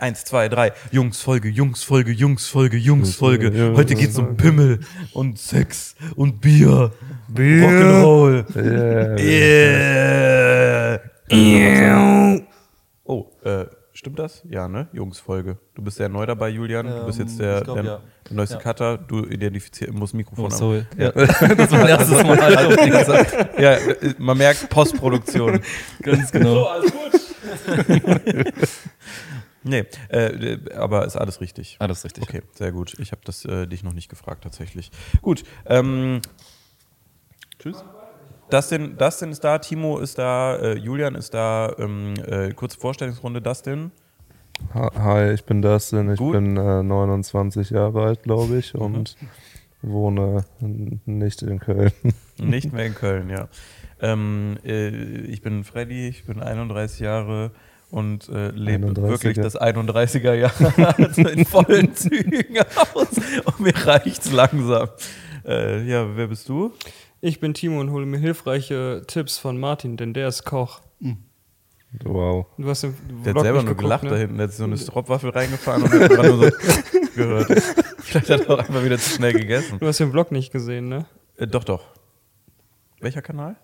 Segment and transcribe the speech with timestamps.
[0.00, 0.72] Eins, zwei, drei.
[0.90, 3.74] Jungsfolge, Jungsfolge, Jungsfolge, Jungsfolge.
[3.76, 4.80] Heute geht's um Pimmel
[5.12, 6.92] und Sex und Bier.
[7.28, 7.68] Bier.
[7.68, 9.18] Rock'n'Roll.
[9.20, 11.00] Yeah.
[11.30, 12.40] Yeah.
[13.04, 14.42] Oh, äh, stimmt das?
[14.48, 14.88] Ja, ne?
[14.94, 15.58] Jungsfolge.
[15.74, 16.86] Du bist sehr neu dabei, Julian.
[16.86, 18.00] Du bist jetzt Ähm, der, glaub, der, ja.
[18.28, 18.60] der neueste Ja.
[18.62, 18.96] Cutter.
[18.98, 20.56] Du identifizierst, musst Mikrofon Oh, haben.
[20.58, 20.86] sorry.
[20.96, 21.10] Ja.
[21.12, 23.14] das war erstes Mal, also,
[23.60, 23.76] ja,
[24.18, 25.60] man merkt Postproduktion.
[26.02, 26.68] Ganz genau.
[29.62, 31.76] Nee, äh, aber ist alles richtig.
[31.78, 32.24] Alles richtig.
[32.24, 32.98] Okay, sehr gut.
[32.98, 34.90] Ich habe das äh, dich noch nicht gefragt tatsächlich.
[35.20, 35.44] Gut.
[35.66, 36.20] Ähm,
[37.58, 37.84] Tschüss.
[38.50, 41.72] Dustin, Dustin ist da, Timo ist da, äh, Julian ist da.
[41.78, 43.92] Ähm, äh, kurze Vorstellungsrunde, Dustin.
[44.74, 46.32] Hi, ich bin Dustin, ich Gut.
[46.32, 49.16] bin äh, 29 Jahre alt, glaube ich, und
[49.82, 50.44] wohne
[51.06, 51.92] nicht in Köln.
[52.38, 53.48] Nicht mehr in Köln, ja.
[54.00, 57.50] Ähm, äh, ich bin Freddy, ich bin 31 Jahre
[57.90, 59.02] und äh, lebe 31er.
[59.08, 60.52] wirklich das 31er Jahr
[60.98, 62.58] also in vollen Zügen
[62.94, 63.08] aus.
[63.44, 64.88] Und mir reicht's langsam.
[65.46, 66.72] Äh, ja, wer bist du?
[67.20, 70.80] Ich bin Timo und hole mir hilfreiche Tipps von Martin, denn der ist Koch.
[72.04, 72.46] Wow.
[72.56, 74.10] Du hast den Der hat selber nur geguckt, gelacht ne?
[74.10, 74.36] da hinten.
[74.38, 76.56] Der hat so eine Stropwaffel reingefahren und hat nur so
[77.16, 77.62] gehört.
[77.98, 79.78] Vielleicht hat er auch einfach wieder zu schnell gegessen.
[79.80, 81.06] Du hast den Vlog nicht gesehen, ne?
[81.36, 81.82] Äh, doch, doch.
[83.00, 83.56] Welcher Kanal?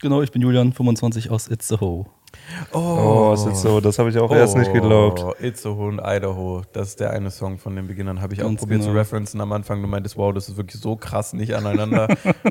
[0.00, 2.06] Genau, ich bin Julian, 25 aus Itzehoe.
[2.72, 5.24] Oh, ist jetzt so, das habe ich auch erst nicht geglaubt.
[5.24, 6.62] Oh, Itzehoe und Idaho.
[6.72, 8.20] Das ist der eine Song von den Beginnern.
[8.20, 8.98] Habe ich auch Ganz probiert zu genau.
[9.00, 9.80] referenzen am Anfang.
[9.82, 12.08] Du meintest, wow, das ist wirklich so krass nicht aneinander.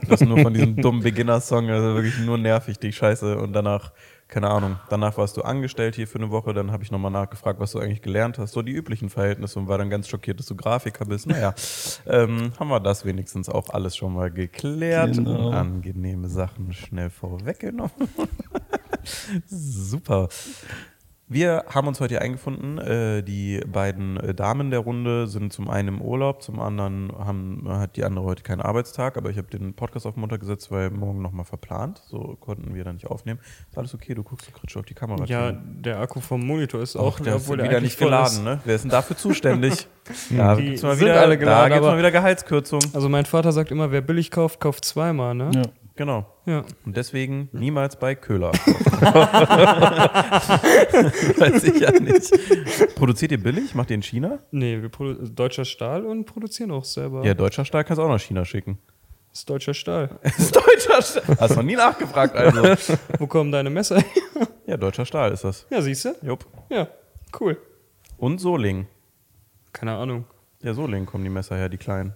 [0.09, 1.69] das ist nur von diesem dummen Beginner-Song.
[1.69, 3.37] Also wirklich nur nervig, die Scheiße.
[3.37, 3.91] Und danach,
[4.27, 6.53] keine Ahnung, danach warst du angestellt hier für eine Woche.
[6.53, 8.53] Dann habe ich nochmal nachgefragt, was du eigentlich gelernt hast.
[8.53, 11.27] So die üblichen Verhältnisse und war dann ganz schockiert, dass du Grafiker bist.
[11.27, 11.53] Naja,
[12.05, 15.15] ähm, haben wir das wenigstens auch alles schon mal geklärt.
[15.15, 15.51] Genau.
[15.51, 17.91] Angenehme Sachen schnell vorweggenommen.
[19.45, 20.27] Super.
[21.29, 22.77] Wir haben uns heute hier eingefunden.
[22.77, 27.65] Äh, die beiden äh, Damen der Runde sind zum einen im Urlaub, zum anderen haben,
[27.67, 30.89] hat die andere heute keinen Arbeitstag, aber ich habe den Podcast auf Montag gesetzt, weil
[30.89, 32.01] morgen nochmal verplant.
[32.07, 33.41] So konnten wir dann nicht aufnehmen.
[33.69, 35.25] Ist alles okay, du guckst so kritisch auf die Kamera.
[35.25, 35.61] Ja, Timo.
[35.81, 38.43] der Akku vom Monitor ist Och, auch, der ist obwohl wieder der nicht geladen, ist.
[38.45, 38.61] ne?
[38.63, 39.85] Wer ist denn dafür zuständig?
[40.29, 42.79] da Die gibt's mal sind wieder, alle da geladen, gibt's mal wieder Gehaltskürzung.
[42.93, 45.51] Also mein Vater sagt immer, wer billig kauft, kauft zweimal, ne?
[45.53, 45.61] Ja.
[45.97, 46.25] Genau.
[46.45, 46.63] Ja.
[46.85, 48.51] Und deswegen niemals bei Köhler.
[51.37, 52.95] Weiß ich ja nicht.
[52.95, 53.73] Produziert ihr billig?
[53.73, 54.39] Macht ihr in China?
[54.51, 57.25] Nee, wir produ deutscher Stahl und produzieren auch selber.
[57.25, 58.77] Ja, deutscher Stahl kannst du auch nach China schicken.
[59.31, 60.19] Das ist deutscher Stahl.
[60.21, 61.37] Das ist deutscher Stahl.
[61.39, 62.95] Hast du noch nie nachgefragt, also.
[63.17, 64.47] Wo kommen deine Messer her?
[64.67, 65.65] Ja, deutscher Stahl ist das.
[65.71, 66.15] Ja, siehst du?
[66.21, 66.45] Jupp.
[66.69, 66.87] Ja,
[67.39, 67.57] cool.
[68.17, 68.87] Und Soling.
[69.73, 70.25] Keine Ahnung.
[70.61, 72.13] Ja, Soling kommen die Messer her, die kleinen.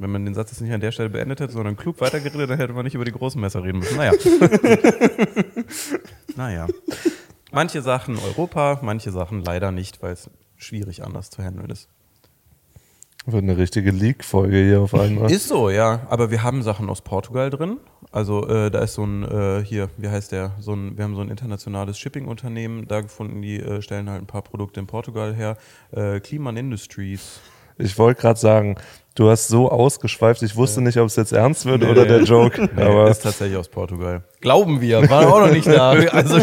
[0.00, 2.58] Wenn man den Satz jetzt nicht an der Stelle beendet hätte, sondern klug weitergeredet, dann
[2.58, 3.98] hätte man nicht über die großen Messer reden müssen.
[3.98, 4.12] Naja.
[6.36, 6.66] naja.
[7.52, 11.90] Manche Sachen Europa, manche Sachen leider nicht, weil es schwierig anders zu handeln ist.
[13.26, 15.30] Wird eine richtige Leak-Folge hier auf einmal.
[15.30, 16.06] Ist so, ja.
[16.08, 17.76] Aber wir haben Sachen aus Portugal drin.
[18.10, 20.52] Also äh, da ist so ein, äh, hier, wie heißt der?
[20.60, 24.26] So ein, wir haben so ein internationales Shipping-Unternehmen da gefunden, die äh, stellen halt ein
[24.26, 25.58] paar Produkte in Portugal her.
[25.92, 27.40] Äh, Kliman Industries.
[27.76, 28.76] Ich wollte gerade sagen,
[29.14, 32.68] du hast so ausgeschweift, ich wusste nicht, ob es jetzt ernst wird oder der Joke.
[32.76, 34.22] Nee, aber ist tatsächlich aus Portugal.
[34.40, 35.92] Glauben wir, waren auch noch nicht da.
[36.12, 36.36] Also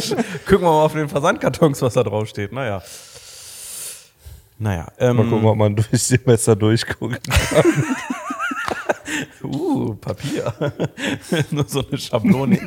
[0.46, 2.52] gucken wir mal auf den Versandkartons, was da drauf steht.
[2.52, 2.82] Naja.
[4.60, 4.88] Naja.
[5.00, 7.22] Ähm, mal gucken, ob man durch die Messer durchguckt.
[9.44, 10.54] Uh, Papier.
[11.52, 12.60] Nur so eine Schablone.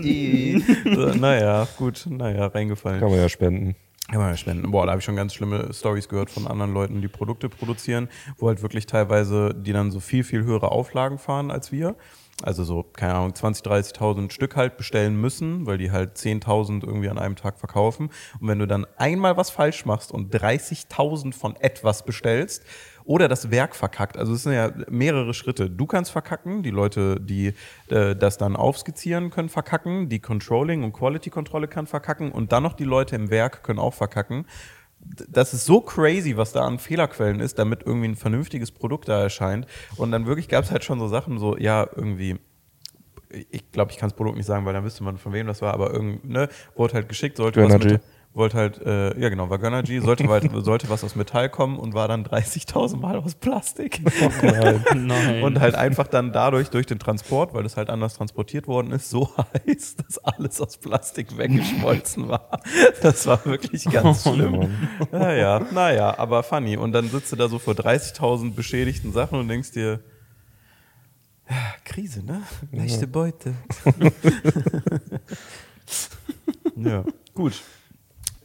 [0.85, 3.01] so, naja, gut, naja, reingefallen.
[3.01, 3.77] Kann man ja spenden.
[4.13, 4.71] Ja spenden.
[4.71, 8.09] Boah, da habe ich schon ganz schlimme Stories gehört von anderen Leuten, die Produkte produzieren,
[8.39, 11.95] wo halt wirklich teilweise die dann so viel, viel höhere Auflagen fahren als wir.
[12.43, 17.11] Also so, keine Ahnung, 20.000, 30.000 Stück halt bestellen müssen, weil die halt 10.000 irgendwie
[17.11, 18.11] an einem Tag verkaufen.
[18.41, 22.65] Und wenn du dann einmal was falsch machst und 30.000 von etwas bestellst
[23.11, 25.69] oder das Werk verkackt, also es sind ja mehrere Schritte.
[25.69, 27.55] Du kannst verkacken, die Leute, die
[27.89, 32.75] äh, das dann aufskizzieren, können verkacken, die Controlling und Quality-Kontrolle kann verkacken und dann noch
[32.75, 34.47] die Leute im Werk können auch verkacken
[35.31, 39.23] das ist so crazy, was da an Fehlerquellen ist, damit irgendwie ein vernünftiges Produkt da
[39.23, 39.67] erscheint.
[39.97, 42.39] Und dann wirklich gab es halt schon so Sachen, so, ja, irgendwie,
[43.51, 45.63] ich glaube, ich kann das Produkt nicht sagen, weil dann wüsste man, von wem das
[45.63, 47.93] war, aber irgendwie, ne, wurde halt geschickt, sollte was Gönnergy.
[47.95, 48.03] mit,
[48.33, 51.95] wollte halt, äh, ja genau, war Gönnergy, sollte, halt, sollte was aus Metall kommen und
[51.95, 54.01] war dann 30.000 Mal aus Plastik.
[54.95, 55.43] Nein.
[55.43, 59.11] Und halt einfach dann dadurch, durch den Transport, weil es halt anders transportiert worden ist,
[59.11, 59.31] so
[59.67, 62.61] heiß, dass alles aus Plastik weggeschmolzen war.
[63.03, 64.71] Das war wirklich ganz schlimm.
[65.11, 66.77] Naja, naja, aber funny.
[66.77, 70.01] Und dann sitzt du da so vor 30.000 beschädigten Sachen und denkst dir,
[71.49, 72.43] ja, Krise, ne?
[72.71, 73.55] Leichte Beute.
[76.77, 77.05] ja,
[77.35, 77.61] Gut.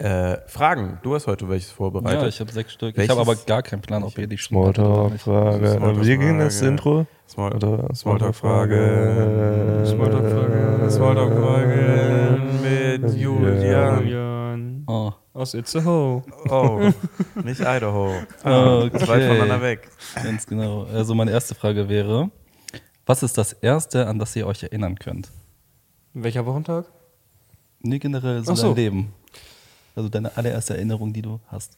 [0.06, 1.00] Äh, Fragen.
[1.02, 2.22] Du hast heute welches vorbereitet.
[2.22, 2.96] Ja, ich habe sechs Stück.
[2.96, 3.06] Welches?
[3.06, 4.38] Ich habe aber gar keinen Plan, ob ihr die.
[4.38, 5.68] Smalltalk-Frage.
[5.68, 6.06] Smalltalk-Frage.
[6.06, 7.08] Wie ging das Intro?
[7.28, 9.84] Smalltalk-Frage.
[9.88, 10.92] Smalltalk-Frage.
[10.92, 14.02] Smalltalk-Frage mit Julian.
[14.04, 14.84] Julian.
[14.86, 15.12] Oh.
[15.34, 16.22] Aus Itzehoe.
[16.52, 16.92] Oh,
[17.44, 18.12] nicht Idaho.
[18.44, 18.98] Ah, Okay.
[18.98, 19.90] Ist weit voneinander weg.
[20.24, 20.84] Ganz genau.
[20.84, 22.30] Also meine erste Frage wäre,
[23.08, 25.32] was ist das Erste, an das ihr euch erinnern könnt?
[26.14, 26.86] Welcher Wochentag?
[27.82, 28.68] Nee, generell so Ach so.
[28.68, 29.14] dein Leben.
[29.96, 31.78] Also deine allererste Erinnerung, die du hast.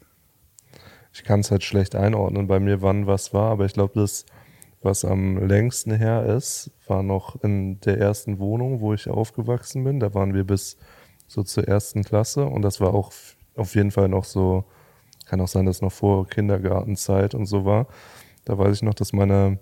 [1.14, 4.26] Ich kann es halt schlecht einordnen bei mir, wann was war, aber ich glaube, das,
[4.82, 10.00] was am längsten her ist, war noch in der ersten Wohnung, wo ich aufgewachsen bin.
[10.00, 10.78] Da waren wir bis
[11.28, 13.12] so zur ersten Klasse und das war auch
[13.56, 14.66] auf jeden Fall noch so,
[15.26, 17.88] kann auch sein, dass noch vor Kindergartenzeit und so war.
[18.46, 19.60] Da weiß ich noch, dass meine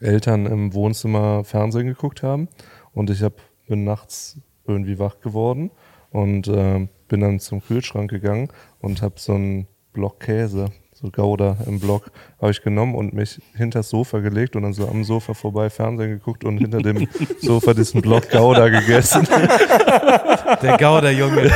[0.00, 2.48] Eltern im Wohnzimmer Fernsehen geguckt haben
[2.92, 3.34] und ich hab,
[3.66, 5.70] bin nachts irgendwie wach geworden
[6.10, 8.48] und äh, bin dann zum Kühlschrank gegangen
[8.80, 12.10] und habe so einen Block Käse, so Gouda im Block,
[12.40, 15.70] habe ich genommen und mich hinter das Sofa gelegt und dann so am Sofa vorbei
[15.70, 17.08] Fernsehen geguckt und hinter dem
[17.40, 19.26] Sofa diesen Block Gouda gegessen.
[20.62, 21.50] Der Gauder-Junge.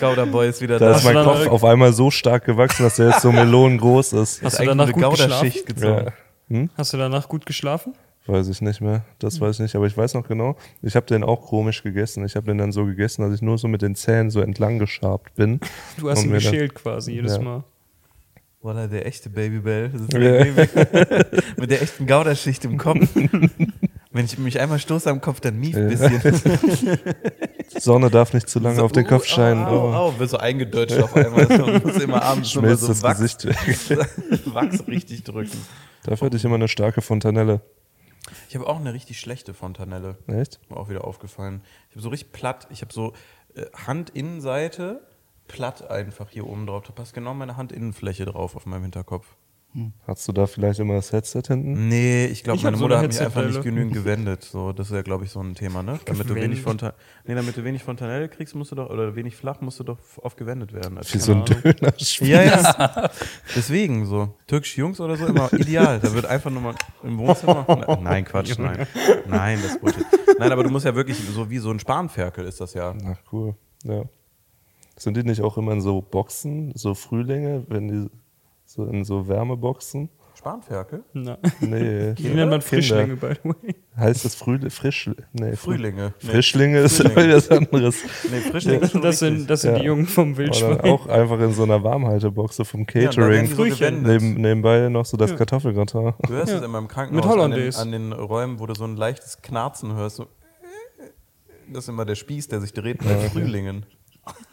[0.00, 0.96] Gauder-Boy ist wieder Da da.
[0.96, 4.42] ist mein Kopf auf einmal so stark gewachsen, dass der jetzt so melonengroß ist.
[4.42, 6.12] Hast Ist du danach eine gut gezogen.
[6.48, 6.68] Ja.
[6.76, 7.94] Hast du danach gut geschlafen?
[8.28, 9.04] Weiß ich nicht mehr.
[9.20, 10.56] Das weiß ich nicht, aber ich weiß noch genau.
[10.82, 12.24] Ich habe den auch komisch gegessen.
[12.24, 14.78] Ich habe den dann so gegessen, dass ich nur so mit den Zähnen so entlang
[14.78, 15.60] geschabt bin.
[15.98, 17.42] Du hast ihn geschält quasi jedes Ja.
[17.42, 17.64] Mal.
[18.62, 19.90] Voila, der echte Babybell.
[19.90, 20.18] Das ist Ja.
[20.18, 22.98] der Baby- Mit der echten Gauderschicht im Kopf.
[24.12, 26.08] Wenn ich mich einmal stoße am Kopf, dann mief ein Ja.
[26.08, 26.98] bisschen.
[27.74, 29.64] Die Sonne darf nicht zu lange So, auf den Kopf uh, scheinen.
[29.66, 31.46] Au, Oh, au, wird so eingedeutscht auf einmal.
[31.46, 33.98] Man muss immer abends schon mal schmilzt so das Wachs, Gesicht weg.
[34.46, 35.58] Wachs richtig drücken.
[36.04, 37.60] Dafür hatte ich immer eine starke Fontanelle.
[38.48, 40.16] Ich habe auch eine richtig schlechte Fontanelle.
[40.26, 40.60] Echt?
[40.70, 41.62] Mir auch wieder aufgefallen.
[41.88, 43.12] Ich habe so richtig platt, ich habe so
[43.54, 45.06] äh, Handinnenseite
[45.48, 46.84] platt einfach hier oben drauf.
[46.84, 49.36] Da passt genau meine Handinnenfläche drauf auf meinem Hinterkopf.
[50.06, 51.88] Hast du da vielleicht immer das Headset hinten?
[51.88, 54.42] Nee, ich glaube, meine so Mutter eine hat mich einfach nicht genügend gewendet.
[54.44, 56.00] So, das ist ja, glaube ich, so ein Thema, ne?
[56.06, 56.64] Damit du wenig Gewendet.
[56.64, 56.94] Fonta
[57.26, 59.98] nee, damit du wenig Fontanelle kriegst, musst du doch, oder wenig flach, musst du doch
[60.22, 60.96] oft gewendet werden.
[60.96, 61.44] als Wie so ein.
[61.44, 61.92] Döner.
[62.20, 63.10] Ja, ja.
[63.54, 64.34] Deswegen so.
[64.46, 66.00] Türkische Jungs oder so, immer ideal.
[66.00, 67.64] Da wird einfach nur mal im Wohnzimmer.
[67.68, 68.86] Na- Nein, Quatsch, nein.
[69.26, 70.06] Nein, das Bullshit.
[70.38, 72.94] Nein, aber du musst ja wirklich, so wie so ein Spanferkel ist das ja.
[73.06, 73.54] Ach, cool.
[73.84, 74.04] Ja.
[74.96, 78.10] Sind die nicht auch immer in so Boxen, so Frühlinge, wenn die
[78.66, 80.10] so in so Wärmeboxen?
[80.34, 81.02] Spanferkel?
[81.14, 81.38] Na.
[81.60, 82.12] Nee.
[82.18, 82.60] Die nennt man Kinder.
[82.60, 83.74] Frischlinge, by the way.
[83.96, 84.68] Heißt das Frühling?
[84.70, 86.12] Frisch, nee, Früh- Frühlinge.
[86.22, 87.36] Nee, Frischlinge ist Frühlinge.
[87.36, 87.96] was anderes.
[88.30, 89.78] Nee, Frischlinge ist schon Das sind, das sind Ja.
[89.78, 90.80] die Jungen vom Oder Wildschwein.
[90.82, 93.46] auch einfach in so einer Warmhaltebox so vom Ja, Catering.
[93.46, 93.84] die so.
[93.90, 95.36] Neben, nebenbei noch so das Ja.
[95.38, 96.12] Kartoffelgratin.
[96.26, 96.58] Du hörst Ja.
[96.58, 99.40] es immer im Krankenhaus Mit an den, an den Räumen, wo du so ein leichtes
[99.40, 100.16] Knarzen hörst.
[100.16, 100.26] So.
[101.72, 103.86] Das ist immer der Spieß, der sich dreht bei Frühlingen.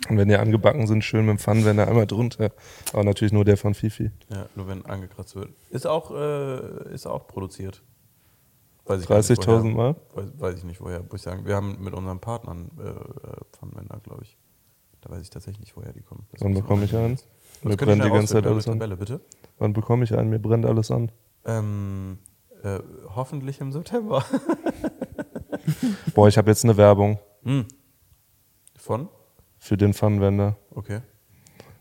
[0.10, 2.52] Und wenn die angebacken sind, schön mit dem Pfannenwender einmal drunter.
[2.92, 4.12] Aber natürlich nur der von Fifi.
[4.30, 5.50] Ja, nur wenn angekratzt wird.
[5.70, 7.82] Ist auch, äh, ist auch produziert.
[8.86, 9.74] Weiß ich gar nicht, 30.000 woher.
[9.76, 9.96] Mal?
[10.14, 11.00] Weiß, weiß ich nicht woher.
[11.02, 11.46] Muss ich sagen.
[11.46, 12.94] Wir haben mit unseren Partnern äh, äh,
[13.54, 14.38] Pfannenwender, glaube ich.
[15.02, 16.28] Da weiß ich tatsächlich nicht, woher die kommen.
[16.32, 17.18] Das Wann bekomme ich einen?
[17.64, 18.74] Mir brennt die ganze Zeit alles an.
[18.80, 19.22] Tabelle, bitte.
[19.58, 20.30] Wann bekomme ich einen?
[20.30, 21.12] Mir brennt alles an.
[21.46, 22.20] Ähm,
[22.62, 22.80] äh,
[23.16, 24.24] hoffentlich im September.
[26.14, 27.66] Boah, ich habe jetzt eine Werbung Hm.
[28.78, 29.10] Von?
[29.64, 30.58] Für den Pfannenwender.
[30.76, 31.00] Okay.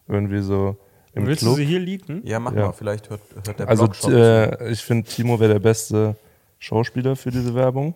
[0.06, 0.76] Irgendwie so
[1.14, 1.54] im Willst Club.
[1.54, 2.22] du sie hier liegen?
[2.24, 2.66] Ja, mach Ja.
[2.66, 2.72] mal.
[2.72, 6.14] Vielleicht hört, hört der Also äh, ich finde, Timo wäre der beste
[6.60, 7.94] Schauspieler für diese Werbung.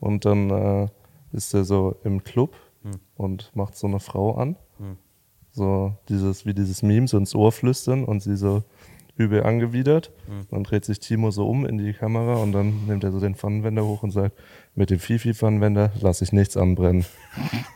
[0.00, 0.88] Und dann äh,
[1.32, 2.92] ist er so im Club Hm.
[3.16, 4.56] und macht so eine Frau an.
[4.78, 4.96] Hm.
[5.52, 8.62] So dieses, wie dieses Meme, so ins Ohr flüstern und sie so
[9.16, 10.10] übel angewidert.
[10.26, 10.46] Hm.
[10.50, 13.34] Dann dreht sich Timo so um in die Kamera und dann nimmt er so den
[13.34, 14.38] Pfannenwender hoch und sagt,
[14.74, 17.04] mit dem Fifi-Pfannenwender lasse ich nichts anbrennen.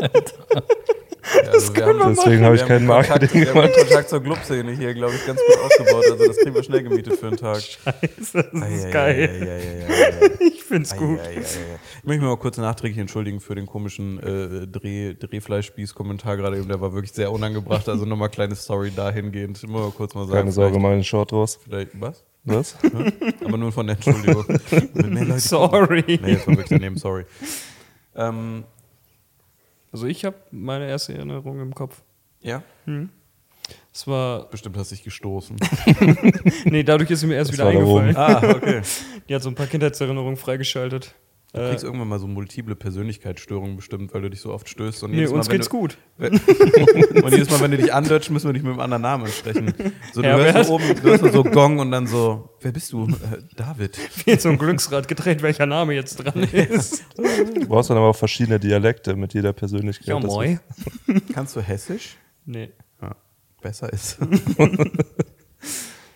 [0.00, 3.78] Ja, also Deswegen habe ich keinen Kontakt, Marketing Wir haben den gemacht.
[3.88, 6.04] Kontakt zur Clubszene hier, glaube ich, ganz gut ausgebaut.
[6.10, 7.60] Also das kriegen wir schnell gemietet für einen Tag.
[7.60, 9.30] Scheiße, das ist ei, geil.
[9.30, 10.46] ei, ei, ei, ei, ei.
[10.46, 11.18] Ich find's Ei, gut.
[11.20, 11.40] ei, ei, ei.
[11.40, 16.68] Ich möchte mich mal kurz nachträglich entschuldigen für den komischen äh, Dreh, Drehfleischspieß-Kommentar gerade eben.
[16.68, 17.88] Der war wirklich sehr unangebracht.
[17.88, 19.62] Also nochmal kleine Story dahingehend.
[19.68, 20.38] Muss mal kurz mal sagen.
[20.38, 21.58] Keine Sorge, mal einen Short raus.
[21.62, 22.24] Vielleicht, was?
[22.44, 22.76] Was?
[23.44, 24.46] Aber nur von der Entschuldigung.
[25.38, 26.02] Sorry.
[26.02, 26.20] gucken.
[26.22, 27.24] Nee, das war wirklich daneben, sorry.
[28.16, 28.64] Ähm,
[29.92, 32.02] Also ich habe meine erste Erinnerung im Kopf.
[32.40, 32.62] ja,
[33.92, 35.56] Es war, bestimmt hast du dich gestoßen.
[36.64, 38.16] nee, dadurch ist sie mir erst Das wieder eingefallen.
[38.16, 38.82] ah, okay.
[39.28, 41.14] Die hat so ein paar Kindheitserinnerungen freigeschaltet.
[41.54, 45.02] Du Äh, kriegst irgendwann mal so multiple Persönlichkeitsstörungen bestimmt, weil du dich so oft stößt.
[45.04, 45.96] Und nee, jedes Mal, uns wenn geht's du, gut.
[46.18, 49.72] Und jedes Mal, wenn du dich andeutscht, müssen wir dich mit einem anderen Namen ansprechen.
[50.12, 50.54] So, du Herbert?
[50.54, 53.06] hörst so oben, du hörst nur so Gong und dann so, wer bist du?
[53.08, 53.98] Äh, David.
[54.26, 57.02] Jetzt so ein Glücksrad gedreht, welcher Name jetzt dran ist.
[57.16, 60.08] Du brauchst dann aber auch verschiedene Dialekte mit jeder Persönlichkeit.
[60.08, 60.58] Ja, moi.
[61.32, 62.18] Kannst du Hessisch?
[62.44, 62.70] Nee.
[63.00, 63.16] Ja,
[63.62, 64.18] besser ist.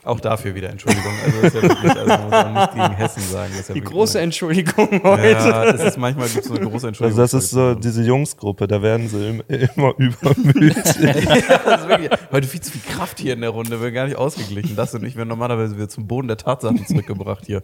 [0.04, 1.12] Auch dafür wieder Entschuldigung.
[1.24, 3.50] Also, das ist ja wirklich, also man muss auch nicht gegen Hessen sagen.
[3.52, 5.28] Das ist ja Die große Entschuldigung heute.
[5.28, 7.20] Ja, es ist manchmal gibt es so eine große Entschuldigung.
[7.20, 10.74] Also das ist so diese Jungsgruppe, da werden sie im, immer übermütig.
[11.00, 14.06] ja, das ist wirklich, heute viel zu viel Kraft hier in der Runde, wir gar
[14.06, 14.74] nicht ausgeglichen.
[14.74, 17.62] Das und ich werden normalerweise wieder zum Boden der Tatsachen zurückgebracht hier.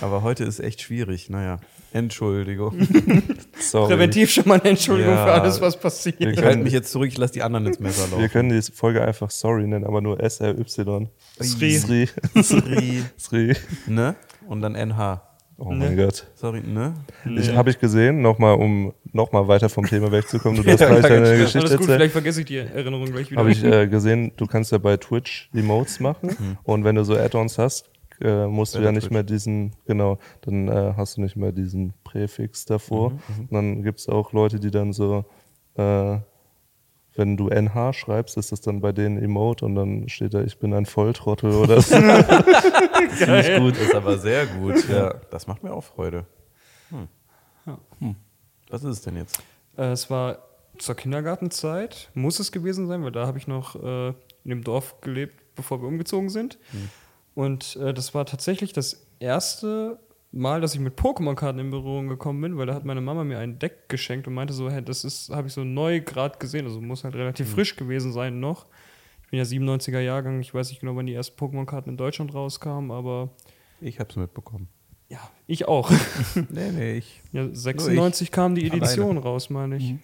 [0.00, 1.30] Aber heute ist echt schwierig.
[1.30, 1.60] Naja,
[1.92, 2.76] Entschuldigung.
[3.58, 3.88] Sorry.
[3.88, 5.24] Präventiv schon mal eine Entschuldigung Ja.
[5.26, 6.20] für alles, was passiert.
[6.20, 8.30] Wir Ich halte mich jetzt zurück, ich lasse die anderen ins Messer Wir laufen.
[8.30, 11.08] können die Folge einfach Sorry nennen, aber nur S-R-Y.
[11.40, 11.78] Sri.
[11.78, 12.08] Sri.
[12.42, 13.54] Sri, Sri.
[13.86, 14.14] ne?
[14.46, 15.22] Und dann NH.
[15.58, 15.86] Oh Ne.
[15.86, 16.26] mein Gott.
[16.34, 16.92] Sorry, ne?
[17.34, 20.58] Ich habe ich gesehen, nochmal, um nochmal weiter vom Thema wegzukommen.
[20.58, 21.20] Du darfst Ja, gleich deine.
[21.38, 21.96] Geschichte Alles gut, erzählen.
[21.98, 23.40] vielleicht vergesse ich die Erinnerung gleich wieder.
[23.40, 26.58] Habe ich äh, gesehen, du kannst ja bei Twitch Emotes machen Mhm.
[26.64, 27.86] und wenn du so Add-ons hast,
[28.20, 31.92] äh, musst du ja nicht mehr diesen, genau, dann äh, hast du nicht mehr diesen
[32.04, 33.10] Präfix davor.
[33.10, 35.24] Mhm, Und dann gibt es auch Leute, die dann so,
[35.74, 36.18] äh,
[37.14, 40.58] wenn du NH schreibst, ist das dann bei denen Emote und dann steht da, ich
[40.58, 41.94] bin ein Volltrottel oder so.
[43.16, 44.86] Ziemlich gut, ist aber sehr gut.
[44.88, 46.26] Ja, das macht mir auch Freude.
[46.90, 48.16] Hm.
[48.68, 49.42] Was ist es denn jetzt?
[49.76, 50.38] Äh, es war
[50.78, 55.00] zur Kindergartenzeit, muss es gewesen sein, weil da habe ich noch äh, in dem Dorf
[55.00, 56.58] gelebt, bevor wir umgezogen sind.
[57.36, 59.98] Und äh, das war tatsächlich das erste
[60.32, 63.38] Mal, dass ich mit Pokémon-Karten in Berührung gekommen bin, weil da hat meine Mama mir
[63.38, 66.64] ein Deck geschenkt und meinte so, hey, das ist, habe ich so neu gerade gesehen,
[66.66, 68.66] also muss halt relativ frisch gewesen sein noch.
[69.22, 72.32] Ich bin ja 97er Jahrgang, ich weiß nicht genau, wann die ersten Pokémon-Karten in Deutschland
[72.34, 73.30] rauskamen, aber
[73.82, 74.68] Ich hab's mitbekommen.
[75.08, 75.90] ja, ich auch.
[76.50, 77.20] Nee, nee, ich.
[77.32, 78.82] ja, 96 kam die Alleine.
[78.84, 79.94] Edition raus, meine ich.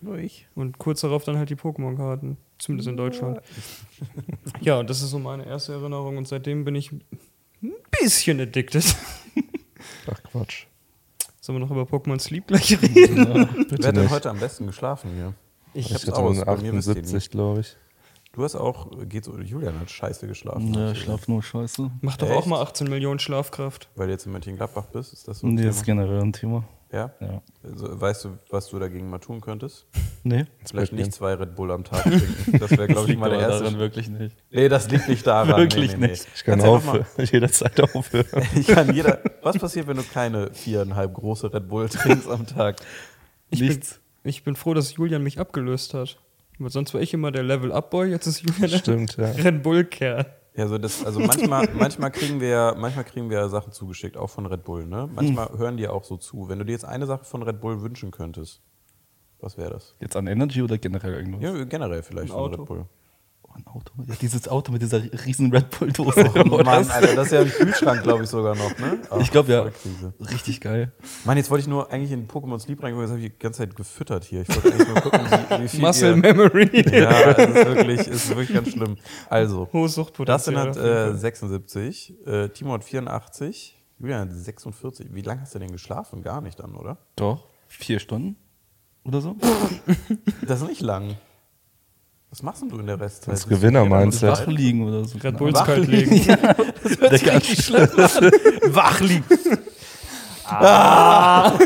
[0.00, 0.46] Nur ich.
[0.54, 2.36] Und kurz darauf dann halt die Pokémon-Karten.
[2.58, 3.40] Zumindest in Deutschland.
[4.60, 6.16] Ja, und das ist so meine erste Erinnerung.
[6.16, 7.02] Und seitdem bin ich ein
[8.00, 8.84] bisschen addicted.
[10.10, 10.66] Ach Quatsch.
[11.40, 13.16] Sollen wir noch über Pokémon Sleep gleich reden?
[13.56, 15.34] Wer Bitte hat denn heute am besten geschlafen hier?
[15.74, 17.76] Ich, Ich hab's aus, eine bei mir wisst ihr 78, glaube ich.
[18.32, 20.74] Du hast auch, geht so, Julian hat scheiße geschlafen.
[20.74, 21.90] Ja, ich schlaf nur scheiße.
[22.02, 22.36] mach doch Echt?
[22.36, 23.88] auch mal 18 Millionen Schlafkraft.
[23.96, 26.02] Weil du jetzt in Mönchengladbach bist, ist das so ein Nee, ist Thema?
[26.02, 26.64] generell ein Thema.
[26.90, 27.12] Ja?
[27.20, 27.42] Ja.
[27.62, 29.86] Also, weißt du, was du dagegen mal tun könntest?
[30.22, 30.46] Nee.
[30.64, 32.58] Vielleicht nicht zwei Red Bull am Tag trinken.
[32.58, 33.64] Das wäre, glaube ich, meine erste.
[33.64, 34.36] daran wirklich nicht.
[34.50, 35.56] Nee, das liegt nicht daran.
[35.60, 36.12] Wirklich nee, nee, nee.
[36.12, 36.26] nicht.
[36.34, 38.26] Ich kann aufhören, jederzeit aufhören.
[38.54, 39.20] Ich kann jeder.
[39.42, 42.76] Was passiert, wenn du keine viereinhalb große Red Bull trinkst am Tag?
[43.50, 44.00] Ich Nichts.
[44.22, 46.18] Bin, ich bin froh, dass Julian mich abgelöst hat.
[46.58, 49.30] Weil sonst war ich immer der Level-Up-Boy, jetzt ist Julian der Stimmt, ja.
[49.30, 50.26] Red Bull-Kerl.
[50.58, 54.16] Ja, so das, also manchmal, manchmal kriegen wir ja, manchmal kriegen wir ja Sachen zugeschickt,
[54.16, 55.08] auch von Red Bull, ne?
[55.14, 56.48] Manchmal hören die auch so zu.
[56.48, 58.60] Wenn du dir jetzt eine Sache von Red Bull wünschen könntest,
[59.38, 59.94] was wäre das?
[60.00, 61.42] Jetzt an Energy oder generell irgendwas?
[61.42, 62.62] Ja, generell vielleicht Ein von Auto.
[62.62, 62.86] Red Bull.
[63.66, 63.92] Oh, ein Auto.
[64.06, 66.30] Ja, dieses Auto mit dieser riesen Red Bull-Dose.
[66.50, 68.98] Oh Mann, Alter, das ist ja ein Kühlschrank, glaube ich, sogar noch, ne?
[69.10, 69.66] Ach, Ich glaube ja.
[70.20, 70.92] Richtig geil.
[71.24, 73.58] Mann, jetzt wollte ich nur eigentlich in Pokémon Sleep reingucken, jetzt habe ich die ganze
[73.58, 74.42] Zeit gefüttert hier.
[74.42, 76.98] Ich wollte eigentlich nur gucken, wie, wie viel Muscle ihr, Memory.
[76.98, 78.96] Ja, es ist wirklich, es ist wirklich ganz schlimm.
[79.28, 80.66] Also, Hohes Suchtpotenzial.
[80.66, 81.16] Dustin hat äh, Fall.
[81.16, 85.08] 76, äh, Timo hat 84, Julian hat 46.
[85.12, 86.22] Wie lange hast du denn geschlafen?
[86.22, 86.98] Gar nicht dann, oder?
[87.16, 87.44] Doch.
[87.66, 88.36] Vier Stunden
[89.04, 89.36] oder so?
[90.46, 91.16] Das ist nicht lang.
[92.30, 93.32] Was machst denn du in der Restzeit?
[93.34, 94.30] Das Gewinner-Mindset.
[94.30, 95.16] Wach liegen oder so.
[95.18, 96.10] Red Bulls kalt liegen.
[96.10, 96.26] legen.
[96.82, 98.30] Das hört sich richtig schlimm an.
[98.74, 99.24] Wach liegen.
[100.50, 101.58] Ja.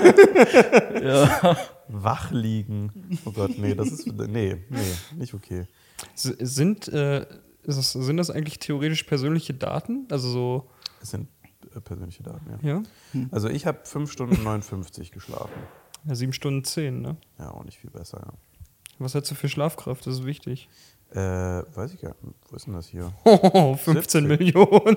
[1.88, 3.18] Wach liegen.
[3.24, 4.06] Oh Gott, nee, das ist.
[4.06, 4.78] Nee, nee,
[5.16, 5.66] nicht okay.
[6.14, 7.20] S- Sind, äh,
[7.62, 10.06] ist das, sind das eigentlich theoretisch persönliche Daten?
[10.10, 11.28] Also so, Es sind
[11.76, 12.82] äh, persönliche Daten, ja.
[13.14, 13.26] ja?
[13.30, 15.52] Also ich habe 5 Stunden 59 geschlafen.
[16.04, 17.16] ja 7 Stunden 10, ne?
[17.38, 18.32] Ja, auch nicht viel besser, ja.
[18.98, 20.06] Was hast du für Schlafkraft?
[20.06, 20.68] Das ist wichtig.
[21.12, 22.34] Äh, weiß ich gar nicht.
[22.48, 23.12] Wo ist denn das hier?
[23.24, 24.38] Oh, 15 70.
[24.38, 24.96] Millionen.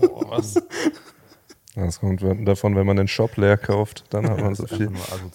[0.00, 0.54] Boah, was?
[1.76, 4.76] Das kommt davon, wenn man den Shop leer kauft, dann hat man so Das ist
[4.76, 4.90] viel.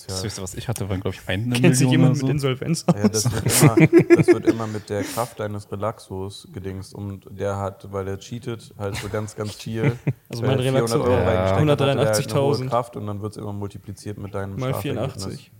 [0.07, 2.25] Das höchste, was ich hatte, waren, glaube ich, eine Kennt sich Million jemand oder so.
[2.25, 3.11] mit Insolvenz Ja, aus?
[3.11, 6.93] das wird, immer, das wird immer mit der Kraft deines Relaxos gedingst.
[6.93, 9.97] Und der hat, weil er cheatet, halt so ganz, ganz viel.
[10.29, 12.69] Also mein 400 Relaxo, Euro ja, reingesteckt hat, hatte der halt eine hohe 183.000.
[12.69, 15.13] Kraft und dann wird es immer multipliziert mit deinem Mal Schlafergebnis.
[15.23, 15.51] 84.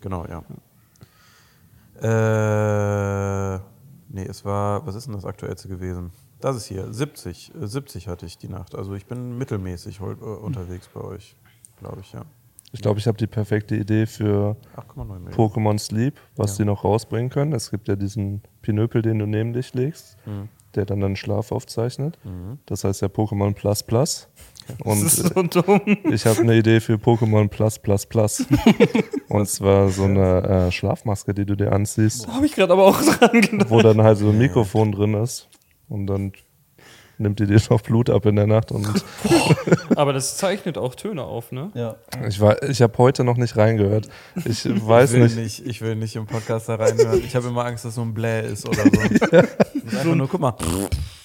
[0.00, 0.42] Genau, ja.
[2.02, 3.56] Äh,
[4.08, 6.10] nee, es war, was ist denn das aktuellste gewesen?
[6.40, 7.52] Das ist hier, 70.
[7.54, 8.74] Äh, 70 hatte ich die Nacht.
[8.74, 11.36] Also ich bin mittelmäßig äh, unterwegs bei euch,
[11.78, 12.22] glaube ich, ja.
[12.72, 15.32] Ich glaube, ich habe die perfekte Idee für 8,9 Millionen.
[15.34, 16.64] Pokémon Sleep, was Ja.
[16.64, 17.52] die noch rausbringen können.
[17.52, 20.16] Es gibt ja diesen Pinöpel, den du neben dich legst.
[20.26, 20.48] Mhm.
[20.74, 22.18] der dann einen Schlaf aufzeichnet.
[22.66, 24.28] Das heißt ja Pokémon Plus Plus.
[24.84, 25.80] Und das ist so dumm.
[26.10, 28.44] ich habe eine Idee für Pokémon Plus Plus Plus.
[29.28, 33.00] Und zwar so eine äh, Schlafmaske, die du dir anziehst, Habe ich gerade aber auch
[33.18, 33.70] dran gedacht.
[33.70, 35.48] wo dann halt so ein Mikrofon drin ist.
[35.88, 36.32] Und dann
[37.18, 38.72] nimmt die dir noch Blut ab in der Nacht.
[38.72, 38.86] Und
[39.96, 41.70] Aber das zeichnet auch Töne auf, ne?
[41.74, 41.96] Ja.
[42.28, 44.08] ich, war- ich habe heute noch nicht reingehört.
[44.44, 45.36] Ich weiß ich will nicht.
[45.36, 45.66] nicht.
[45.66, 47.22] Ich will nicht im Podcast da reinhören.
[47.24, 49.00] Ich habe immer Angst, dass so ein Bläh ist oder so.
[49.00, 50.54] Ist einfach nur, guck mal.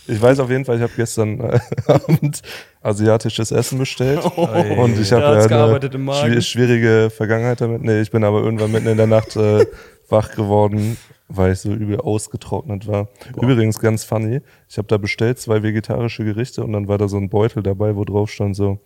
[0.07, 2.41] Ich weiß auf jeden Fall, ich habe gestern äh, Abend
[2.81, 4.21] asiatisches Essen bestellt.
[4.35, 4.77] Ey.
[4.77, 7.83] Und ich habe ja eine schwierige Vergangenheit damit.
[7.83, 9.65] Nee, ich bin aber irgendwann mitten in der Nacht äh,
[10.09, 13.09] wach geworden, weil ich so übel ausgetrocknet war.
[13.39, 17.17] Übrigens ganz funny, ich habe da bestellt zwei vegetarische Gerichte und dann war da so
[17.17, 18.79] ein Beutel dabei, wo drauf stand so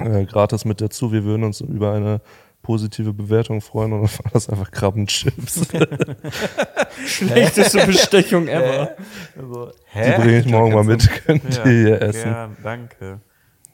[0.00, 2.20] äh, gratis mit dazu, wir würden uns über eine
[2.62, 5.68] positive Bewertung freuen und dann war das einfach Krabbenchips.
[7.06, 8.96] Schlechteste Bestechung ever.
[9.36, 12.30] Also, Die bringe ich morgen mal mit, könnt ihr hier essen.
[12.30, 13.20] Gern, danke.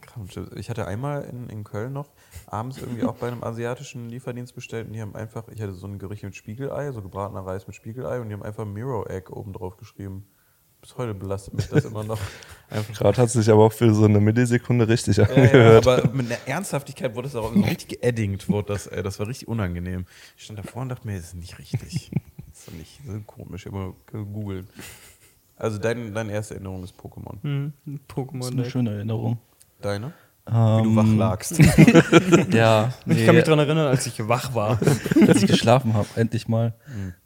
[0.00, 0.50] Krabbenchips.
[0.57, 2.09] Ich hatte einmal in, in Köln noch
[2.47, 5.87] abends irgendwie auch bei einem asiatischen Lieferdienst bestellt und die haben einfach, ich hatte so
[5.87, 9.31] ein Gericht mit Spiegelei, so gebratener Reis mit Spiegelei und die haben einfach Mirror Egg
[9.33, 10.26] oben drauf geschrieben.
[10.80, 12.18] Bis heute belastet mich das immer noch.
[12.99, 15.87] Gerade hat sich aber auch für so eine Millisekunde richtig Ja, ja, angehört.
[15.87, 19.26] aber mit einer Ernsthaftigkeit wurde das auch so richtig geeddingt, wurde das, ey, das war
[19.28, 20.06] richtig unangenehm.
[20.37, 22.11] Ich stand davor und dachte mir, das ist nicht richtig.
[22.49, 24.66] Das ist doch nicht, das ist komisch, immer googeln.
[25.56, 27.42] Also dein, deine erste Erinnerung ist Pokémon.
[27.42, 28.52] Hm, Das ist Pokémon.
[28.52, 29.38] eine schöne Erinnerung.
[29.80, 30.12] Deine?
[30.49, 31.59] Wie Ähm, du wach lagst.
[32.52, 34.78] Ja, Ich kann mich daran erinnern, als ich wach war.
[35.26, 36.75] als ich geschlafen habe, endlich mal.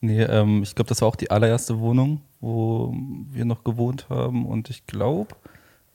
[0.01, 2.95] Nee, ähm, ich glaube, das war auch die allererste Wohnung, wo
[3.31, 4.47] wir noch gewohnt haben.
[4.47, 5.37] Und ich glaube,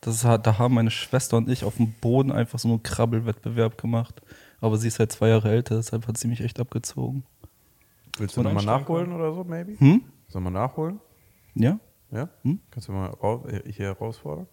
[0.01, 4.21] da haben meine Schwester und ich auf dem Boden einfach so einen Krabbelwettbewerb gemacht.
[4.61, 7.23] Aber sie ist halt zwei Jahre älter, deshalb hat sie mich echt abgezogen.
[8.17, 9.77] Willst du nochmal nachholen oder so, maybe?
[9.79, 10.03] Hm?
[10.27, 10.99] Sollen wir nachholen?
[11.55, 11.79] Ja?
[12.11, 12.29] Ja?
[12.43, 12.59] Hm?
[12.71, 14.47] Kannst du mal raus, äh, hier herausfordern?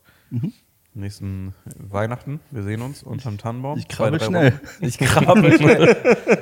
[0.94, 3.78] Nächsten Weihnachten, wir sehen uns unterm Tannenbaum.
[3.78, 4.52] Ich krabbel schnell.
[4.52, 4.84] Wochen.
[4.84, 5.96] Ich krabbel schnell.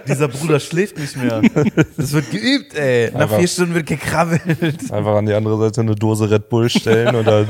[0.08, 1.40] Dieser Bruder schläft nicht mehr.
[1.96, 3.12] Das wird geübt, ey.
[3.12, 4.90] Nach Einfach- vier Stunden wird gekrabbelt.
[4.92, 7.46] Einfach an die andere Seite eine Dose Red Bull stellen oder.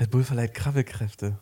[0.00, 1.36] Red Bull verleiht Krabbelkräfte.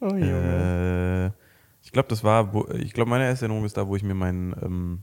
[0.00, 1.32] Oh, Junge.
[1.32, 1.40] Äh,
[1.84, 4.54] ich glaube, das war, ich glaube, meine erste Erinnerung ist da, wo ich mir mein
[4.62, 5.02] ähm,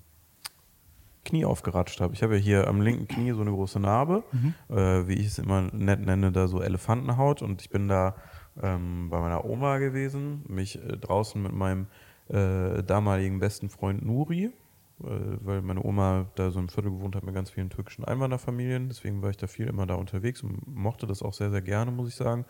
[1.23, 2.13] Knie aufgeratscht habe.
[2.13, 4.23] Ich habe ja hier am linken Knie so eine große Narbe,
[4.69, 7.41] äh, wie ich es immer nett nenne, da so Elefantenhaut.
[7.41, 8.15] Und ich bin da
[8.61, 11.87] ähm, bei meiner Oma gewesen, mich äh, draußen mit meinem
[12.29, 14.51] äh, damaligen besten Freund Nuri, äh,
[14.99, 18.89] weil meine Oma da so im Viertel gewohnt hat mit ganz vielen türkischen Einwanderfamilien.
[18.89, 21.91] Deswegen war ich da viel immer da unterwegs und mochte das auch sehr, sehr gerne,
[21.91, 22.45] muss ich sagen.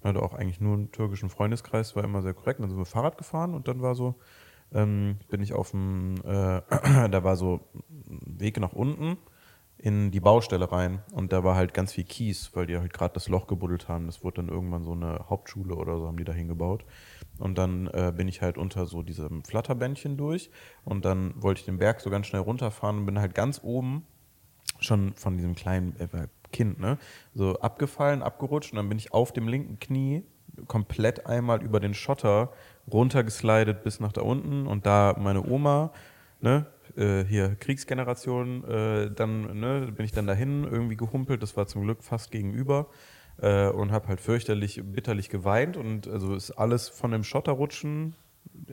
[0.00, 2.60] Und hatte auch eigentlich nur einen türkischen Freundeskreis, war immer sehr korrekt.
[2.60, 4.16] Dann sind wir Fahrrad gefahren und dann war so,
[4.72, 6.60] ähm, bin ich auf dem, äh,
[7.08, 7.60] da war so
[8.08, 9.16] ein Weg nach unten
[9.78, 13.14] in die Baustelle rein und da war halt ganz viel Kies, weil die halt gerade
[13.14, 14.06] das Loch gebuddelt haben.
[14.06, 16.84] Das wurde dann irgendwann so eine Hauptschule oder so haben die da hingebaut.
[17.38, 20.50] Und dann äh, bin ich halt unter so diesem Flatterbändchen durch
[20.84, 24.06] und dann wollte ich den Berg so ganz schnell runterfahren und bin halt ganz oben
[24.80, 26.98] schon von diesem kleinen äh, Kind, ne,
[27.34, 30.22] so abgefallen, abgerutscht und dann bin ich auf dem linken Knie
[30.66, 32.52] komplett einmal über den Schotter
[32.90, 35.92] runtergeslidet bis nach da unten und da meine Oma,
[36.40, 36.66] ne,
[36.96, 41.82] äh, hier Kriegsgeneration, äh, dann ne, bin ich dann dahin irgendwie gehumpelt, das war zum
[41.82, 42.86] Glück fast gegenüber
[43.38, 48.14] äh, und habe halt fürchterlich, bitterlich geweint und also ist alles von dem Schotterrutschen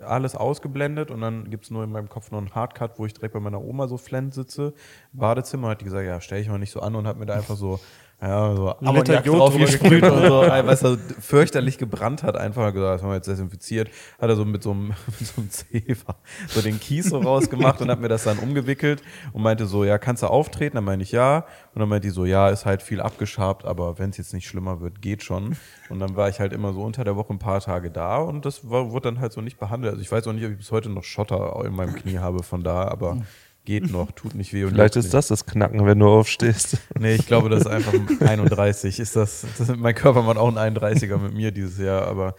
[0.02, 3.13] alles ausgeblendet und dann gibt es nur in meinem Kopf noch einen Hardcut, wo ich
[3.13, 4.74] direkt bei meiner Oma so flend sitze.
[5.12, 7.34] Badezimmer hat die gesagt, ja, stell ich mal nicht so an und hat mir da
[7.34, 7.80] einfach so,
[8.23, 13.01] ja, so Ammoniak drauf gesprüht und so, was er fürchterlich gebrannt hat, einfach gesagt, das
[13.01, 14.88] haben wir jetzt desinfiziert, hat er so mit so einem,
[15.19, 16.15] mit so einem Zewa
[16.47, 19.97] so den Kies so rausgemacht und hat mir das dann umgewickelt und meinte so, ja,
[19.97, 20.75] kannst du auftreten?
[20.75, 21.45] Dann meine ich ja.
[21.73, 24.47] Und dann meinte die so, ja, ist halt viel abgeschabt, aber wenn es jetzt nicht
[24.47, 25.57] schlimmer wird, geht schon.
[25.89, 28.45] Und dann war ich halt immer so unter der Woche ein paar Tage da und
[28.45, 29.91] das war, wurde dann halt so nicht behandelt.
[29.91, 32.41] Also ich weiß auch nicht, ob ich bis heute noch Schotter in meinem Knie habe
[32.41, 33.17] von da, aber
[33.65, 34.63] geht noch, tut nicht weh.
[34.63, 36.78] Und Vielleicht ist das das Knacken, wenn du aufstehst.
[36.99, 38.99] Nee, ich glaube, das ist einfach ein 31.
[38.99, 42.36] Ist das, das mein Körper macht auch ein 31er mit mir dieses Jahr, aber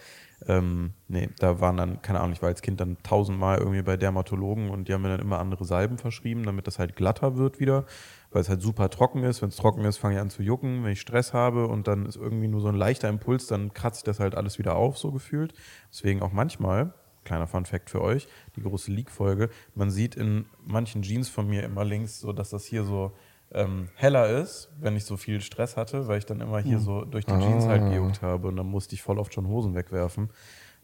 [0.47, 3.97] ähm, nee, da waren dann, keine Ahnung, ich war als Kind dann tausendmal irgendwie bei
[3.97, 7.61] Dermatologen und die haben mir dann immer andere Salben verschrieben, damit das halt glatter wird
[7.61, 7.85] wieder,
[8.31, 9.41] weil es halt super trocken ist.
[9.41, 12.05] Wenn es trocken ist, fange ich an zu jucken, wenn ich Stress habe und dann
[12.07, 14.99] ist irgendwie nur so ein leichter Impuls, dann kratzt sich das halt alles wieder auf,
[14.99, 15.55] so gefühlt.
[15.91, 16.93] Deswegen auch manchmal,
[17.25, 21.63] kleiner Fun Fact für euch, die große Leak-Folge, man sieht in manchen Jeans von mir
[21.63, 23.13] immer links so, dass das hier so
[23.53, 27.05] ähm, heller ist, wenn ich so viel Stress hatte, weil ich dann immer hier so
[27.05, 30.31] durch die Jeans halt gejuckt habe und dann musste ich voll oft schon Hosen wegwerfen,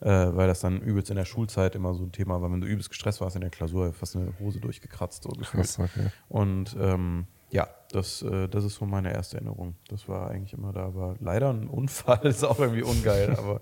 [0.00, 2.66] äh, weil das dann übelst in der Schulzeit immer so ein Thema war, wenn du
[2.66, 5.78] übelst gestresst warst in der Klausur, fast eine Hose durchgekratzt so gefühlt.
[5.78, 6.10] Okay.
[6.28, 9.74] Und ähm, Ja, das, äh, das ist so meine erste Erinnerung.
[9.88, 13.60] Das war eigentlich immer da, aber leider ein Unfall ist auch irgendwie ungeil, aber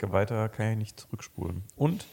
[0.00, 1.62] weiter kann ich nicht zurückspulen.
[1.76, 2.06] Und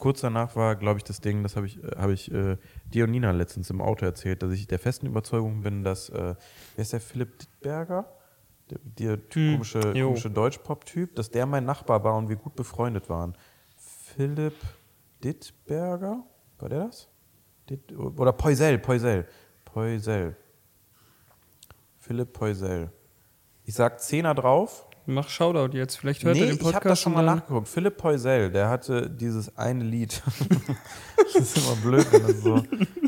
[0.00, 3.04] kurz danach war, glaube ich, das Ding, das habe ich, äh, habe ich äh, dir
[3.04, 6.34] und Nina letztens im Auto erzählt, dass ich der festen Überzeugung bin, dass, äh,
[6.74, 8.12] wer ist der Philipp Dittberger?
[8.70, 10.08] Der, der typ, Hm, komische, jo.
[10.08, 13.36] komische Deutschpop-Typ, dass der mein Nachbar war und wir gut befreundet waren.
[13.76, 14.54] Philipp
[15.22, 16.24] Dittberger?
[16.58, 17.08] War der das?
[17.68, 19.26] Ditt, oder Poisel, Poisel.
[19.64, 20.36] Poisel.
[21.98, 22.90] Philipp Poisel.
[23.64, 24.86] Ich sag Zehner drauf.
[25.06, 25.96] Mach Shoutout jetzt.
[25.96, 26.70] Vielleicht hört nee, er den Podcast.
[26.70, 27.68] ich habe das schon mal nachgeguckt.
[27.68, 30.22] Philipp Poisel, der hatte dieses eine Lied.
[31.16, 32.62] das ist immer blöd, wenn das so.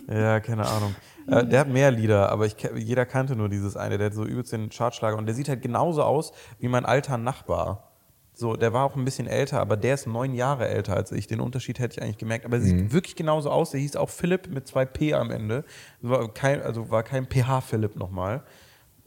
[0.09, 0.95] Ja, keine Ahnung.
[1.27, 3.99] Äh, der hat mehr Lieder, aber ich, jeder kannte nur dieses eine.
[3.99, 7.19] Der hat so übelst den Chartschlager und der sieht halt genauso aus wie mein alter
[7.19, 7.93] Nachbar.
[8.35, 11.27] So, der war auch ein bisschen älter, aber der ist neun Jahre älter als ich.
[11.27, 12.47] Den Unterschied hätte ich eigentlich gemerkt.
[12.47, 13.73] Aber er sieht wirklich genauso aus.
[13.73, 15.65] Der hieß auch Philipp mit zwei P am Ende.
[16.01, 18.43] War kein, also war kein PH-Philipp nochmal.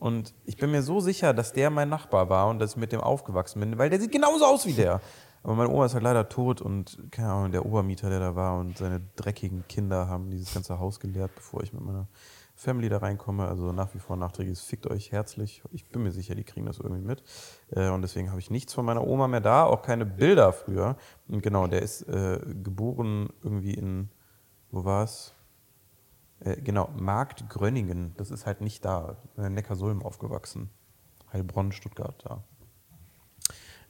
[0.06, 2.92] Und ich bin mir so sicher, dass der mein Nachbar war und dass ich mit
[2.92, 5.02] dem aufgewachsen bin, weil der sieht genauso aus wie der.
[5.42, 8.60] Aber meine Oma ist halt leider tot und keine Ahnung, der Obermieter, der da war
[8.60, 12.08] und seine dreckigen Kinder haben dieses ganze Haus geleert, bevor ich mit meiner
[12.54, 13.48] Family da reinkomme.
[13.48, 15.64] Also nach wie vor nachträgliches Fickt euch herzlich.
[15.72, 17.24] Ich bin mir sicher, die kriegen das irgendwie mit.
[17.72, 20.98] Äh, und deswegen habe ich nichts von meiner Oma mehr da, auch keine Bilder früher.
[21.28, 24.10] Und genau, der ist äh, geboren irgendwie in,
[24.70, 25.35] wo war es?
[26.42, 29.18] Äh, genau, Markt Gröningen, das ist halt nicht da.
[29.38, 30.70] Äh, Neckarsulm aufgewachsen.
[31.32, 32.44] Heilbronn, Stuttgart, da.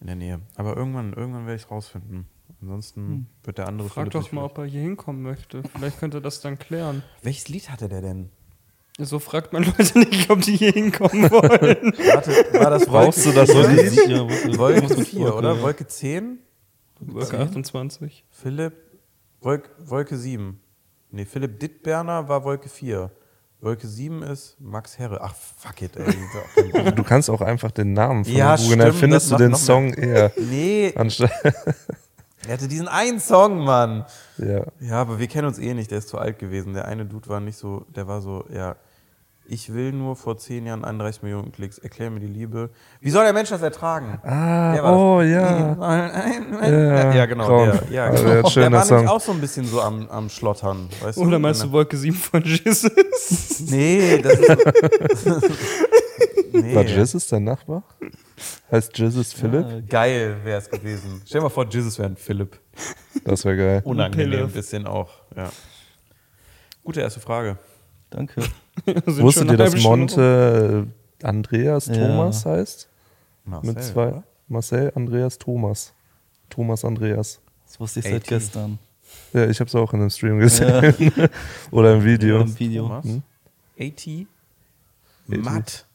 [0.01, 0.41] In der Nähe.
[0.55, 2.27] Aber irgendwann, irgendwann werde ich es rausfinden.
[2.61, 5.63] Ansonsten wird der andere Frag Philipp doch mal, vielleicht- ob er hier hinkommen möchte.
[5.73, 7.03] Vielleicht könnte er das dann klären.
[7.21, 8.29] Welches Lied hatte der denn?
[8.97, 11.93] So fragt man Leute nicht, ob die hier hinkommen wollen.
[12.13, 13.83] Warte, war das Brauchst du Wolke das so 4?
[13.83, 14.07] Lied?
[14.07, 15.61] Ja, Wolke- Wolke muss mit 4, oder?
[15.61, 16.39] Wolke 10?
[17.01, 18.23] Wolke 28.
[18.29, 18.73] Philipp,
[19.41, 20.61] Wolk, Wolke 7.
[21.15, 23.09] Nee, Philipp Dittberner war Wolke 4.
[23.61, 25.21] Wolke 7 ist Max Herre.
[25.21, 26.91] Ach, fuck it, ey.
[26.91, 30.31] Du kannst auch einfach den Namen von Ja, googeln, dann findest du den Song eher.
[30.37, 31.31] nee, Anstatt,
[32.45, 34.05] er hatte diesen einen Song, Mann.
[34.37, 34.65] ja.
[34.81, 36.73] Ja, aber wir kennen uns eh nicht, der ist zu alt gewesen.
[36.73, 38.75] Der eine Dude war nicht so, der war so, ja,
[39.47, 42.69] ich will nur vor 10 Jahren 31 Millionen Klicks, erklär mir die Liebe.
[43.01, 44.19] Wie soll der Mensch das ertragen?
[44.23, 44.99] Ah, Der war das.
[44.99, 46.69] oh ja.
[46.69, 47.65] Ja, ja genau, Traum.
[47.71, 48.33] der, ja, Also, genau.
[48.33, 48.97] der hat der war Song.
[48.97, 51.21] nämlich auch so ein bisschen so am, am Schlottern, weißt du?
[51.23, 52.89] Oder meinst du Wolke 7 von Jesus?
[53.71, 55.45] Nee, das ist.
[56.51, 56.75] nee.
[56.75, 57.83] War Jesus dein Nachbar?
[58.71, 59.65] Heißt Jesus Philipp?
[59.67, 61.21] Ja, Geil wäre es gewesen.
[61.25, 62.59] Stell dir mal vor, Jesus wäre ein Philipp.
[63.23, 63.81] Das wäre geil.
[63.85, 65.49] Unangenehm ein bisschen auch, ja.
[66.83, 67.57] Gute erste Frage.
[68.09, 68.41] Danke.
[69.05, 69.81] Wusstet ihr, dass.
[69.81, 70.87] Monte
[71.21, 71.93] äh, Andreas Ja.
[71.95, 72.89] Thomas heißt?
[73.45, 74.07] Marcel, Mit zwei.
[74.07, 74.23] oder?
[74.47, 75.93] Marcel Andreas Thomas.
[76.49, 77.39] Thomas Andreas.
[77.65, 78.27] Das wusste ich seit 18.
[78.37, 78.79] gestern.
[79.33, 80.93] Ja, ich habe es auch in einem Stream gesehen.
[81.71, 82.41] Oder im Video.
[82.41, 82.83] Im Video.
[82.87, 83.05] Thomas.
[83.05, 83.23] Hm?
[83.79, 84.07] AT.
[85.27, 85.85] Matt.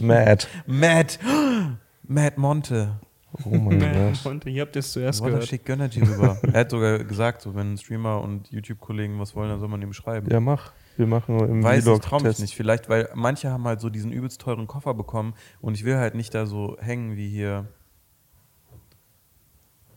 [0.00, 0.46] Mad.
[0.66, 1.18] Matt.
[2.08, 2.98] Matt Monte.
[3.44, 4.44] Oh mein Gott.
[4.46, 5.48] ihr habt es zuerst Wonder gehört.
[5.48, 6.36] schickt Gönnergy rüber.
[6.52, 9.92] er hat sogar gesagt, so, wenn Streamer und YouTube-Kollegen was wollen, dann soll man ihm
[9.92, 10.28] schreiben.
[10.30, 10.72] Ja, mach.
[10.96, 12.40] Wir machen nur im Weiß ich, traue mich Vlog-Test.
[12.40, 12.54] nicht.
[12.56, 16.14] Vielleicht, weil manche haben halt so diesen übelst teuren Koffer bekommen und ich will halt
[16.14, 17.66] nicht da so hängen wie hier.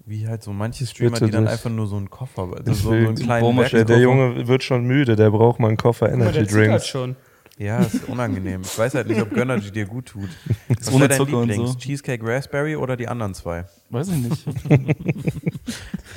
[0.06, 2.78] Wie halt so manche Streamer, bitte die dann einfach nur so einen Koffer, also Ich
[2.78, 4.26] so, so will einen kleinen Bohrmaschine- Der, der Werkskoffer.
[4.34, 6.88] Junge wird schon müde, der braucht mal einen Koffer Energy der zittert Drinks.
[6.88, 7.16] schon.
[7.58, 8.62] Ja, ist unangenehm.
[8.64, 10.28] Ich weiß halt nicht, ob Gönnergy dir gut tut.
[10.68, 11.74] Was ohne dein Zucker und Lieblings?
[11.74, 11.78] so.
[11.78, 13.66] Cheesecake Raspberry oder die anderen zwei?
[13.92, 14.46] Weiß ich nicht.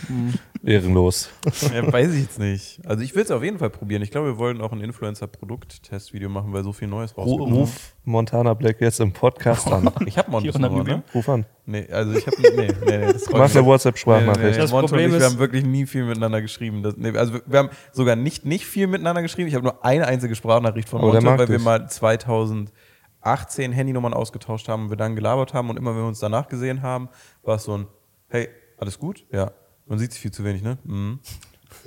[0.66, 1.30] Ehrenlos.
[1.72, 2.80] Ja, weiß ich jetzt nicht.
[2.84, 4.02] Also ich will es auf jeden Fall probieren.
[4.02, 7.52] Ich glaube, wir wollen auch ein Influencer-Produkt-Testvideo machen, weil so viel Neues rauskommt.
[7.52, 9.90] Ruf Montana Black jetzt im Podcast an.
[10.06, 10.84] Ich habe unangenehm.
[10.98, 11.02] ne?
[11.14, 11.46] Ruf an.
[11.66, 14.58] Nee, also ich habe nee, nee, nee, das Mach eine WhatsApp-Sprachnachricht.
[14.58, 16.82] Das Monte Problem ich, ist- wir haben wirklich nie viel miteinander geschrieben.
[16.82, 19.48] Das, nee, also wir, wir haben sogar nicht, nicht viel miteinander geschrieben.
[19.48, 21.64] Ich habe nur eine einzige Sprachnachricht von mag weil wir dich.
[21.64, 26.20] mal 2018 Handynummern ausgetauscht haben und wir dann gelabert haben und immer wenn wir uns
[26.20, 27.08] danach gesehen haben,
[27.42, 27.86] war es so ein,
[28.28, 28.48] hey,
[28.78, 29.24] alles gut?
[29.32, 29.50] Ja.
[29.86, 30.78] Man sieht sich viel zu wenig, ne?
[30.84, 31.20] Mhm.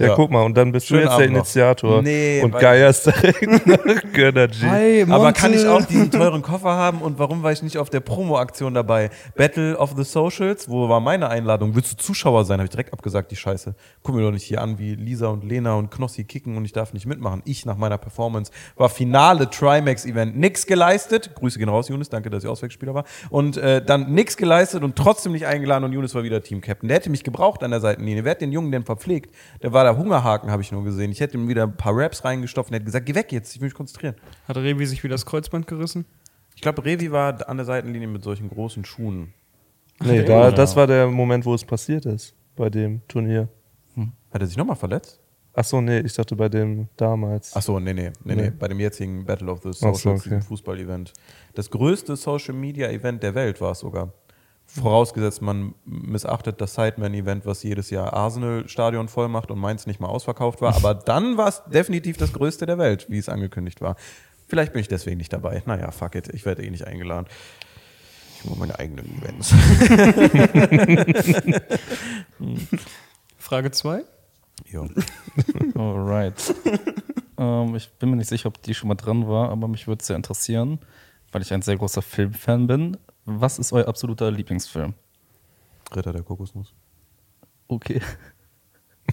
[0.08, 1.40] Ja, guck mal, und dann bist Schönen du jetzt der Abend noch.
[1.42, 4.62] Initiator Nee, und geierst direkt nach Gönnergy.
[4.66, 5.74] Hi, Aber kann ich Monte.
[5.74, 9.10] auch diesen teuren Koffer haben und warum war ich nicht auf der Promo-Aktion dabei?
[9.36, 11.76] Battle of the Socials, wo war meine Einladung?
[11.76, 12.60] Willst du Zuschauer sein?
[12.60, 13.76] Habe ich direkt abgesagt, die Scheiße.
[14.02, 16.72] Guck mir doch nicht hier an, wie Lisa und Lena und Knossi kicken und ich
[16.72, 17.42] darf nicht mitmachen.
[17.46, 20.38] Ich nach meiner Performance war Finale Trimax-Event.
[20.38, 21.36] Nix geleistet.
[21.36, 22.08] Grüße gehen raus, Younes.
[22.10, 23.04] Danke, dass ich Auswechselspieler war.
[23.30, 26.88] Und äh, dann nix geleistet und trotzdem nicht eingeladen und Younes war wieder Team-Captain.
[26.88, 28.24] Der hätte mich gebraucht an der Seitenlinie.
[28.24, 29.36] Wer hat den Jungen denn verpflegt?
[29.62, 31.12] Der war da Hungerhaken, habe ich nur gesehen.
[31.12, 33.62] Ich hätte ihm wieder ein paar Raps reingestopft und hätte gesagt, geh weg jetzt, ich
[33.62, 34.16] will mich konzentrieren.
[34.48, 36.06] Hat Revi sich wieder das Kreuzband gerissen?
[36.56, 39.34] Ich glaube, Revi war an der Seitenlinie mit solchen großen Schuhen.
[40.02, 43.50] Nee, da, das war der Moment, wo es passiert ist bei dem Turnier.
[44.32, 45.20] Hat er sich nochmal verletzt?
[45.54, 47.56] Achso, nee, ich dachte bei dem damals.
[47.56, 48.52] Achso, nee, nee, nee, nee, Nee.
[48.52, 50.42] bei dem jetzigen Battle of the so, Socials, okay.
[50.42, 51.12] Fußball-Event.
[51.56, 54.14] Das größte Social-Media-Event der Welt war es sogar.
[54.76, 60.08] Vorausgesetzt, man missachtet das Sideman-Event, was jedes Jahr Arsenal-Stadion voll macht und Mainz nicht mal
[60.08, 60.76] ausverkauft war.
[60.76, 63.96] Aber dann war es definitiv das größte der Welt, wie es angekündigt war.
[64.48, 65.64] Vielleicht bin ich deswegen nicht dabei.
[65.66, 67.26] Naja, fuck it, ich werde eh nicht eingeladen.
[68.38, 69.54] Ich mache meine eigenen Events.
[73.38, 74.04] Frage 2.
[74.68, 74.88] jo.
[75.76, 76.54] Alright.
[77.38, 80.02] ähm, ich bin mir nicht sicher, ob die schon mal dran war, aber mich würde
[80.02, 80.80] es sehr interessieren,
[81.32, 82.98] weil ich ein sehr großer Filmfan bin.
[83.32, 84.94] Was ist euer absoluter Lieblingsfilm?
[85.96, 86.74] Ritter der Kokosnuss.
[87.68, 88.02] Okay.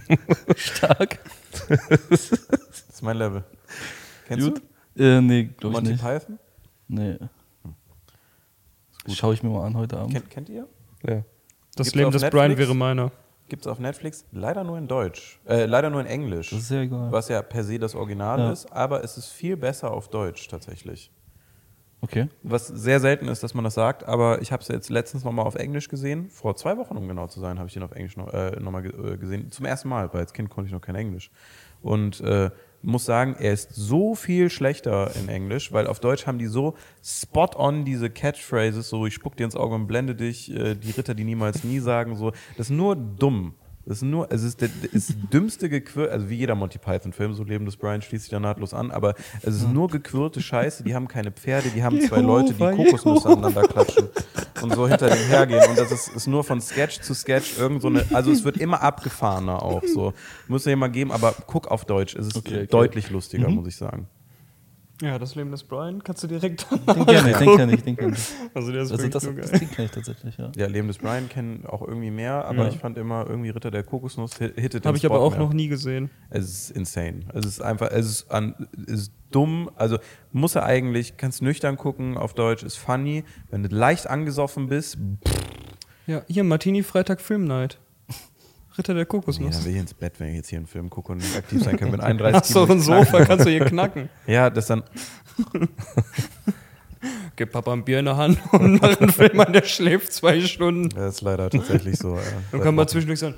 [0.56, 1.18] Stark.
[2.10, 3.44] Das ist mein Level.
[4.26, 4.62] Kennst Gut.
[4.96, 5.52] Äh, nee, du?
[5.54, 6.02] glaube ich Monty nicht.
[6.02, 6.38] Python?
[6.88, 7.18] Nee.
[9.12, 10.12] Schaue ich mir mal an heute Abend.
[10.14, 10.66] Kennt, kennt ihr?
[11.06, 11.22] Ja.
[11.76, 12.42] Das Gibt's Leben des Netflix?
[12.46, 13.12] Brian wäre meiner.
[13.48, 15.38] Gibt es auf Netflix, leider nur in Deutsch.
[15.46, 16.50] Äh, leider nur in Englisch.
[16.50, 17.12] Das ist ja egal.
[17.12, 18.50] Was ja per se das Original Ja.
[18.52, 21.12] ist, aber es ist viel besser auf Deutsch tatsächlich.
[22.02, 22.28] Okay.
[22.42, 25.46] Was sehr selten ist, dass man das sagt, aber ich habe es jetzt letztens nochmal
[25.46, 26.28] auf Englisch gesehen.
[26.28, 28.84] Vor zwei Wochen, um genau zu sein, habe ich den auf Englisch noch, äh, nochmal
[28.86, 29.50] äh, gesehen.
[29.50, 31.30] Zum ersten Mal, weil als Kind konnte ich noch kein Englisch.
[31.82, 32.50] Und äh,
[32.82, 36.76] muss sagen, er ist so viel schlechter in Englisch, weil auf Deutsch haben die so
[37.02, 40.90] spot on diese Catchphrases, so ich spuck dir ins Auge und blende dich, äh, die
[40.90, 42.32] Ritter, die niemals nie sagen, so.
[42.56, 43.54] Das ist nur dumm.
[43.86, 47.44] Das ist nur, es ist der, das dümmste Gequirl, also wie jeder Monty Python-Film, so
[47.44, 50.92] Leben des Brian schließt sich da nahtlos an, aber es ist nur gequirlte Scheiße, die
[50.92, 54.08] haben keine Pferde, die haben zwei Leute, die Kokosnüsse aneinander klatschen
[54.60, 55.62] und so hinter dem hergehen.
[55.70, 58.56] Und das ist, ist nur von Sketch zu Sketch irgend so eine, also es wird
[58.56, 60.12] immer abgefahrener auch so.
[60.48, 62.66] Muss ja mal geben, aber guck auf Deutsch, es ist Okay, okay.
[62.66, 64.08] deutlich lustiger, muss ich sagen.
[65.02, 67.96] Ja, das Leben des Brian kannst du direkt Den kenne ich, den kenne ich, den
[67.96, 68.28] kenne ich.
[68.54, 69.60] Also der ist Also wirklich das, das geil.
[69.60, 70.50] Ding kenne ich tatsächlich, ja.
[70.56, 72.68] Ja, Leben des Brian kennen auch irgendwie mehr, aber Ja.
[72.68, 75.40] ich fand immer irgendwie Ritter der Kokosnuss hit- hittet den Habe ich aber auch mehr.
[75.40, 76.08] noch nie gesehen.
[76.30, 77.20] Es ist insane.
[77.34, 78.54] Es ist einfach, es ist, an,
[78.86, 79.70] es ist dumm.
[79.76, 79.98] Also
[80.32, 83.24] muss er eigentlich, kannst nüchtern gucken auf Deutsch, ist funny.
[83.50, 84.96] Wenn du leicht angesoffen bist,
[86.06, 87.78] Ja, hier Martini Freitag Film Night.
[88.78, 89.56] Ritter der Kokosnuss.
[89.56, 91.62] dann will ich ins Bett, wenn ich jetzt hier einen Film gucke und nicht aktiv
[91.62, 91.90] sein kann.
[91.90, 94.08] Mit 31 Hast du ein Sofa, kannst du hier knacken.
[94.26, 94.82] Ja, das dann,
[97.36, 100.40] Gib Papa ein Bier in der Hand und mach einen Film an, der schläft zwei
[100.40, 100.88] Stunden.
[100.88, 102.16] das ist leider tatsächlich so.
[102.16, 102.22] Ja.
[102.52, 103.34] Dann kann man zwischendurch sagen.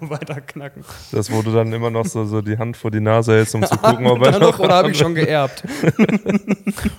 [0.00, 0.84] Weiter knacken.
[1.12, 3.62] Das, wo du dann immer noch so, so die Hand vor die Nase hältst, um
[3.62, 5.62] zu gucken, ob er noch, oder habe ich schon geerbt?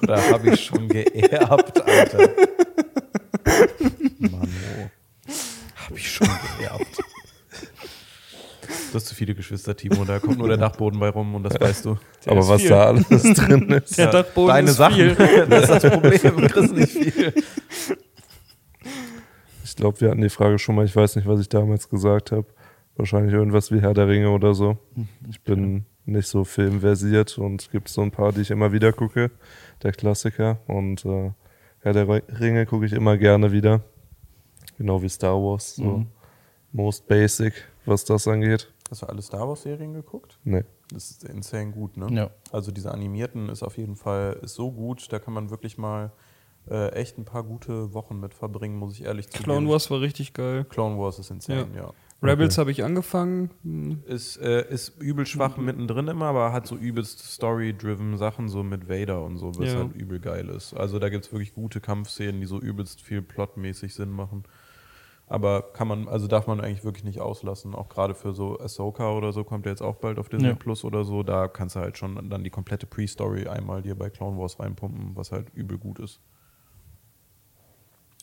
[0.03, 2.29] Da habe ich schon geerbt, Alter.
[4.19, 4.47] Mann,
[4.79, 4.89] oh.
[5.85, 6.27] Habe ich schon
[6.59, 6.87] geerbt.
[8.91, 10.05] Du hast zu viele Geschwister, Timo.
[10.05, 11.97] Da kommt nur der Dachboden bei rum und das weißt du.
[12.27, 12.69] Aber ist was viel.
[12.69, 13.97] da alles drin ist.
[13.97, 14.95] Der Dachboden Deine ist Sachen.
[14.95, 15.15] viel.
[15.49, 16.19] Das ist das Problem.
[16.37, 17.33] Du kriegst nicht viel.
[19.63, 22.31] Ich glaube, wir hatten die Frage schon mal, ich weiß nicht, was ich damals gesagt
[22.31, 22.45] habe.
[22.95, 24.77] Wahrscheinlich irgendwas wie Herr der Ringe oder so.
[25.29, 28.93] Ich bin nicht so filmversiert und es gibt so ein paar, die ich immer wieder
[28.93, 29.31] gucke.
[29.81, 30.59] Der Klassiker.
[30.67, 31.31] Und äh,
[31.81, 32.07] Herr der
[32.39, 33.81] Ringe gucke ich immer gerne wieder.
[34.77, 35.75] Genau wie Star Wars.
[35.75, 36.07] So Mhm.
[36.71, 37.53] most basic,
[37.85, 38.71] was das angeht.
[38.89, 40.37] Hast du alle Star Wars-Serien geguckt?
[40.43, 40.63] Nee.
[40.91, 42.07] Das ist insane gut, ne?
[42.11, 42.29] Ja.
[42.51, 46.11] Also diese animierten ist auf jeden Fall ist so gut, da kann man wirklich mal
[46.69, 49.43] äh, echt ein paar gute Wochen mit verbringen, muss ich ehrlich zugeben.
[49.43, 50.63] Clone Wars war richtig geil.
[50.69, 51.91] Clone Wars ist insane, ja.
[52.21, 53.49] Rebels habe ich angefangen.
[53.63, 58.63] Hm, Ist, äh, ist übel schwach mittendrin immer, aber hat so übelst Story-driven Sachen, so
[58.63, 59.79] mit Vader und so, was Ja.
[59.79, 60.73] halt übel geil ist.
[60.73, 64.43] Also da gibt es wirklich gute Kampfszenen, die so übelst viel plotmäßig Sinn machen.
[65.27, 67.73] Aber kann man, also darf man eigentlich wirklich nicht auslassen.
[67.75, 70.55] Auch gerade für so Ahsoka oder so kommt ja jetzt auch bald auf Disney Ja.
[70.55, 71.23] Plus oder so.
[71.23, 75.15] Da kannst du halt schon dann die komplette Pre-Story einmal dir bei Clone Wars reinpumpen,
[75.15, 76.19] was halt übel gut ist.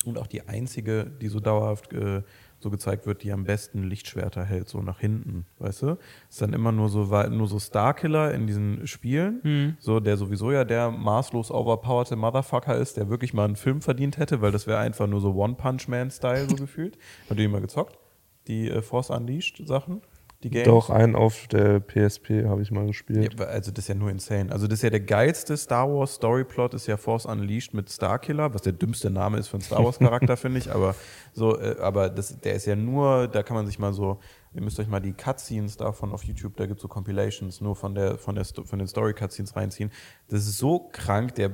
[0.06, 2.22] Und auch die einzige, die so dauerhaft äh,
[2.58, 5.98] so gezeigt wird, die am besten Lichtschwerter hält, so nach hinten, weißt du?
[6.28, 9.40] Ist dann immer nur so, nur so Starkiller in diesen Spielen,
[9.78, 14.18] so der sowieso ja der maßlos overpowerte Motherfucker ist, der wirklich mal einen Film verdient
[14.18, 16.98] hätte, weil das wäre einfach nur so One-Punch-Man-Style so gefühlt.
[17.28, 17.98] Hat die mal gezockt?
[18.46, 20.02] Die äh, Force Unleashed Sachen?
[20.42, 20.66] Die Games?
[20.66, 23.34] Doch, einen auf der PSP habe ich mal gespielt.
[23.38, 24.50] Ja, also das ist ja nur insane.
[24.50, 28.54] Also das ist ja der geilste Star Wars Storyplot ist ja Force Unleashed mit Starkiller,
[28.54, 30.94] was der dümmste Name ist für einen Star Wars Charakter finde ich, aber
[31.34, 34.18] so äh, aber das der ist ja nur, da kann man sich mal so
[34.54, 37.76] ihr müsst euch mal die Cutscenes davon auf YouTube, da gibt es so Compilations nur
[37.76, 39.90] von der von der von den Story Cutscenes reinziehen.
[40.28, 41.50] Das ist so krank, der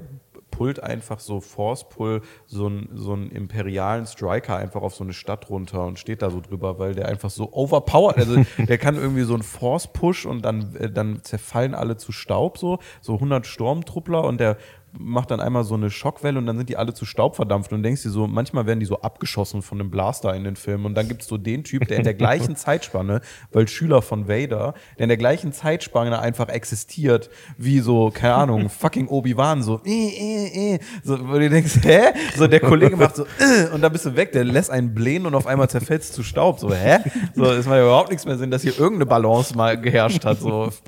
[0.57, 5.13] pullt einfach so Force Pull so einen so einen imperialen Striker einfach auf so eine
[5.13, 8.97] Stadt runter und steht da so drüber, weil der einfach so overpowered, also der kann
[8.97, 13.15] irgendwie so einen Force Push und dann äh, dann zerfallen alle zu Staub so, so
[13.15, 14.57] 100 Sturmtruppler und der
[14.99, 17.83] macht dann einmal so eine Schockwelle und dann sind die alle zu Staub verdampft und
[17.83, 20.95] denkst dir so, manchmal werden die so abgeschossen von einem Blaster in den Filmen und
[20.95, 23.21] dann gibt es so den Typ, der in der gleichen Zeitspanne,
[23.53, 28.69] weil Schüler von Vader, der in der gleichen Zeitspanne einfach existiert, wie so, keine Ahnung,
[28.69, 32.13] fucking Obi-Wan, so, äh, äh, äh, so, wo du denkst, hä?
[32.37, 35.27] So, der Kollege macht so, äh, und dann bist du weg, der lässt einen blähen
[35.27, 36.99] und auf einmal zerfällt es zu Staub, so, hä?
[37.35, 40.41] So, es macht ja überhaupt nichts mehr Sinn, dass hier irgendeine Balance mal geherrscht hat,
[40.41, 40.83] so, pff.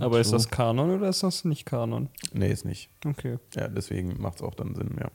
[0.00, 2.08] Aber ist das Kanon oder ist das nicht Kanon?
[2.32, 2.88] nee, ist nicht.
[3.04, 3.38] Okay.
[3.54, 5.08] Ja, deswegen macht es auch dann Sinn, ja.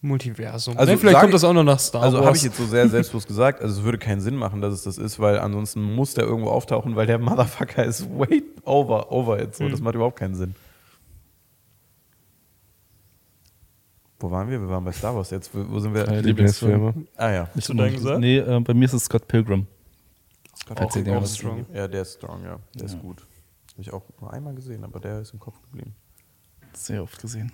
[0.00, 0.76] Multiversum.
[0.76, 2.26] Also Ne, vielleicht kommt ich- das auch noch nach Star Also Wars.
[2.26, 4.82] habe ich jetzt so sehr selbstbewusst gesagt, also es würde keinen Sinn machen, dass es
[4.82, 9.40] das ist, weil ansonsten muss der irgendwo auftauchen, weil der Motherfucker ist way over, over
[9.40, 9.66] jetzt so.
[9.68, 10.54] Das macht überhaupt keinen Sinn.
[14.20, 14.60] Wo waren wir?
[14.60, 15.54] Wir waren bei Star Wars jetzt.
[15.54, 16.06] Wo, wo sind wir?
[16.08, 16.94] Äh, Lieblingsfilme.
[17.16, 17.48] Ah ja.
[17.54, 18.20] Hast du deinen gesagt?
[18.20, 19.66] Nee, äh, bei mir ist es Scott Pilgrim.
[20.58, 21.16] Scott Pilgrim.
[21.16, 21.66] auch strong.
[21.74, 22.58] Ja, der ist strong, ja.
[22.74, 23.26] Der ist gut.
[23.74, 25.94] Habe ich auch nur einmal gesehen, aber der ist im Kopf geblieben.
[26.72, 27.52] Sehr oft gesehen.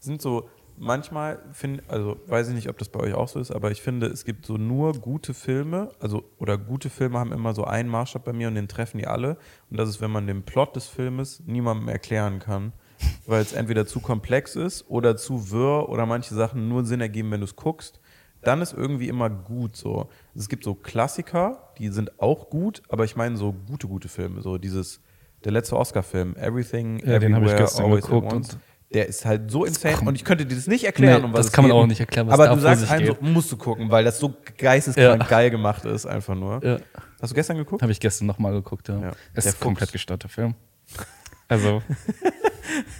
[0.00, 0.48] sind so,
[0.80, 3.82] manchmal finde, also weiß ich nicht, ob das bei euch auch so ist, aber ich
[3.82, 7.88] finde, es gibt so nur gute Filme, also oder gute Filme haben immer so einen
[7.88, 9.36] Maßstab bei mir und den treffen die alle.
[9.70, 12.72] Und das ist, wenn man den Plot des Filmes niemandem erklären kann,
[13.26, 17.30] weil es entweder zu komplex ist oder zu wirr oder manche Sachen nur Sinn ergeben,
[17.30, 18.00] wenn du es guckst.
[18.42, 20.08] Dann ist irgendwie immer gut so.
[20.34, 24.40] Es gibt so Klassiker, die sind auch gut, aber ich meine so gute, gute Filme.
[24.40, 25.02] So dieses,
[25.44, 28.54] der letzte Oscar-Film, Everything, Ja, den hab ich Everywhere, gestern geguckt Once.
[28.54, 28.58] und-
[28.92, 31.46] Der ist halt so insane und ich könnte dir das nicht erklären, Nee, um was
[31.46, 31.80] das kann man geht.
[31.80, 34.18] auch nicht erklären, was Aber da du sagst einem so, musst du gucken, weil das
[34.18, 35.28] so geisteskrank Ja.
[35.28, 36.60] geil gemacht ist, einfach nur.
[36.64, 36.78] Ja.
[37.22, 37.82] Hast du gestern geguckt?
[37.82, 38.98] Habe ich gestern nochmal geguckt, ja.
[39.00, 39.12] Ja.
[39.32, 39.92] Es Der ist komplett Fuchs.
[39.92, 40.54] gestörter Film.
[41.48, 41.82] Also,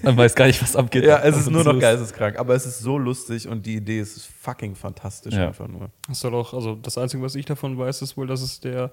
[0.02, 1.04] man weiß gar nicht, was abgeht.
[1.04, 4.00] Ja, es ist Also, nur noch geisteskrank, aber es ist so lustig und die Idee
[4.00, 5.46] ist fucking fantastisch Ja.
[5.48, 5.90] einfach nur.
[6.08, 8.90] Das soll auch, also das Einzige, was ich davon weiß, ist wohl, dass es der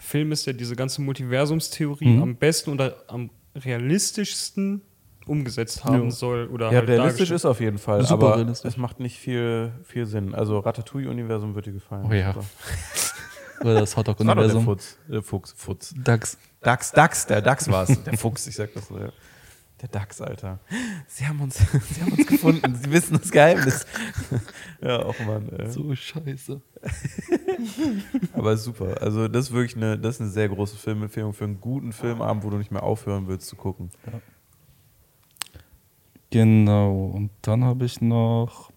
[0.00, 2.22] Film ist, der diese ganze Multiversumstheorie Mhm.
[2.22, 4.82] am besten oder am realistischsten
[5.26, 6.10] umgesetzt haben Ja.
[6.10, 6.48] soll.
[6.48, 8.70] Oder Ja, halt realistisch ist auf jeden Fall, Super aber realistisch.
[8.72, 10.34] es macht nicht viel, viel Sinn.
[10.34, 12.06] Also Ratatouille-Universum wird dir gefallen.
[12.08, 12.34] Oh ja.
[13.60, 14.64] Oder das doch der Hotdog-Universum.
[14.64, 14.98] Fuchs.
[15.08, 15.94] Der Fuchs, Futz.
[16.02, 16.38] Dax.
[16.62, 18.02] Dachs, Dachs, der Dachs war es.
[18.04, 18.98] Der Fuchs, ich sag das so.
[18.98, 19.10] Ja.
[19.80, 20.58] Der Dachs, Alter.
[21.06, 21.56] Sie haben uns,
[21.90, 22.74] sie haben uns gefunden.
[22.74, 23.86] Sie wissen das Geheimnis.
[24.82, 25.48] ja, auch Mann.
[25.48, 25.70] Ey.
[25.70, 26.60] So scheiße.
[28.34, 29.00] Aber super.
[29.00, 32.44] Also das ist wirklich eine, das ist eine sehr große Filmempfehlung für einen guten Filmabend,
[32.44, 33.90] wo du nicht mehr aufhören willst zu gucken.
[36.30, 37.06] Genau.
[37.06, 38.70] Und dann habe ich noch.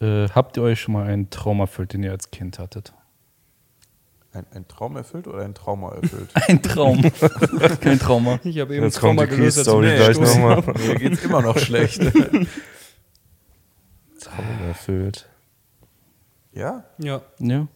[0.00, 2.94] Äh, habt ihr euch schon mal einen Traum erfüllt, den ihr als Kind hattet?
[4.32, 6.30] Ein, ein Traum erfüllt oder ein Trauma erfüllt?
[6.48, 7.02] Ein Traum.
[7.80, 8.38] Kein Trauma.
[8.44, 10.56] Ich habe eben Jetzt das kommt Trauma die gelöst, ich gleich nochmal.
[10.56, 10.78] habe.
[10.78, 12.00] Mir geht's immer noch schlecht.
[14.20, 15.28] Traum erfüllt.
[16.52, 16.84] ja?
[16.98, 17.66] Ja, Ja.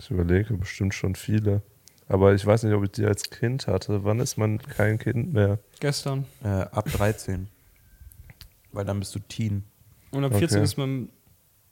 [0.00, 1.62] Ich überlege bestimmt schon viele.
[2.08, 4.04] Aber ich weiß nicht, ob ich die als Kind hatte.
[4.04, 5.58] Wann ist man kein Kind mehr?
[5.80, 6.26] gestern.
[6.42, 7.48] Äh, ab 13.
[8.72, 9.64] Weil dann bist du Teen.
[10.10, 10.64] Und ab 14 Okay.
[10.64, 11.08] ist man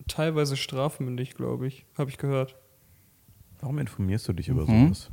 [0.07, 1.85] teilweise strafmündig, glaube ich.
[1.99, 2.57] Habe ich gehört.
[3.61, 4.95] Warum informierst du dich über Mhm.
[4.95, 5.11] sowas?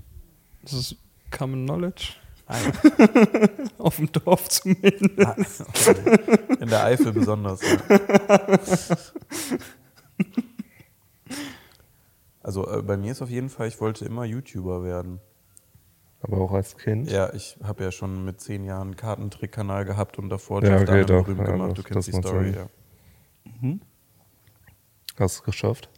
[0.63, 0.95] Das ist
[1.31, 2.13] Common Knowledge.
[2.45, 2.71] Ah, ja.
[3.77, 5.19] Auf dem Dorf zumindest.
[5.19, 5.35] Ah,
[5.67, 6.29] okay.
[6.61, 7.59] In der Eifel besonders.
[7.61, 7.77] Ja.
[12.41, 15.19] Also äh, bei mir ist auf jeden Fall, ich wollte immer YouTuber werden.
[16.21, 17.11] Aber auch als Kind?
[17.11, 21.03] Ja, ich habe ja schon mit zehn Jahren einen Kartentrick-Kanal gehabt und davor Ja, okay,
[21.05, 21.25] doch.
[21.25, 21.71] berühmt Ja, gemacht.
[21.77, 22.67] Du das- kennst die Story, ja.
[25.19, 25.89] Hast du es geschafft?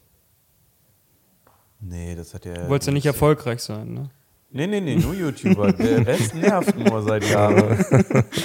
[1.82, 2.54] Nee, das hat ja.
[2.54, 4.10] Du wolltest ja nicht erfolgreich sein, ne?
[4.52, 5.72] Nee, nee, nee, nur YouTuber.
[5.74, 7.86] Der Rest nervt nur seit Jahren.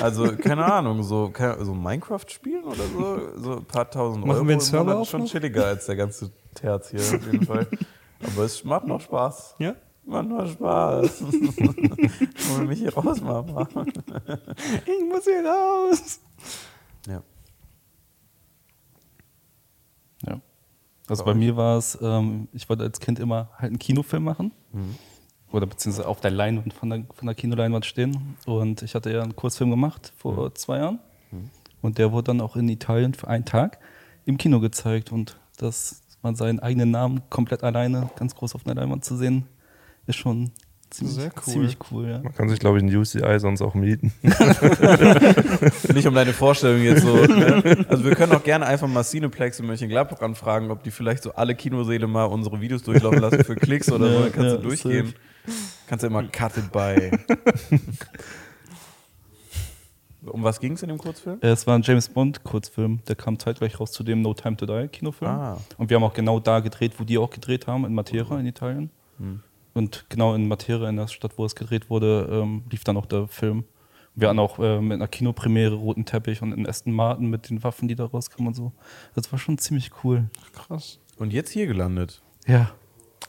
[0.02, 4.46] Also, keine Ahnung, so, so Minecraft spielen oder so, so ein paar tausend Machen Euro
[4.46, 5.30] wir einen Server ist schon noch?
[5.30, 7.66] chilliger als der ganze Terz hier auf jeden Fall.
[8.22, 9.54] Aber es macht noch Spaß.
[9.58, 9.74] Ja?
[10.04, 11.22] Macht noch Spaß.
[12.56, 13.66] Hol mich hier raus, Mama.
[14.84, 16.20] Ich muss hier raus.
[17.08, 17.22] Ja.
[21.08, 24.52] Also bei mir war es, ähm, ich wollte als Kind immer halt einen Kinofilm machen.
[25.52, 28.36] Oder beziehungsweise auf der Leinwand von der, von der Kinoleinwand stehen.
[28.46, 30.98] Und ich hatte ja einen Kurzfilm gemacht vor zwei Jahren.
[31.82, 33.78] Und der wurde dann auch in Italien für einen Tag
[34.24, 35.12] im Kino gezeigt.
[35.12, 39.46] Und dass man seinen eigenen Namen komplett alleine ganz groß auf einer Leinwand zu sehen,
[40.06, 40.50] ist schon
[40.90, 41.52] ziemlich Sehr cool.
[41.52, 42.20] Ziemlich cool ja.
[42.20, 44.12] Man kann sich, glaube ich, ein UCI sonst auch mieten.
[45.94, 47.14] Nicht um deine Vorstellung jetzt so.
[47.14, 47.84] Ne?
[47.88, 51.32] Also wir können auch gerne einfach mal Cineplex in Mönchengladbach anfragen, ob die vielleicht so
[51.34, 54.14] alle Kinosäle mal unsere Videos durchlaufen lassen für Klicks oder so.
[54.14, 55.06] Ja, Dann kannst ja, du durchgehen.
[55.06, 55.16] safe.
[55.86, 57.10] Kannst du immer cutted by.
[60.26, 61.38] um was ging es in dem Kurzfilm?
[61.42, 64.56] Äh, Es war ein James Bond Kurzfilm, der kam zeitgleich raus zu dem No Time
[64.56, 65.30] to Die Kinofilm.
[65.30, 65.58] Ah.
[65.76, 68.46] Und wir haben auch genau da gedreht, wo die auch gedreht haben, in Matera in
[68.46, 68.90] Italien.
[69.18, 69.42] Hm.
[69.74, 73.06] Und genau in Matera, in der Stadt, wo es gedreht wurde, ähm, lief dann auch
[73.06, 73.64] der Film.
[74.14, 77.64] Wir waren auch äh, mit einer Kinopremiere, roten Teppich und in Aston Martin mit den
[77.64, 78.72] Waffen, die da rauskamen und so.
[79.14, 80.26] Das war schon ziemlich cool.
[80.52, 81.00] Krass.
[81.18, 82.22] Und jetzt hier gelandet.
[82.46, 82.70] Ja.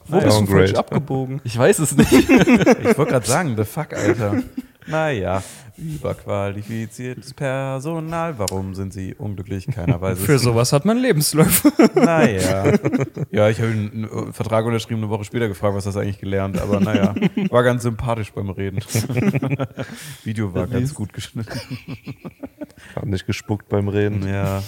[0.07, 0.67] Wo bist du Downgrade.
[0.67, 1.41] falsch abgebogen?
[1.43, 2.11] Ich weiß es nicht.
[2.29, 4.43] Ich wollte gerade sagen, the fuck, Alter.
[4.87, 5.41] Naja,
[5.77, 8.37] überqualifiziertes Personal.
[8.37, 9.67] Warum sind sie unglücklich?
[9.67, 10.25] Keiner weiß es.
[10.25, 11.71] Für sowas hat man Lebensläufe.
[11.95, 12.73] Naja.
[13.31, 16.59] Ja, ich habe einen einen Vertrag unterschrieben, eine Woche später gefragt, was das eigentlich gelernt.
[16.59, 17.13] Aber naja,
[17.49, 18.79] war ganz sympathisch beim Reden.
[20.23, 21.59] Video war ganz gut geschnitten.
[22.95, 24.25] Hab nicht gespuckt beim Reden.
[24.27, 24.63] Ja.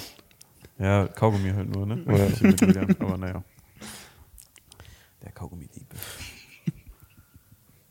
[0.80, 2.04] Ja, Kaugummi halt nur, ne?
[2.08, 2.82] Ja.
[3.00, 3.44] Aber naja.
[5.24, 5.88] Der Kaugummi-Dieb.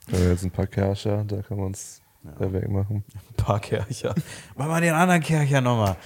[0.09, 2.01] Da haben jetzt ein paar Kercher, da kann man es
[2.41, 2.53] ja.
[2.53, 3.05] wegmachen.
[3.15, 4.15] Ein paar Kercher.
[4.57, 5.97] Mach mal den anderen Kercher nochmal.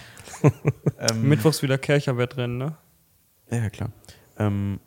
[0.99, 2.77] ähm, Mittwochs wieder Kercher-Wettrennen, ne?
[3.51, 3.91] Ja, klar.
[4.39, 4.81] Ähm,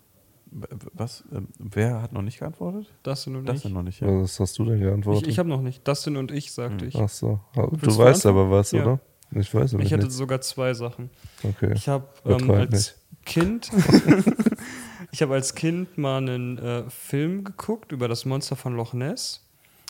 [0.94, 1.24] was?
[1.34, 2.92] Ähm, wer hat noch nicht geantwortet?
[3.04, 3.62] Dustin und Das ich.
[3.64, 4.08] sind noch nicht, ja.
[4.08, 5.24] Was hast du denn geantwortet?
[5.24, 5.88] Ich, ich habe noch nicht.
[5.88, 6.96] Dustin und ich, sagte ich.
[6.96, 7.40] Ach so.
[7.56, 8.84] Du Willst du weißt aber was, Ja.
[8.84, 9.00] oder?
[9.36, 10.16] Ich weiß aber Ich hatte nicht.
[10.16, 11.10] sogar zwei Sachen.
[11.44, 11.72] Okay.
[11.76, 12.96] Ich habe ähm, als nicht.
[13.26, 13.72] Kind,
[15.12, 19.40] ich habe als Kind mal einen äh, Film geguckt über das Monster von Loch Ness.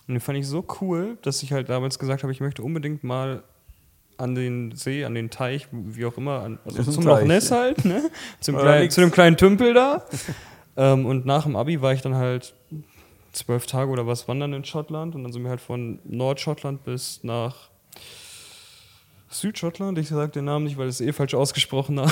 [0.07, 3.03] Und den fand ich so cool, dass ich halt damals gesagt habe, ich möchte unbedingt
[3.03, 3.43] mal
[4.17, 7.21] an den See, an den Teich, wie auch immer, an, also zum Loch.
[7.23, 8.09] Ness halt, ne?
[8.39, 10.05] zum, kleinen, zu dem kleinen Tümpel da.
[10.77, 12.53] ähm, und nach dem Abi war ich dann halt
[13.31, 17.23] zwölf Tage oder was wandern in Schottland und dann sind wir halt von Nordschottland bis
[17.23, 17.69] nach
[19.29, 22.11] Südschottland, ich sage den Namen nicht, weil es eh falsch ausgesprochen habe.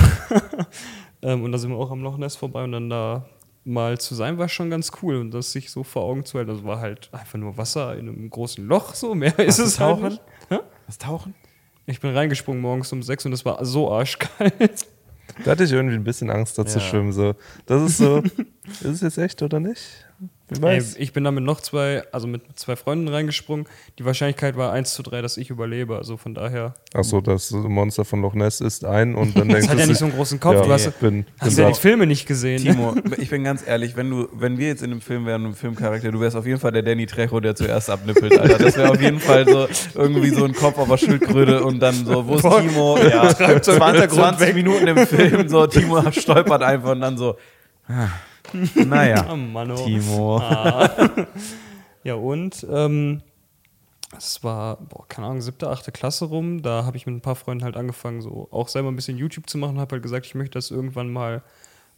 [1.22, 3.26] ähm, und da sind wir auch am Loch Ness vorbei und dann da
[3.64, 6.50] mal zu sein, war schon ganz cool und das sich so vor Augen zu halten.
[6.50, 9.96] Das war halt einfach nur Wasser in einem großen Loch, so mehr ist es halt
[9.96, 10.08] Tauchen?
[10.10, 10.22] nicht.
[10.48, 10.58] Hä?
[10.86, 11.34] Was tauchen?
[11.86, 14.86] Ich bin reingesprungen morgens um sechs und es war so arschkalt.
[15.44, 16.84] Da hatte ich irgendwie ein bisschen Angst, da zu Ja.
[16.84, 17.12] schwimmen.
[17.12, 17.34] So.
[17.66, 18.18] Das ist so,
[18.80, 19.80] ist es jetzt echt oder nicht?
[20.62, 23.66] Ey, ich bin da mit noch zwei, also mit zwei Freunden reingesprungen.
[23.98, 25.96] Die Wahrscheinlichkeit war 1 zu 3, dass ich überlebe.
[25.96, 26.74] Also von daher.
[26.94, 29.86] Achso, das Monster von Loch Ness ist ein und dann denkst Das hat du ja
[29.86, 30.54] nicht so einen großen Kopf.
[30.54, 32.62] Ja, du hast, bin, hast bin ja die Filme nicht gesehen.
[32.62, 32.72] Ne?
[32.72, 35.54] Timo, ich bin ganz ehrlich, wenn du, wenn wir jetzt in einem Film wären, ein
[35.54, 38.58] Filmcharakter, du wärst auf jeden Fall der Danny Trejo, der zuerst abnippelt, Alter.
[38.58, 42.06] Das wäre auf jeden Fall so irgendwie so ein Kopf auf der Schildkröte und dann
[42.06, 42.98] so, wo ist Boah, Timo?
[43.02, 44.54] Ja, so im 20, Hintergrund 20 weg.
[44.54, 47.36] Minuten im Film, so Timo stolpert einfach und dann so,
[47.88, 48.08] ah,
[48.74, 49.84] naja, Oh Mann, oh.
[49.84, 50.42] Timo.
[52.04, 53.22] Ja, und ähm,
[54.16, 56.60] es war, boah, keine Ahnung, siebte, achte Klasse rum.
[56.62, 59.48] Da habe ich mit ein paar Freunden halt angefangen, so auch selber ein bisschen YouTube
[59.48, 59.78] zu machen.
[59.78, 61.42] Habe halt gesagt, ich möchte das irgendwann mal,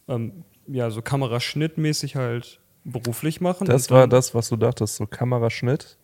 [0.07, 3.65] ähm, ja, so Kameraschnittmäßig halt beruflich machen.
[3.65, 5.97] Das war das, was du dachtest, so Kameraschnitt.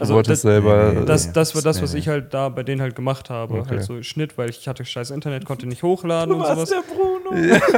[0.00, 0.92] Du Also wolltest das- selber.
[0.94, 3.58] Nee, Das, das war das, was ich halt da bei denen halt gemacht habe.
[3.60, 3.68] Okay.
[3.68, 6.70] Halt so Schnitt, weil ich hatte scheiß Internet, konnte nicht hochladen und sowas.
[6.70, 7.36] der Bruno.
[7.36, 7.60] Ja.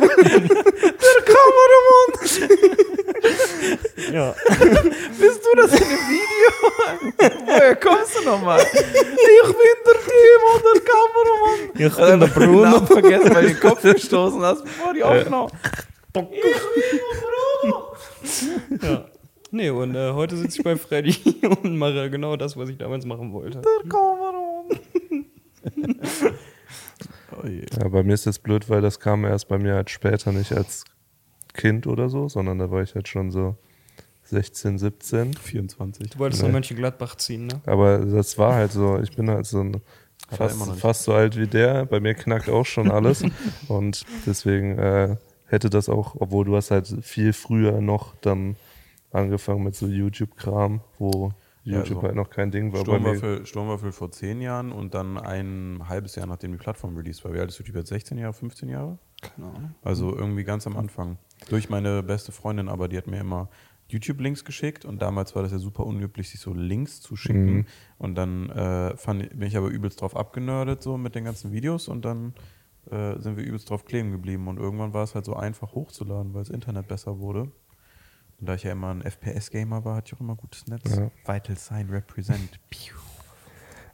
[5.18, 6.50] Bist du das in dem Video?
[7.46, 8.60] Woher kommst du nochmal?
[8.60, 8.82] Ich bin
[9.86, 11.60] der Timo, der Kameramann.
[11.74, 12.46] Ich bin der Bruno.
[12.46, 12.62] Bruno.
[12.70, 15.48] Namen vergessen, weil du den Kopf gestoßen hast, bevor die Aufnahme.
[18.82, 19.04] ja.
[19.54, 21.14] Nee, und äh, heute sitze ich bei Freddy
[21.62, 23.62] und mache genau das, was ich damals machen wollte.
[27.34, 27.46] Oh.
[27.48, 30.52] Ja, bei mir ist das blöd, weil das kam erst bei mir halt später, nicht
[30.52, 30.84] als
[31.54, 33.56] Kind oder so, sondern da war ich halt schon so
[34.24, 35.34] 16, 17.
[35.34, 36.10] 24.
[36.10, 36.48] Du wolltest Nee.
[36.48, 37.60] nach Mönchengladbach ziehen, ne?
[37.64, 39.80] Aber das war halt so, ich bin halt so ein
[40.30, 41.86] fast, fast so alt wie der.
[41.86, 43.24] Bei mir knackt auch schon alles.
[43.68, 48.56] und deswegen äh, hätte das auch, obwohl du hast halt viel früher noch dann
[49.12, 51.32] angefangen mit so YouTube-Kram, wo
[51.64, 52.80] Ja, YouTube so halt noch kein Ding war.
[52.80, 57.32] Sturmwaffel, Sturmwaffel vor 10 Jahren und dann ein halbes Jahr, nachdem die Plattform released war.
[57.32, 57.88] Wie alt ist YouTube jetzt?
[57.88, 58.98] 16 Jahre, 15 Jahre?
[59.20, 59.74] Keine Ahnung.
[59.82, 61.18] Also irgendwie ganz am Anfang.
[61.48, 63.48] Durch meine beste Freundin, aber die hat mir immer
[63.88, 67.52] YouTube-Links geschickt und damals war das ja super unüblich, sich so Links zu schicken.
[67.52, 67.66] Mhm.
[67.98, 71.88] Und dann äh, fand, bin ich aber übelst drauf abgenördet, so mit den ganzen Videos
[71.88, 72.34] und dann
[72.90, 74.48] äh, sind wir übelst drauf kleben geblieben.
[74.48, 77.52] Und irgendwann war es halt so einfach hochzuladen, weil das Internet besser wurde.
[78.42, 80.96] Und da ich ja immer ein FPS-Gamer war, hatte ich auch immer gutes Netz.
[80.96, 81.12] Ja.
[81.24, 82.58] Vital Sign Represent.
[82.70, 82.96] Piu.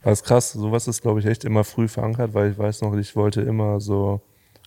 [0.00, 2.96] Aber ist krass, sowas ist, glaube ich, echt immer früh verankert, weil ich weiß noch,
[2.96, 4.22] ich wollte immer so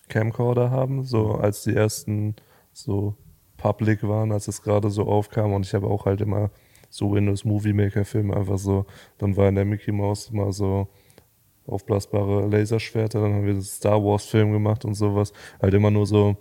[0.08, 2.36] Camcorder haben, so als die ersten
[2.74, 3.16] so
[3.58, 6.52] public waren, als es gerade so aufkam und ich habe auch halt immer
[6.92, 8.86] so Windows Movie Maker Filme einfach so,
[9.18, 10.90] dann war in der Mickey Mouse immer so
[11.66, 16.06] aufblasbare Laserschwerter, dann haben wir das Star Wars Film gemacht und sowas, halt immer nur
[16.06, 16.38] so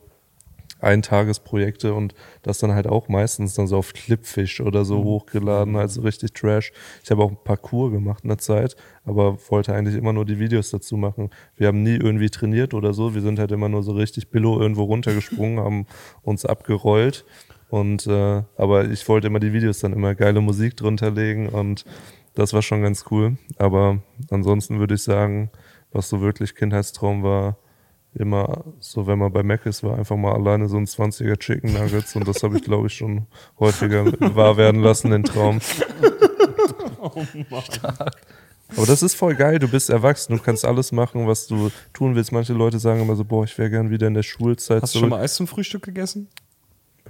[0.82, 6.02] Eintagesprojekte und das dann halt auch meistens dann so auf Clipfish oder so hochgeladen, also
[6.02, 6.72] richtig Trash.
[7.02, 10.38] Ich habe auch ein Parcours gemacht in der Zeit, aber wollte eigentlich immer nur die
[10.38, 11.30] Videos dazu machen.
[11.56, 14.60] Wir haben nie irgendwie trainiert oder so, wir sind halt immer nur so richtig billo
[14.60, 15.86] irgendwo runtergesprungen, haben
[16.22, 17.24] uns abgerollt
[17.70, 21.84] und äh, aber ich wollte immer die Videos dann immer geile Musik drunter legen und
[22.34, 23.36] das war schon ganz cool.
[23.58, 25.50] Aber ansonsten würde ich sagen,
[25.92, 27.56] was so wirklich Kindheitstraum war,
[28.14, 31.72] immer so, wenn man bei Mac ist, war einfach mal alleine so ein 20er Chicken
[31.74, 33.26] Nuggets und das habe ich, glaube ich, schon
[33.58, 35.60] häufiger wahr werden lassen, den Traum.
[38.76, 42.14] Aber das ist voll geil, du bist erwachsen, du kannst alles machen, was du tun
[42.14, 42.30] willst.
[42.32, 45.00] Manche Leute sagen immer so, boah, ich wäre gern wieder in der Schulzeit Hast du
[45.00, 46.28] schon mal Eis zum Frühstück gegessen?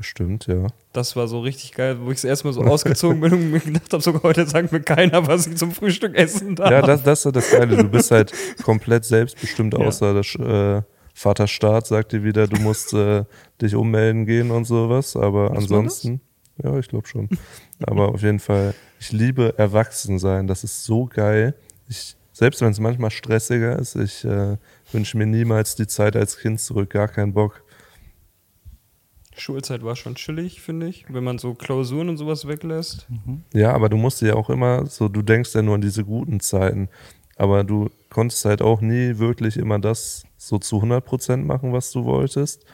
[0.00, 0.66] Bestimmt, ja.
[0.94, 3.60] Das war so richtig geil, wo ich das erste Mal so ausgezogen bin und mir
[3.60, 6.70] gedacht habe, sogar heute sagt mir keiner, was ich zum Frühstück essen darf.
[6.70, 7.76] Ja, das, das ist das Geile.
[7.76, 8.32] Du bist halt
[8.64, 10.82] komplett selbstbestimmt, außer der äh,
[11.12, 13.24] Vaterstaat sagt dir wieder, du musst äh,
[13.60, 15.16] dich ummelden gehen und sowas.
[15.16, 16.22] Aber man ansonsten,
[16.64, 17.28] ja, ich glaube schon.
[17.82, 20.46] Aber auf jeden Fall, ich liebe Erwachsensein.
[20.46, 21.54] Das ist so geil.
[21.90, 24.56] Ich, selbst wenn es manchmal stressiger ist, ich äh,
[24.92, 26.88] wünsche mir niemals die Zeit als Kind zurück.
[26.88, 27.62] Gar keinen Bock.
[29.40, 33.08] Schulzeit war schon chillig, finde ich, wenn man so Klausuren und sowas weglässt.
[33.52, 36.40] Ja, aber du musst ja auch immer so, du denkst ja nur an diese guten
[36.40, 36.88] Zeiten,
[37.36, 41.90] aber du konntest halt auch nie wirklich immer das so zu 100 Prozent machen, was
[41.90, 42.64] du wolltest.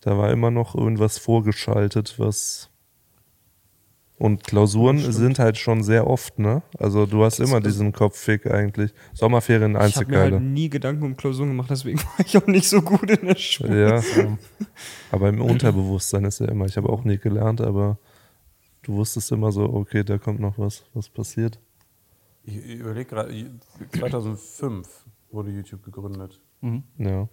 [0.00, 2.70] Da war immer noch irgendwas vorgeschaltet, was.
[4.16, 6.62] Und Klausuren sind halt schon sehr oft, ne?
[6.78, 8.94] Also du hast immer diesen Kopffick eigentlich.
[9.12, 12.80] Sommerferien Ich habe halt nie Gedanken um Klausuren gemacht, deswegen war ich auch nicht so
[12.80, 13.90] gut in der Schule.
[13.90, 14.36] Ja,
[15.10, 16.66] aber im Unterbewusstsein ist ja immer.
[16.66, 17.98] Ich habe auch nie gelernt, aber
[18.82, 21.58] du wusstest immer so, okay, da kommt noch was, was passiert.
[22.44, 23.50] Ich überlege gerade,
[23.98, 26.40] 2005 wurde YouTube gegründet.
[26.98, 27.28] Ja.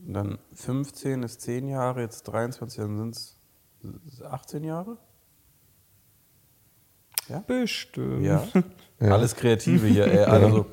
[0.00, 4.98] Und dann 15 ist 10 Jahre, jetzt 23, dann sind es 18 Jahre?
[7.46, 8.24] Bestimmt.
[8.24, 8.46] Ja.
[9.00, 9.08] Ja.
[9.12, 10.24] Alles Kreative hier, ey.
[10.24, 10.66] Also,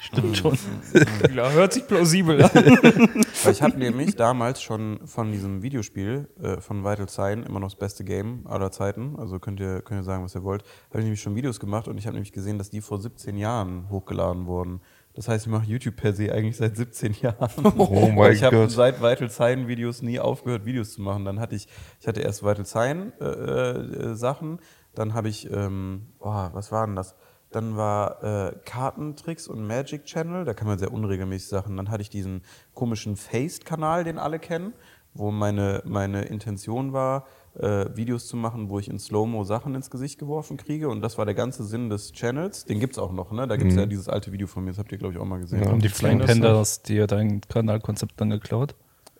[0.00, 0.58] Stimmt schon.
[1.34, 2.50] Ja, hört sich plausibel an.
[2.52, 7.70] weil ich habe nämlich damals schon von diesem Videospiel äh, von Vital Sign, immer noch
[7.70, 11.00] das beste Game aller Zeiten, also könnt ihr, könnt ihr sagen, was ihr wollt, habe
[11.00, 13.88] ich nämlich schon Videos gemacht und ich habe nämlich gesehen, dass die vor 17 Jahren
[13.90, 14.80] hochgeladen wurden.
[15.14, 17.50] Das heißt, ich mache YouTube per se eigentlich seit 17 Jahren.
[17.78, 18.70] Oh mein ich habe Gott.
[18.72, 21.24] seit Vital Sign Videos nie aufgehört, Videos zu machen.
[21.24, 21.68] Dann hatte ich,
[22.00, 24.58] ich hatte erst Vital Sign äh, äh, Sachen,
[24.94, 27.14] dann habe ich, ähm, oh, was war denn das?
[27.50, 31.76] Dann war äh, Kartentricks und Magic Channel, da kann man sehr unregelmäßig Sachen.
[31.76, 32.42] Dann hatte ich diesen
[32.74, 34.72] komischen Faced-Kanal, den alle kennen,
[35.12, 37.26] wo meine, meine Intention war,
[37.56, 40.88] äh, Videos zu machen, wo ich in Slow-Mo Sachen ins Gesicht geworfen kriege.
[40.88, 42.64] Und das war der ganze Sinn des Channels.
[42.64, 43.46] Den gibt's auch noch, ne?
[43.46, 45.38] Da gibt's ja dieses alte Video von mir, das habt ihr, glaube ich, auch mal
[45.38, 45.62] gesehen.
[45.62, 45.70] Ja.
[45.70, 46.26] Haben die Flying noch?
[46.26, 48.74] Pandas dir dein Kanalkonzept dann geklaut?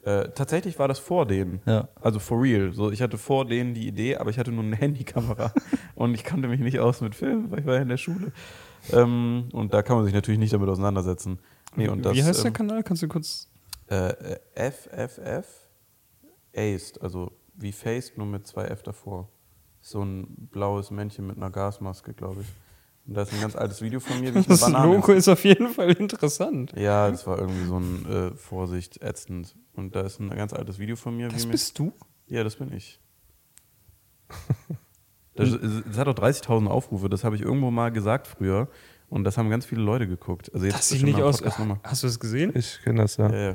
[0.05, 1.63] Äh, tatsächlich war das vor denen.
[1.65, 1.89] Ja.
[2.01, 2.73] Also for real.
[2.73, 5.53] So, ich hatte vor denen die Idee, aber ich hatte nur eine Handykamera
[5.95, 8.33] und ich kannte mich nicht aus mit Filmen, weil ich war ja in der Schule.
[8.93, 11.39] Ähm, und da kann man sich natürlich nicht damit auseinandersetzen.
[11.75, 12.83] Nee, und das, Wie heißt der ähm, Kanal?
[12.83, 13.49] Kannst du kurz.
[13.89, 15.69] äh, äh, FFF
[16.55, 19.31] Aced, also wie Faced, nur mit zwei F davor.
[19.81, 22.47] So ein blaues Männchen mit einer Gasmaske, glaube ich.
[23.07, 25.13] Und da ist ein ganz altes Video von mir, wie ich eine Das Banane Logo
[25.13, 26.73] ist auf jeden Fall interessant.
[26.77, 29.55] Ja, das war irgendwie so ein äh, Vorsicht ätzend.
[29.75, 31.29] Und da ist ein ganz altes Video von mir.
[31.29, 31.93] Das wie mir- bist du?
[32.29, 33.01] ja, das bin ich.
[35.37, 38.69] Das, das hat auch 30.000 Aufrufe, das habe ich irgendwo mal gesagt früher.
[39.09, 40.49] Und das haben ganz viele Leute geguckt.
[40.55, 41.41] Also jetzt Das sieht nicht aus.
[41.43, 41.81] Nochmal.
[41.83, 42.53] Hast du das gesehen?
[42.55, 43.29] Ich kenne das ja.
[43.31, 43.55] Ja, ja.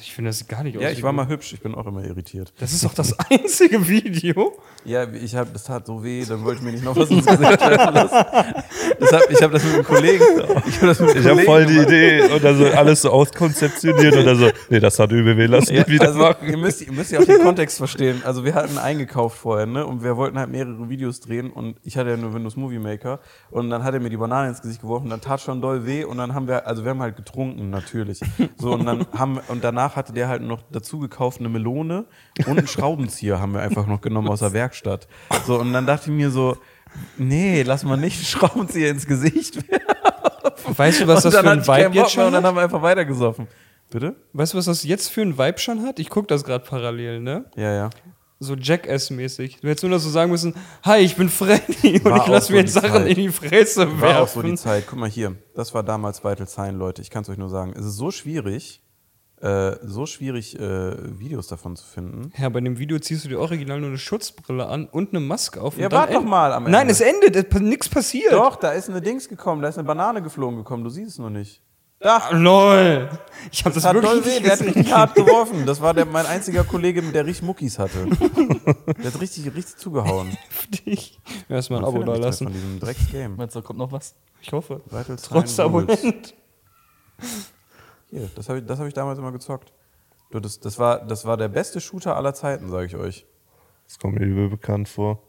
[0.00, 0.82] Ich finde, das sieht gar nicht aus.
[0.82, 2.52] ja, ich war mal hübsch, ich bin auch immer irritiert.
[2.58, 4.52] Das ist doch das einzige Video.
[4.84, 7.26] Ja, ich habe, das tat so weh, dann wollte ich mir nicht noch was ins
[7.26, 8.16] Gesicht treffen lassen.
[8.98, 10.24] Das hab, ich habe das mit einem Kollegen.
[10.66, 11.78] Ich habe Kollegen voll die.
[11.80, 15.46] Idee und dann so alles so auskonzeptioniert und dann so, nee, das hat übel weh,
[15.46, 16.48] lass Ja, wieder also, machen.
[16.48, 18.22] ihr, müsst, ihr müsst ja auch den Kontext verstehen.
[18.24, 19.86] Also wir hatten eingekauft vorher, ne?
[19.86, 23.20] Und wir wollten halt mehrere Videos drehen und ich hatte ja nur Windows Movie Maker
[23.50, 26.04] und dann hat er mir die Banane ins Gesicht geworfen, dann tat schon doll weh
[26.04, 28.20] und dann haben wir, also wir haben halt getrunken natürlich.
[28.58, 32.04] So und dann haben und danach hatte der halt noch dazu gekauft eine Melone
[32.46, 35.08] und einen Schraubenzieher haben wir einfach noch genommen aus der Werkstatt.
[35.46, 36.56] So und dann dachte ich mir so,
[37.16, 40.76] nee, lass mal nicht einen Schraubenzieher ins Gesicht werfen.
[40.76, 42.48] Weißt du, was das für ein Vibe jetzt schon und dann hat?
[42.48, 43.46] haben wir einfach weitergesoffen.
[43.90, 44.14] Bitte?
[44.32, 45.98] Weißt du, was das jetzt für ein Vibe schon hat?
[45.98, 47.46] Ich gucke das gerade parallel, ne?
[47.56, 47.90] Ja, ja.
[48.42, 49.60] So Jackass-mäßig.
[49.60, 52.28] Du hättest nur noch so sagen müssen, hi, ich bin Freddy und War ich auch
[52.28, 53.08] lass so mir jetzt Sachen Zeit.
[53.08, 54.56] in die Fresse War auch so die werfen.
[54.56, 54.84] Zeit.
[54.88, 57.02] Guck mal hier, das war damals Vital Sign, Leute.
[57.02, 57.74] Ich kann es euch nur sagen.
[57.76, 58.80] Es ist so schwierig,
[59.40, 62.32] äh, so schwierig, äh, Videos davon zu finden.
[62.36, 65.60] Ja, bei dem Video ziehst du dir original nur eine Schutzbrille an und eine Maske
[65.60, 65.78] auf.
[65.78, 66.92] Ja, warte doch mal am Nein, Ende.
[66.92, 68.32] es endet, es, nichts passiert.
[68.32, 70.84] Doch, da ist eine Dings gekommen, da ist eine Banane geflogen gekommen.
[70.84, 71.62] Du siehst es noch nicht.
[72.02, 73.10] Ach, lol.
[73.52, 75.66] Ich habe das, Das hat wirklich weh, nicht der hat richtig hart geworfen.
[75.66, 78.06] Das war der, mein einziger Kollege, der richtig Muckis hatte.
[78.06, 80.28] Der hat richtig, richtig zugehauen.
[80.48, 81.20] Heftig.
[81.48, 82.44] Erstmal ein Abo da lassen.
[82.44, 83.36] Von diesem Drecks-Game.
[83.36, 84.14] Meinst du, da kommt noch was?
[84.40, 84.80] Ich hoffe.
[85.22, 85.58] Trotz.
[85.60, 86.34] Abonnent.
[88.10, 89.72] Hier, das habe ich, das hab ich damals immer gezockt.
[90.30, 93.26] Du, das, das, war, das war der beste Shooter aller Zeiten, sage ich euch.
[93.86, 95.22] Das kommt mir übel bekannt vor.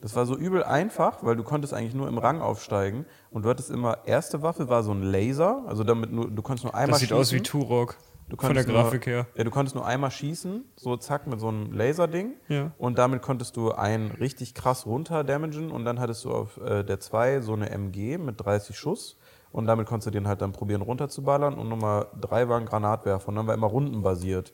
[0.00, 3.48] Das war so übel einfach, weil du konntest eigentlich nur im Rang aufsteigen und du
[3.48, 6.88] hattest immer, erste Waffe war so ein Laser, also damit nur, du konntest nur einmal
[6.90, 7.20] Das sieht schießen.
[7.20, 7.94] aus wie Turok.
[7.94, 9.26] Von der konntest nur- Grafik her.
[9.34, 12.34] Ja, du konntest nur einmal schießen, so zack, mit so einem Laserding.
[12.48, 12.72] Ja.
[12.76, 16.82] Und damit konntest du einen richtig krass runter damagen und dann hattest du auf äh,
[16.84, 19.18] der 2 so eine MG mit 30 Schuss.
[19.54, 21.54] Und damit konntest du den halt dann probieren runterzuballern.
[21.54, 23.28] Und Nummer 3 war ein Granatwerfer.
[23.28, 24.52] Und dann war immer rundenbasiert,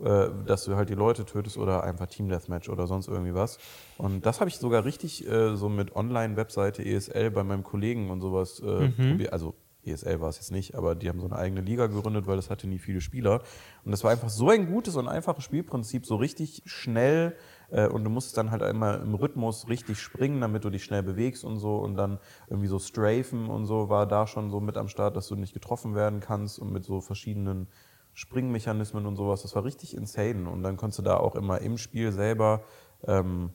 [0.00, 3.58] äh, dass du halt die Leute tötest oder einfach Team Deathmatch oder sonst irgendwie was.
[3.96, 8.20] Und das habe ich sogar richtig äh, so mit Online-Webseite ESL bei meinem Kollegen und
[8.20, 9.32] sowas äh, probiert.
[9.32, 12.34] Also ESL war es jetzt nicht, aber die haben so eine eigene Liga gegründet, weil
[12.34, 13.42] das hatte nie viele Spieler.
[13.84, 17.36] Und das war einfach so ein gutes und einfaches Spielprinzip, so richtig schnell.
[17.70, 21.02] Äh, und du musst dann halt einmal im Rhythmus richtig springen, damit du dich schnell
[21.02, 21.76] bewegst und so.
[21.76, 22.18] Und dann
[22.48, 25.54] irgendwie so Strafen und so war da schon so mit am Start, dass du nicht
[25.54, 27.68] getroffen werden kannst und mit so verschiedenen
[28.14, 29.42] Springmechanismen und sowas.
[29.42, 30.48] Das war richtig insane.
[30.48, 32.62] Und dann konntest du da auch immer im Spiel selber
[33.06, 33.50] ähm,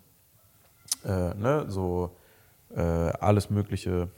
[1.03, 2.15] äh, ne, so
[2.75, 4.09] äh, alles Mögliche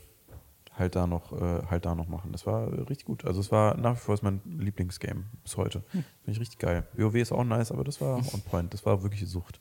[0.78, 2.32] halt da noch äh, halt da noch machen.
[2.32, 3.26] Das war richtig gut.
[3.26, 5.82] Also es war nach wie vor ist mein Lieblingsgame bis heute.
[5.90, 6.86] Finde ich richtig geil.
[6.94, 8.74] WoW ist auch nice, aber das war on point.
[8.74, 9.60] Das war wirkliche Sucht.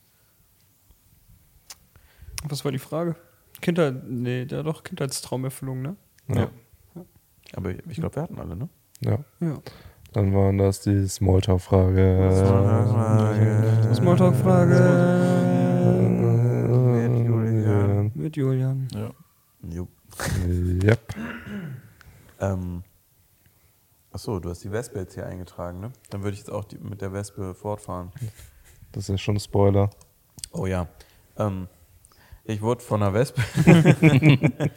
[2.47, 3.15] Was war die Frage?
[3.61, 5.95] Kindheit, nee, ja doch, Kindheitstraumerfüllung, ne?
[6.27, 6.49] Ja.
[7.55, 8.69] Aber ich glaube, wir hatten alle, ne?
[9.01, 9.19] ja.
[9.39, 9.59] Ja.
[10.13, 12.31] Dann waren das die Smalltalk-Frage.
[13.93, 14.75] Smalltalk-Frage
[17.07, 18.11] Mit Julian.
[18.15, 18.87] mit Julian.
[18.93, 19.11] Ja.
[19.69, 19.87] Jo.
[20.47, 21.15] Yep.
[22.39, 22.83] Ähm,
[24.11, 25.91] achso, du hast die Wespe jetzt hier eingetragen, ne?
[26.09, 28.11] Dann würde ich jetzt auch die, mit der Wespe fortfahren.
[28.93, 29.89] Das ist ja schon ein Spoiler.
[30.51, 30.87] Oh ja.
[31.37, 31.67] Ähm,
[32.47, 33.41] ich wurde von einer Wespe.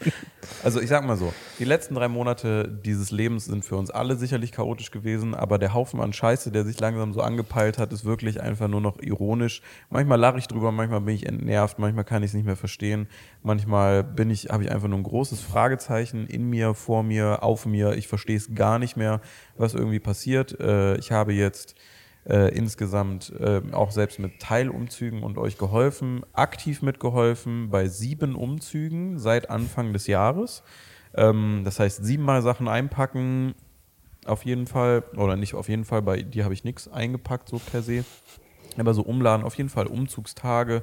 [0.64, 4.16] also ich sag mal so, die letzten drei Monate dieses Lebens sind für uns alle
[4.16, 8.04] sicherlich chaotisch gewesen, aber der Haufen an Scheiße, der sich langsam so angepeilt hat, ist
[8.04, 9.62] wirklich einfach nur noch ironisch.
[9.88, 13.06] Manchmal lache ich drüber, manchmal bin ich entnervt, manchmal kann ich es nicht mehr verstehen,
[13.42, 17.66] manchmal bin ich, habe ich einfach nur ein großes Fragezeichen in mir, vor mir, auf
[17.66, 17.92] mir.
[17.92, 19.20] Ich verstehe es gar nicht mehr,
[19.56, 20.58] was irgendwie passiert.
[20.58, 21.76] Äh, ich habe jetzt
[22.30, 29.18] äh, insgesamt äh, auch selbst mit Teilumzügen und euch geholfen, aktiv mitgeholfen bei sieben Umzügen
[29.18, 30.62] seit Anfang des Jahres.
[31.14, 33.54] Ähm, das heißt, siebenmal Sachen einpacken,
[34.26, 37.58] auf jeden Fall, oder nicht auf jeden Fall, bei dir habe ich nichts eingepackt, so
[37.58, 38.04] per se.
[38.78, 40.82] Aber so umladen, auf jeden Fall Umzugstage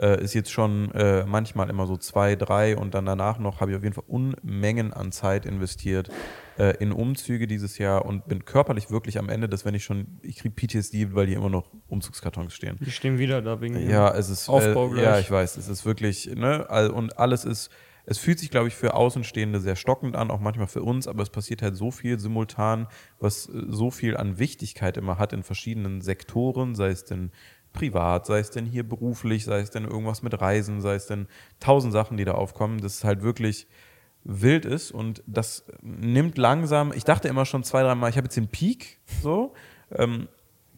[0.00, 3.72] äh, ist jetzt schon äh, manchmal immer so zwei, drei und dann danach noch habe
[3.72, 6.10] ich auf jeden Fall Unmengen an Zeit investiert
[6.58, 10.18] äh, in Umzüge dieses Jahr und bin körperlich wirklich am Ende, dass wenn ich schon,
[10.22, 12.76] ich kriege PTSD, weil hier immer noch Umzugskartons stehen.
[12.80, 15.04] Die stehen wieder da wegen Ja, es ist Aufbau äh, gleich.
[15.04, 17.70] Ja, ich weiß, es ist wirklich, ne, all- und alles ist,
[18.10, 21.22] es fühlt sich, glaube ich, für Außenstehende sehr stockend an, auch manchmal für uns, aber
[21.22, 22.86] es passiert halt so viel simultan,
[23.20, 27.30] was äh, so viel an Wichtigkeit immer hat in verschiedenen Sektoren, sei es denn
[27.74, 31.28] privat, sei es denn hier beruflich, sei es denn irgendwas mit Reisen, sei es denn
[31.60, 33.66] tausend Sachen, die da aufkommen, dass es halt wirklich
[34.24, 38.36] wild ist und das nimmt langsam, ich dachte immer schon zwei, dreimal, ich habe jetzt
[38.36, 39.52] den Peak, so,
[39.92, 40.28] ähm,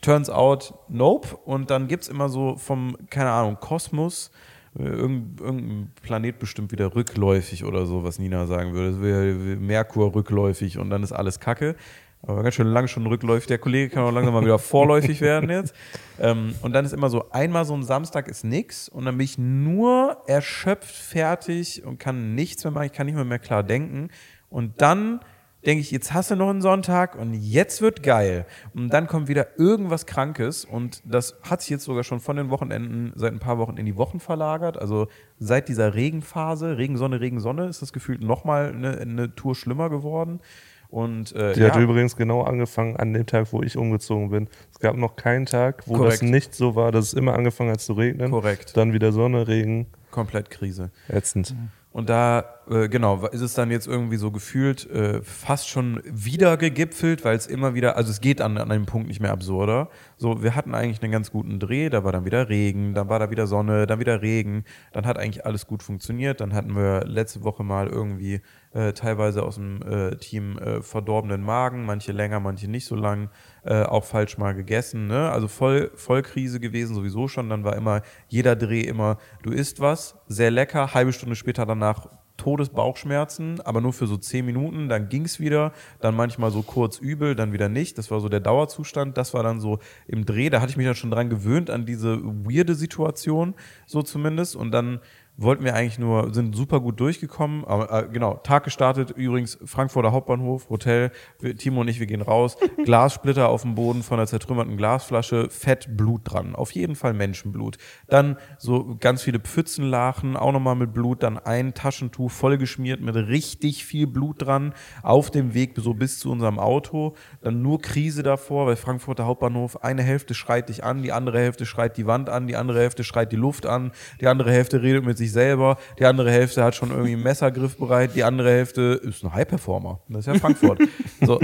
[0.00, 1.36] turns out, nope.
[1.36, 4.30] Und dann gibt es immer so vom, keine Ahnung, Kosmos,
[4.78, 8.96] irgendein, irgendein Planet bestimmt wieder rückläufig oder so, was Nina sagen würde.
[8.96, 11.76] Es wäre Merkur rückläufig und dann ist alles Kacke.
[12.22, 13.46] Aber ganz schön lang schon rückläufig.
[13.46, 15.74] Der Kollege kann auch langsam mal wieder vorläufig werden jetzt.
[16.20, 19.24] Ähm, und dann ist immer so, einmal so ein Samstag ist nix und dann bin
[19.24, 22.86] ich nur erschöpft, fertig und kann nichts mehr machen.
[22.86, 24.10] Ich kann nicht mehr, mehr klar denken.
[24.50, 25.20] Und dann
[25.64, 28.46] denke ich, jetzt hast du noch einen Sonntag und jetzt wird geil.
[28.74, 32.50] Und dann kommt wieder irgendwas Krankes und das hat sich jetzt sogar schon von den
[32.50, 34.78] Wochenenden seit ein paar Wochen in die Wochen verlagert.
[34.78, 35.08] Also
[35.38, 40.40] seit dieser Regenphase, Regensonne, Regensonne, ist das gefühlt nochmal eine, eine Tour schlimmer geworden.
[40.88, 44.48] Und äh, Die ja, hat übrigens genau angefangen an dem Tag, wo ich umgezogen bin.
[44.72, 46.14] Es gab noch keinen Tag, wo Korrekt.
[46.14, 48.32] das nicht so war, dass es immer angefangen hat zu regnen.
[48.32, 48.76] Korrekt.
[48.76, 49.86] Dann wieder Sonne, Regen.
[50.10, 50.90] komplett Krise.
[51.08, 51.54] Ätzend.
[51.92, 56.56] Und da, äh, genau, ist es dann jetzt irgendwie so gefühlt äh, fast schon wieder
[56.56, 59.88] gegipfelt, weil es immer wieder, also es geht an, an einem Punkt nicht mehr absurder.
[60.16, 63.18] So, wir hatten eigentlich einen ganz guten Dreh, da war dann wieder Regen, dann war
[63.18, 66.40] da wieder Sonne, dann wieder Regen, dann hat eigentlich alles gut funktioniert.
[66.40, 68.40] Dann hatten wir letzte Woche mal irgendwie
[68.72, 73.30] äh, teilweise aus dem äh, Team äh, verdorbenen Magen, manche länger, manche nicht so lang,
[73.64, 75.08] äh, auch falsch mal gegessen.
[75.08, 75.30] Ne?
[75.30, 77.50] Also voll, voll Krise gewesen sowieso schon.
[77.50, 82.06] Dann war immer jeder Dreh immer, du isst was, sehr lecker, halbe Stunde später danach
[82.40, 86.98] Todesbauchschmerzen, aber nur für so zehn Minuten, dann ging es wieder, dann manchmal so kurz
[86.98, 87.98] übel, dann wieder nicht.
[87.98, 89.18] Das war so der Dauerzustand.
[89.18, 91.84] Das war dann so im Dreh, da hatte ich mich dann schon dran gewöhnt an
[91.84, 93.54] diese weirde Situation,
[93.86, 94.56] so zumindest.
[94.56, 95.00] Und dann
[95.36, 97.64] wollten wir eigentlich nur, sind super gut durchgekommen.
[97.64, 102.22] Aber, äh, genau, Tag gestartet, übrigens Frankfurter Hauptbahnhof, Hotel, wir, Timo und ich, wir gehen
[102.22, 102.56] raus.
[102.84, 106.54] Glassplitter auf dem Boden von einer zertrümmerten Glasflasche, Fett, Blut dran.
[106.54, 107.78] Auf jeden Fall Menschenblut.
[108.08, 111.22] Dann so ganz viele Pfützenlachen, auch nochmal mit Blut.
[111.22, 114.74] Dann ein Taschentuch vollgeschmiert mit richtig viel Blut dran.
[115.02, 117.14] Auf dem Weg so bis zu unserem Auto.
[117.40, 121.64] Dann nur Krise davor, weil Frankfurter Hauptbahnhof, eine Hälfte schreit dich an, die andere Hälfte
[121.64, 125.04] schreit die Wand an, die andere Hälfte schreit die Luft an, die andere Hälfte redet
[125.04, 129.00] mit sich selber, die andere Hälfte hat schon irgendwie einen Messergriff bereit, die andere Hälfte
[129.02, 130.00] ist ein High-Performer.
[130.08, 130.80] Das ist ja Frankfurt.
[131.20, 131.40] so,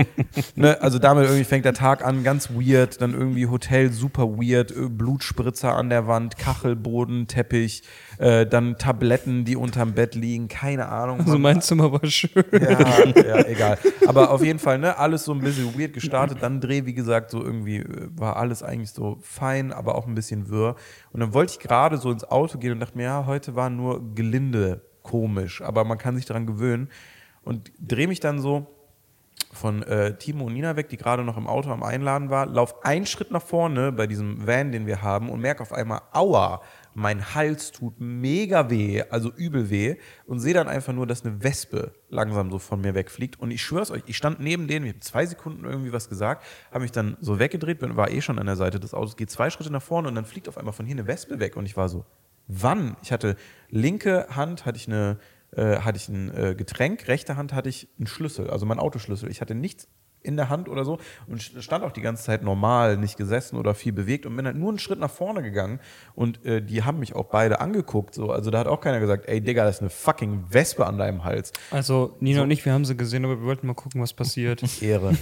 [0.55, 4.73] ne, also damit irgendwie fängt der Tag an, ganz weird, dann irgendwie Hotel super weird,
[4.77, 7.83] Blutspritzer an der Wand, Kachelboden, Teppich,
[8.19, 11.21] äh, dann Tabletten, die unterm Bett liegen, keine Ahnung.
[11.21, 12.45] Also mein Zimmer war schön.
[12.53, 13.79] Ja, ja, egal.
[14.07, 16.39] Aber auf jeden Fall, ne, alles so ein bisschen weird gestartet.
[16.41, 20.15] Dann Dreh, wie gesagt, so irgendwie äh, war alles eigentlich so fein, aber auch ein
[20.15, 20.77] bisschen wirr.
[21.13, 23.71] Und dann wollte ich gerade so ins Auto gehen und dachte mir, ja, heute war
[23.71, 26.89] nur gelinde komisch, aber man kann sich daran gewöhnen.
[27.43, 28.67] Und drehe mich dann so
[29.53, 32.85] von äh, Timo und Nina weg, die gerade noch im Auto am Einladen war, lauf
[32.85, 36.61] einen Schritt nach vorne bei diesem Van, den wir haben und merke auf einmal, aua,
[36.97, 41.43] mein Hals tut mega weh, also übel weh und sehe dann einfach nur, dass eine
[41.43, 44.93] Wespe langsam so von mir wegfliegt und ich schwör's euch, ich stand neben denen, ich
[44.93, 48.39] habe zwei Sekunden irgendwie was gesagt, habe mich dann so weggedreht, bin, war eh schon
[48.39, 50.73] an der Seite des Autos, gehe zwei Schritte nach vorne und dann fliegt auf einmal
[50.73, 52.07] von hier eine Wespe weg und ich war so,
[52.49, 52.97] wann?
[53.03, 53.37] Ich hatte
[53.69, 55.19] linke Hand, hatte ich eine
[55.53, 59.31] äh, hatte ich ein äh, Getränk, rechte Hand hatte ich einen Schlüssel, also mein Autoschlüssel.
[59.31, 59.89] Ich hatte nichts
[60.27, 63.75] in der Hand oder so und stand auch die ganze Zeit normal, nicht gesessen oder
[63.75, 65.81] viel bewegt und bin halt nur einen Schritt nach vorne gegangen
[66.15, 68.15] und äh, die haben mich auch beide angeguckt.
[68.15, 68.31] So.
[68.31, 71.25] Also da hat auch keiner gesagt, ey Digga, das ist eine fucking Wespe an deinem
[71.25, 71.53] Hals.
[71.71, 72.43] Also Nina so.
[72.45, 74.63] und ich, wir haben sie gesehen, aber wir wollten mal gucken, was passiert.
[74.83, 75.13] Ehre.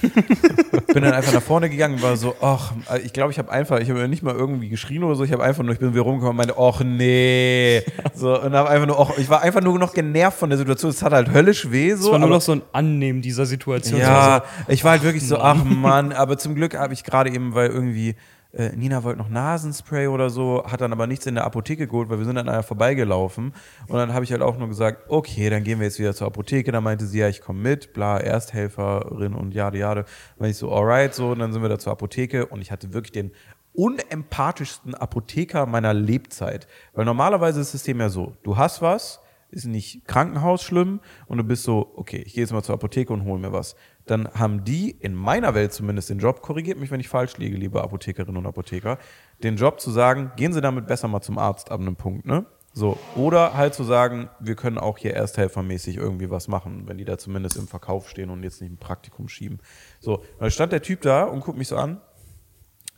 [0.93, 2.73] bin dann einfach nach vorne gegangen und war so, ach,
[3.05, 5.43] ich glaube, ich habe einfach, ich habe nicht mal irgendwie geschrien oder so, ich habe
[5.43, 7.83] einfach nur, ich bin wieder rumgekommen und meinte, ach nee.
[8.15, 10.91] So, und habe einfach nur, och, ich war einfach nur noch genervt von der Situation.
[10.91, 11.95] Es hat halt höllisch weh.
[11.95, 13.99] So, es war nur noch so ein Annehmen dieser Situation.
[13.99, 17.31] Ja, so, ich war halt wirklich so, ach Mann, aber zum Glück habe ich gerade
[17.31, 18.15] eben, weil irgendwie
[18.53, 22.09] äh, Nina wollte noch Nasenspray oder so, hat dann aber nichts in der Apotheke geholt,
[22.09, 23.53] weil wir sind an einer vorbeigelaufen.
[23.89, 26.29] Und dann habe ich halt auch nur gesagt, okay, dann gehen wir jetzt wieder zur
[26.29, 26.71] Apotheke.
[26.71, 30.05] Dann meinte sie, ja, ich komme mit, bla, Ersthelferin und jade, jade.
[30.39, 32.93] Dann ich so, alright, so, und dann sind wir da zur Apotheke und ich hatte
[32.93, 33.33] wirklich den
[33.73, 36.69] unempathischsten Apotheker meiner Lebzeit.
[36.93, 39.21] Weil normalerweise ist das System ja so, du hast was,
[39.51, 43.13] ist nicht Krankenhaus schlimm und du bist so, okay, ich gehe jetzt mal zur Apotheke
[43.13, 43.77] und hole mir was.
[44.07, 47.57] Dann haben die in meiner Welt zumindest den Job, korrigiert mich, wenn ich falsch liege,
[47.57, 48.99] liebe Apothekerinnen und Apotheker,
[49.43, 52.45] den Job zu sagen, gehen Sie damit besser mal zum Arzt ab einem Punkt, ne?
[52.77, 57.05] So, oder halt zu sagen, wir können auch hier ersthelfermäßig irgendwie was machen, wenn die
[57.05, 59.61] da zumindest im Verkauf stehen und jetzt nicht ein Praktikum schieben.
[60.01, 62.01] So, dann stand der Typ da und guckt mich so an.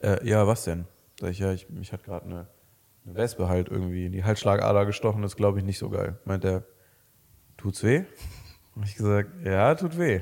[0.01, 0.87] Äh, ja, was denn?
[1.21, 2.47] Sag ich, ja, ich, mich hat gerade eine
[3.07, 6.19] eine Wespe halt irgendwie in die Halsschlagader gestochen, das glaube ich nicht so geil.
[6.25, 6.65] Meint er,
[7.57, 8.05] tut's weh?
[8.75, 10.21] Hab ich gesagt, ja, tut weh.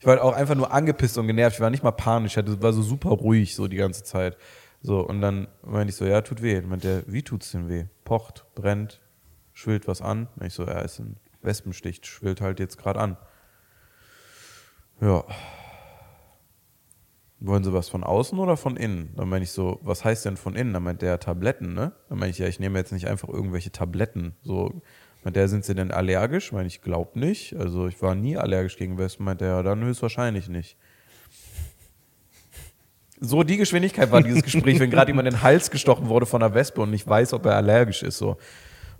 [0.00, 1.56] Ich war halt auch einfach nur angepisst und genervt.
[1.56, 2.36] Ich war nicht mal panisch.
[2.36, 4.36] Ich war so super ruhig so die ganze Zeit.
[4.82, 6.60] So, und dann meinte ich so, ja, tut weh.
[6.62, 7.84] Meint er, wie tut's denn weh?
[8.04, 9.02] Pocht, brennt,
[9.52, 10.28] schwillt was an?
[10.36, 13.16] Und ich so, ja, ist ein Wespenstich, schwillt halt jetzt gerade an.
[15.02, 15.24] Ja,
[17.40, 19.14] wollen Sie was von außen oder von innen?
[19.16, 20.74] Dann meine ich so, was heißt denn von innen?
[20.74, 21.92] Dann meint der Tabletten, ne?
[22.10, 24.36] Dann meine ich, ja, ich nehme jetzt nicht einfach irgendwelche Tabletten.
[24.42, 24.82] So,
[25.24, 26.52] meint der, sind Sie denn allergisch?
[26.52, 27.56] Meine ich, glaub nicht.
[27.56, 29.24] Also ich war nie allergisch gegen Wespen.
[29.24, 30.76] Meint der, ja, dann höchstwahrscheinlich nicht.
[33.22, 36.42] So die Geschwindigkeit war dieses Gespräch, wenn gerade jemand in den Hals gestochen wurde von
[36.42, 38.16] einer Wespe und nicht weiß, ob er allergisch ist.
[38.16, 38.30] So.
[38.30, 38.38] Und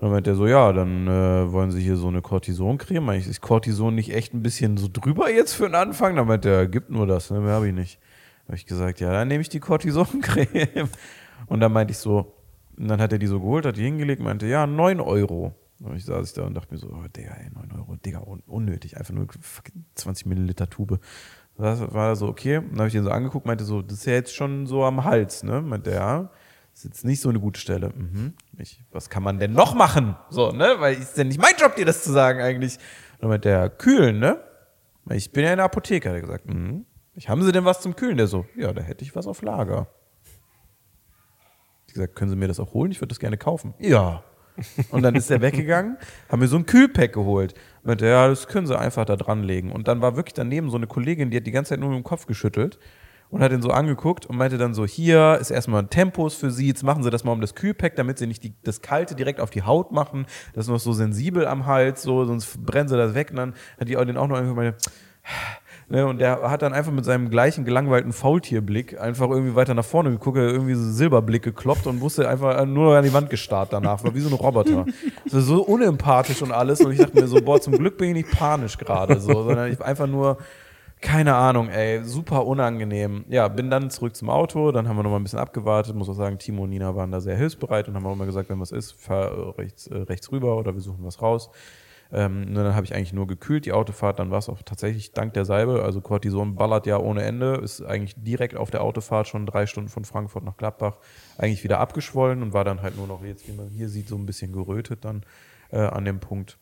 [0.07, 3.03] dann meint er so, ja, dann äh, wollen Sie hier so eine Cortisoncreme?
[3.03, 6.17] Meine ich, ist Cortison nicht echt ein bisschen so drüber jetzt für den Anfang?
[6.17, 7.41] Dann meint er, gibt nur das, ne?
[7.41, 7.99] mehr habe ich nicht.
[8.47, 10.89] Habe ich gesagt, ja, dann nehme ich die Cortisoncreme.
[11.47, 12.35] Und dann meinte ich so,
[12.77, 15.55] und dann hat er die so geholt, hat die hingelegt, meinte, ja, 9 Euro.
[15.81, 18.41] Und ich saß da und dachte mir so, oh, Digga, ey, 9 Euro, Digga, un
[18.47, 19.27] unnötig, einfach nur
[19.95, 21.01] 20 Milliliter Tube.
[21.57, 22.59] Das war so, okay.
[22.59, 24.85] Und dann habe ich den so angeguckt, meinte so, das ist ja jetzt schon so
[24.85, 25.61] am Hals, ne?
[25.63, 26.31] Meinte, ja,
[26.75, 27.91] ist jetzt nicht so eine gute Stelle.
[27.95, 28.35] Mhm.
[28.59, 30.17] Ich, was kann man denn noch machen?
[30.29, 30.77] So, ne?
[30.79, 32.77] Weil ist ja nicht mein Job, dir das zu sagen eigentlich.
[33.15, 34.41] Und dann meinte der, kühlen, ne?
[35.11, 36.87] Ich bin ja in der Apotheke, hat er gesagt, mhm.
[37.15, 38.17] Ich, haben Sie denn was zum Kühlen?
[38.17, 39.89] Der so, ja, da hätte ich was auf Lager.
[41.87, 42.93] Ich gesagt, können Sie mir das auch holen?
[42.93, 43.75] Ich würde das gerne kaufen.
[43.79, 44.23] Ja.
[44.91, 45.97] Und dann ist er weggegangen,
[46.29, 47.55] haben mir so ein Kühlpack geholt.
[47.83, 49.73] Meinte, ja, das können Sie einfach da dranlegen.
[49.73, 51.99] Und dann war wirklich daneben so eine Kollegin, die hat die ganze Zeit nur mit
[51.99, 52.79] dem Kopf geschüttelt
[53.31, 56.51] und hat ihn so angeguckt und meinte dann so, hier ist erstmal ein Tempos für
[56.51, 59.15] Sie, jetzt machen Sie das mal um das Kühlpack, damit Sie nicht die, das Kalte
[59.15, 60.27] direkt auf die Haut machen.
[60.53, 63.31] Das ist noch so sensibel am Hals, so, sonst brennen Sie das weg.
[63.31, 64.79] Und dann hat die auch den auch noch angeguckt und meinte,
[65.93, 69.85] Ne, und der hat dann einfach mit seinem gleichen gelangweilten Faultierblick einfach irgendwie weiter nach
[69.85, 73.13] vorne geguckt, er hat irgendwie so Silberblick gekloppt und wusste einfach nur noch an die
[73.13, 74.87] Wand gestarrt danach, war wie so ein Roboter.
[75.27, 76.81] So, so unempathisch und alles.
[76.81, 79.71] Und ich dachte mir so, boah, zum Glück bin ich nicht panisch gerade so, sondern
[79.71, 80.39] ich einfach nur,
[81.01, 83.25] keine Ahnung, ey, super unangenehm.
[83.29, 85.95] Ja, bin dann zurück zum Auto, dann haben wir noch mal ein bisschen abgewartet.
[85.95, 88.49] Muss auch sagen, Timo und Nina waren da sehr hilfsbereit und haben auch immer gesagt,
[88.49, 91.51] wenn was ist, fahr äh, rechts, äh, rechts rüber oder wir suchen was raus.
[92.13, 95.13] Ähm, und dann habe ich eigentlich nur gekühlt die Autofahrt, dann war es auch tatsächlich
[95.13, 95.83] dank der Salbe.
[95.83, 99.89] Also Cortison ballert ja ohne Ende, ist eigentlich direkt auf der Autofahrt schon drei Stunden
[99.91, 100.97] von Frankfurt nach Gladbach
[101.39, 104.17] eigentlich wieder abgeschwollen und war dann halt nur noch jetzt, wie man hier sieht, so
[104.17, 105.23] ein bisschen gerötet dann
[105.71, 106.59] äh, an dem Punkt.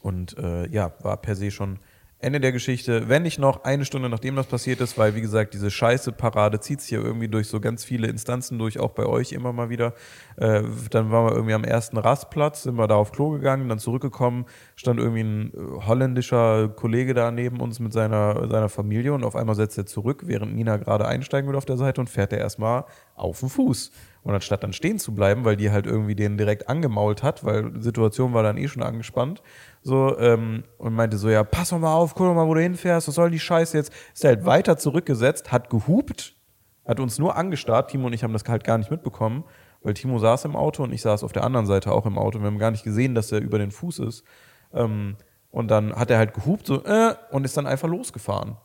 [0.00, 1.78] Und äh, ja, war per se schon
[2.22, 3.08] Ende der Geschichte.
[3.08, 6.60] Wenn nicht noch eine Stunde nachdem das passiert ist, weil wie gesagt, diese scheiße Parade
[6.60, 9.70] zieht sich ja irgendwie durch so ganz viele Instanzen durch, auch bei euch immer mal
[9.70, 9.94] wieder.
[10.36, 13.80] Äh, dann waren wir irgendwie am ersten Rastplatz, sind wir da auf Klo gegangen, dann
[13.80, 14.46] zurückgekommen,
[14.76, 19.34] stand irgendwie ein äh, holländischer Kollege da neben uns mit seiner, seiner Familie und auf
[19.34, 22.38] einmal setzt er zurück, während Nina gerade einsteigen würde auf der Seite und fährt er
[22.38, 22.84] erstmal
[23.16, 23.90] auf den Fuß.
[24.24, 27.72] Und anstatt dann stehen zu bleiben, weil die halt irgendwie den direkt angemault hat, weil
[27.72, 29.42] die Situation war dann eh schon angespannt,
[29.82, 32.62] so, ähm, und meinte so, ja, pass doch mal auf, guck doch mal, wo du
[32.62, 33.92] hinfährst, was soll die Scheiße jetzt?
[34.14, 36.36] Ist er halt weiter zurückgesetzt, hat gehupt,
[36.86, 39.42] hat uns nur angestarrt, Timo und ich haben das halt gar nicht mitbekommen,
[39.82, 42.38] weil Timo saß im Auto und ich saß auf der anderen Seite auch im Auto.
[42.38, 44.24] Wir haben gar nicht gesehen, dass er über den Fuß ist.
[44.72, 45.16] Ähm,
[45.50, 48.56] und dann hat er halt gehupt, so, äh, und ist dann einfach losgefahren.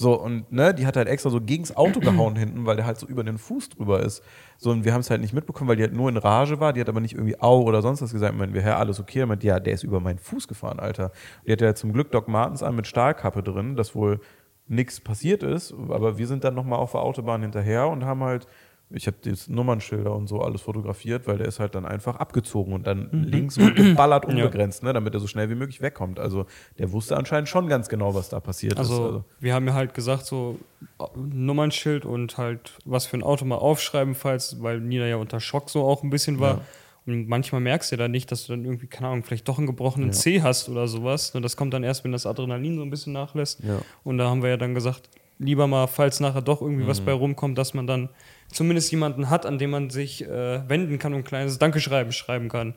[0.00, 3.00] So, und ne, die hat halt extra so gegens Auto gehauen hinten, weil der halt
[3.00, 4.22] so über den Fuß drüber ist.
[4.56, 6.72] So, und wir haben es halt nicht mitbekommen, weil die halt nur in Rage war.
[6.72, 8.36] Die hat aber nicht irgendwie au oder sonst was gesagt.
[8.36, 9.26] Meinen wir, Herr, alles okay?
[9.26, 11.10] Meint, ja, der ist über meinen Fuß gefahren, Alter.
[11.44, 14.20] Die hatte ja zum Glück Doc Martens an mit Stahlkappe drin, dass wohl
[14.68, 15.74] nichts passiert ist.
[15.88, 18.46] Aber wir sind dann nochmal auf der Autobahn hinterher und haben halt
[18.90, 22.72] ich habe das Nummernschilder und so alles fotografiert, weil der ist halt dann einfach abgezogen
[22.72, 26.18] und dann links und geballert unbegrenzt, ne, damit er so schnell wie möglich wegkommt.
[26.18, 26.46] Also
[26.78, 29.00] der wusste anscheinend schon ganz genau, was da passiert Also, ist.
[29.00, 30.58] Also, wir haben ja halt gesagt, so
[30.98, 35.40] äh, Nummernschild und halt was für ein Auto mal aufschreiben, falls, weil Nina ja unter
[35.40, 36.54] Schock so auch ein bisschen war.
[36.54, 36.60] Ja.
[37.06, 39.56] Und manchmal merkst du ja dann nicht, dass du dann irgendwie, keine Ahnung, vielleicht doch
[39.58, 41.34] einen gebrochenen C hast oder sowas.
[41.34, 43.60] Und das kommt dann erst, wenn das Adrenalin so ein bisschen nachlässt.
[43.64, 43.78] Ja.
[44.04, 45.08] Und da haben wir ja dann gesagt,
[45.38, 46.88] lieber mal, falls nachher doch irgendwie Mhm.
[46.88, 48.10] was bei rumkommt, dass man dann
[48.52, 52.48] zumindest jemanden hat, an dem man sich äh, wenden kann und ein kleines Dankeschreiben schreiben
[52.48, 52.74] kann.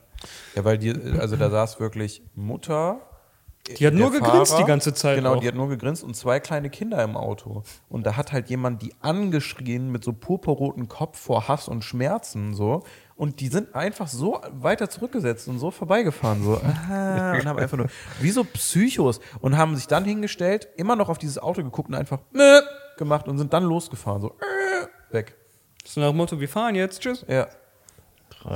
[0.54, 3.00] ja, weil die, also da saß wirklich Mutter.
[3.68, 5.40] Die hat der nur gegrinst Fahrer, die ganze Zeit Genau, auch.
[5.40, 7.62] die hat nur gegrinst und zwei kleine Kinder im Auto.
[7.88, 12.54] Und da hat halt jemand die angeschrien mit so purpurroten Kopf vor Hass und Schmerzen
[12.54, 12.82] so.
[13.14, 16.42] Und die sind einfach so weiter zurückgesetzt und so vorbeigefahren.
[16.42, 16.60] So.
[16.90, 17.86] Ah, und haben einfach nur,
[18.20, 19.20] wie so Psychos.
[19.40, 22.60] Und haben sich dann hingestellt, immer noch auf dieses Auto geguckt und einfach äh,
[22.98, 24.22] gemacht und sind dann losgefahren.
[24.22, 25.36] So äh, weg.
[25.84, 27.24] So nach dem Motto, wir fahren jetzt, tschüss.
[27.28, 27.48] Ja.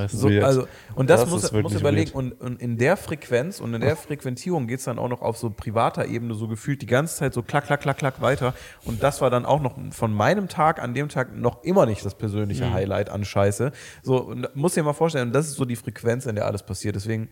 [0.08, 0.66] So, also,
[0.96, 2.10] und das, Das muss, wirklich überlegen.
[2.12, 5.36] Und, und in der Frequenz und in der Frequentierung geht es dann auch noch auf
[5.36, 8.54] so privater Ebene so gefühlt die ganze Zeit so klack, klack, klack, klack weiter.
[8.84, 12.04] Und das war dann auch noch von meinem Tag an dem Tag noch immer nicht
[12.04, 13.70] das persönliche Highlight an Scheiße.
[14.02, 16.96] So, und muss dir mal vorstellen, das ist so die Frequenz, in der alles passiert.
[16.96, 17.28] Deswegen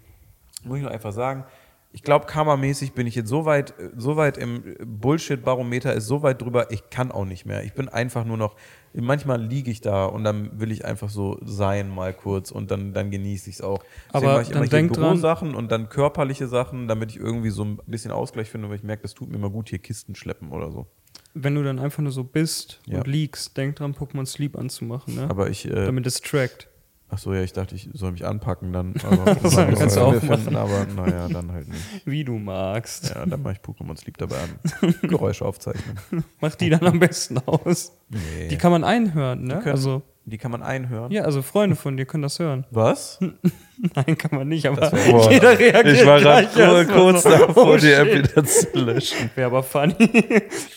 [0.62, 1.44] muss ich nur einfach sagen,
[1.92, 6.42] ich glaube, karmamäßig bin ich jetzt so weit, so weit im Bullshit-Barometer ist so weit
[6.42, 7.62] drüber, ich kann auch nicht mehr.
[7.62, 8.56] Ich bin einfach nur noch,
[8.94, 12.92] manchmal liege ich da und dann will ich einfach so sein mal kurz und dann,
[12.92, 13.78] dann genieße ich es auch.
[14.12, 17.10] Deswegen Aber mache ich dann immer hier denk dran- Bürosachen und dann körperliche Sachen, damit
[17.10, 19.68] ich irgendwie so ein bisschen Ausgleich finde, weil ich merke, das tut mir mal gut,
[19.68, 20.86] hier Kisten schleppen oder so.
[21.34, 22.98] Wenn du dann einfach nur so bist Ja.
[22.98, 25.28] und liegst, denk dran, Pokémon Sleep anzumachen, ne?
[25.28, 26.68] Aber ich, äh, Damit es trackt.
[27.14, 28.94] Ach so, ja, ich dachte, ich soll mich anpacken dann.
[29.04, 31.80] Aber das kannst du auch finden, aber naja, dann halt nicht.
[32.04, 33.10] Wie du magst.
[33.14, 34.94] Ja, dann mache ich Pokémon Sleep dabei an.
[35.02, 35.96] Geräusche aufzeichnen.
[36.40, 37.96] Mach die dann am besten aus.
[38.08, 38.48] Nee.
[38.48, 39.54] Die kann man einhören, ne?
[39.60, 41.12] können- also, Die kann man einhören.
[41.12, 42.66] ja, also Freunde von dir können das hören.
[42.70, 43.18] Was?
[43.20, 47.66] Nein, kann man nicht, aber Boah, jeder reagiert ich war gerade erstmal kurz so, davor,
[47.74, 47.92] oh, die.
[47.92, 49.30] App wieder zu löschen.
[49.34, 49.94] Wäre aber funny.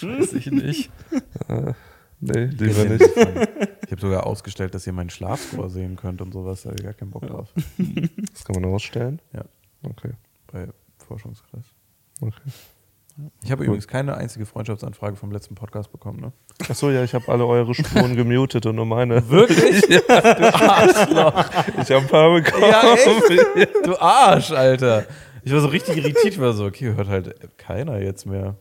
[0.01, 0.89] Weiß ich nicht.
[2.19, 3.09] Nee, lieber bin nicht.
[3.85, 6.63] Ich habe sogar ausgestellt, dass ihr meinen Schlafscore sehen könnt und sowas.
[6.63, 7.53] Da habe ich gar keinen Bock drauf.
[8.33, 9.21] Das kann man ausstellen?
[9.33, 9.45] Ja.
[9.83, 10.11] Okay.
[10.51, 10.67] Bei
[11.07, 11.65] Forschungskreis.
[12.21, 12.41] okay.
[13.43, 16.31] Ich habe übrigens keine einzige Freundschaftsanfrage vom letzten Podcast bekommen, ne?
[16.69, 19.27] Achso, ja, ich habe alle eure Spuren gemutet und nur meine.
[19.29, 19.81] Wirklich?
[19.89, 21.45] ja, du Arschloch.
[21.81, 22.63] Ich habe ein paar bekommen.
[22.69, 23.75] Ja, echt?
[23.83, 25.05] Du Arsch, Alter.
[25.43, 28.55] Ich war so richtig irritiert, ich war so, okay, hört halt keiner jetzt mehr.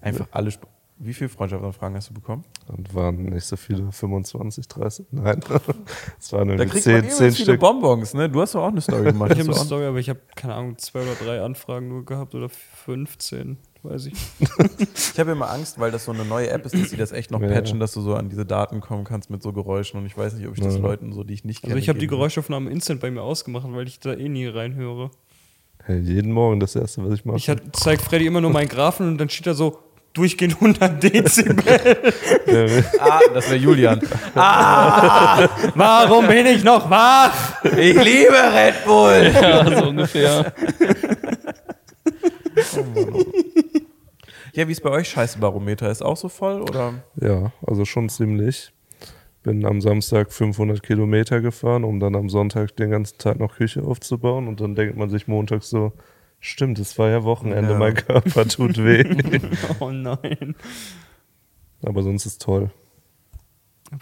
[0.00, 0.50] Einfach alle.
[0.54, 0.68] Sp
[0.98, 2.44] Wie viele Freundschaftsanfragen hast du bekommen?
[2.68, 5.06] Und waren nicht so viele, 25, 30?
[5.10, 5.40] Nein.
[6.18, 7.60] Es waren Da irgendwie kriegt man 10, eh 10 viele Stück.
[7.60, 8.30] Bonbons, ne?
[8.30, 9.32] Du hast doch auch eine Story gemacht.
[9.32, 12.34] Ich habe eine Story, aber ich habe, keine Ahnung, zwei oder drei Anfragen nur gehabt
[12.34, 14.14] oder 15, weiß ich.
[15.12, 17.30] Ich habe immer Angst, weil das so eine neue App ist, dass sie das echt
[17.30, 17.48] noch Ja.
[17.48, 19.98] patchen, dass du so an diese Daten kommen kannst mit so Geräuschen.
[20.00, 20.80] Und ich weiß nicht, ob ich das Ja.
[20.80, 21.72] Leuten so, die ich nicht kenne.
[21.74, 22.18] Also ich habe die geben will.
[22.18, 25.10] Geräuschaufnahme instant bei mir ausgemacht, weil ich da eh nie reinhöre.
[25.84, 27.36] Hey, jeden Morgen das erste, was ich mache.
[27.38, 29.78] Ich hat, zeig Freddy immer nur meinen Graphen und dann steht da so
[30.16, 31.64] durchgehend 100 Dezibel.
[32.98, 34.00] Ah, das wäre Julian.
[35.74, 37.62] Warum bin ich noch wach?
[37.64, 39.32] Ich liebe Red Bull.
[39.40, 40.52] Ja, so ungefähr.
[44.54, 45.90] Ja, wie ist bei euch Scheißbarometer?
[45.90, 46.94] Ist auch so voll oder?
[47.20, 48.72] Ja, also schon ziemlich.
[49.42, 53.82] Bin am Samstag 500 Kilometer gefahren, um dann am Sonntag den ganzen Tag noch Küche
[53.82, 54.48] aufzubauen.
[54.48, 55.92] Und dann denkt man sich montags so,
[56.40, 57.78] stimmt, es war ja Wochenende, Ja.
[57.78, 59.04] mein Körper tut weh.
[59.80, 60.54] Oh nein.
[61.82, 62.70] Aber sonst ist toll.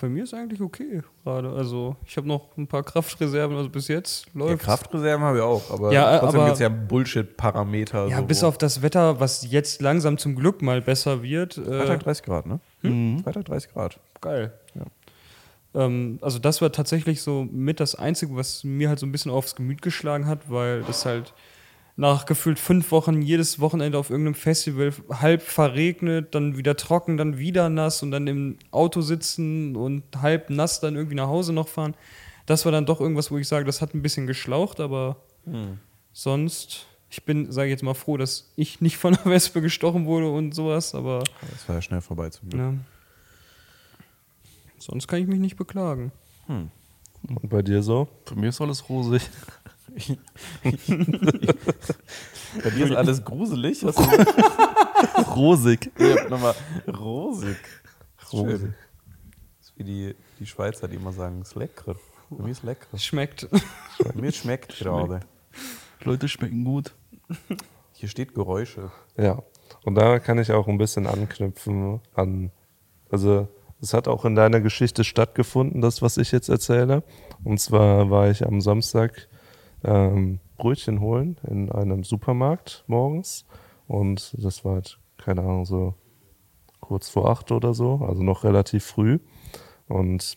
[0.00, 1.50] Bei mir ist eigentlich okay gerade.
[1.50, 5.44] Also ich habe noch ein paar Kraftreserven, also bis jetzt Ja, läuft Kraftreserven haben wir
[5.44, 8.06] auch, aber Ja, trotzdem gibt es ja Bullshit-Parameter.
[8.08, 11.58] Ja, so, bis wo- auf das Wetter, was jetzt langsam zum Glück mal besser wird.
[11.58, 12.60] Äh, Freitag 30 Grad, ne?
[13.22, 14.00] Freitag 30 Grad.
[14.22, 14.52] geil.
[15.74, 19.30] Ähm, also das war tatsächlich so mit das Einzige, was mir halt so ein bisschen
[19.32, 21.34] aufs Gemüt geschlagen hat, weil das halt
[21.96, 27.38] nach gefühlt fünf Wochen jedes Wochenende auf irgendeinem Festival halb verregnet, dann wieder trocken, dann
[27.38, 31.68] wieder nass und dann im Auto sitzen und halb nass dann irgendwie nach Hause noch
[31.68, 31.94] fahren.
[32.46, 35.16] Das war dann doch irgendwas, wo ich sage, das hat ein bisschen geschlaucht, aber
[36.12, 40.04] sonst, ich bin, sage ich jetzt mal froh, dass ich nicht von der Wespe gestochen
[40.06, 41.22] wurde und sowas, aber
[41.52, 42.60] Das war ja schnell vorbei zum Glück.
[42.62, 42.78] ne.
[44.78, 46.12] sonst kann ich mich nicht beklagen.
[46.48, 46.70] Und
[47.48, 48.08] bei dir so?
[48.28, 49.22] Bei mir ist alles rosig.
[52.62, 53.84] Bei dir ist alles gruselig.
[55.14, 55.90] Du Rosig.
[55.98, 56.54] ja, nochmal
[56.88, 57.56] rosig.
[58.30, 58.74] Schön.
[59.58, 61.96] Das ist wie die, die Schweizer, die immer sagen, es ist lecker.
[62.30, 62.96] Bei mir ist lecker.
[62.96, 63.48] Schmeckt.
[63.50, 65.20] Bei mir schmeckt gerade.
[66.02, 66.94] Leute schmecken gut.
[67.92, 68.90] Hier steht Geräusche.
[69.16, 69.42] Ja.
[69.84, 72.50] Und da kann ich auch ein bisschen anknüpfen an,
[73.10, 73.48] also
[73.80, 77.02] es hat auch in deiner Geschichte stattgefunden, das, was ich jetzt erzähle.
[77.42, 79.28] Und zwar war ich am Samstag
[79.84, 83.46] ähm, Brötchen holen in einem Supermarkt morgens.
[83.86, 85.94] Und das war halt, keine Ahnung, so
[86.80, 89.18] kurz vor acht oder so, also noch relativ früh.
[89.88, 90.36] Und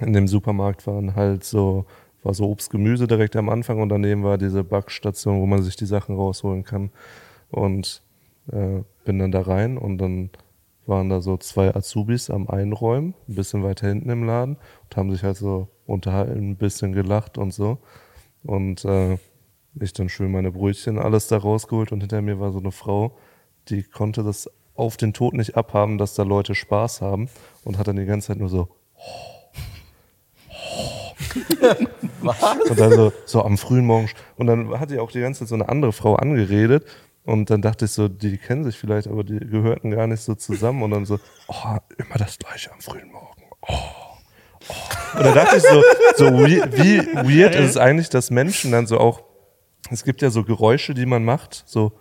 [0.00, 1.86] in dem Supermarkt waren halt so,
[2.22, 5.76] war so Obst, Gemüse direkt am Anfang und daneben war diese Backstation, wo man sich
[5.76, 6.90] die Sachen rausholen kann.
[7.50, 8.02] Und
[8.50, 10.30] äh, bin dann da rein und dann
[10.86, 15.10] waren da so zwei Azubis am Einräumen, ein bisschen weiter hinten im Laden und haben
[15.10, 17.78] sich halt so unterhalten, ein bisschen gelacht und so.
[18.44, 19.18] Und äh,
[19.80, 23.16] ich dann schön meine Brötchen alles da rausgeholt und hinter mir war so eine Frau,
[23.68, 27.28] die konnte das auf den Tod nicht abhaben, dass da Leute Spaß haben
[27.64, 28.68] und hat dann die ganze Zeit nur so
[32.68, 34.08] Und dann so, so am frühen Morgen.
[34.36, 36.86] Und dann hat die auch die ganze Zeit so eine andere Frau angeredet.
[37.24, 40.34] Und dann dachte ich so, die kennen sich vielleicht, aber die gehörten gar nicht so
[40.34, 40.82] zusammen.
[40.82, 41.18] Und dann so,
[41.48, 43.42] oh, immer das Gleiche am frühen Morgen.
[43.62, 44.03] Oh.
[45.16, 45.82] Und da dachte ich so,
[46.16, 49.22] so wie, wie weird ist es eigentlich, dass Menschen dann so auch,
[49.90, 51.92] es gibt ja so Geräusche, die man macht, so,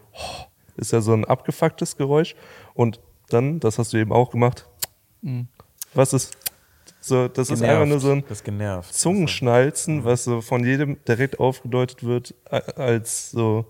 [0.78, 2.36] ist ja so ein abgefucktes Geräusch.
[2.74, 3.00] Und
[3.30, 4.68] dann, das hast du eben auch gemacht,
[5.94, 6.38] was ist,
[7.00, 8.94] so, das ist einfach nur so ein, Das genervt.
[8.94, 13.66] Zungenschnalzen, was so von jedem direkt aufgedeutet wird als so.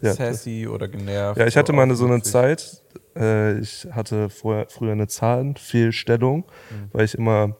[0.00, 1.38] Ja, Sassy oder genervt.
[1.40, 2.22] ja ich hatte mal eine, so eine.
[2.22, 2.82] Zeit,
[3.16, 6.44] äh, ich hatte vorher, früher eine Zahnfehlstellung,
[6.92, 7.56] weil ich immer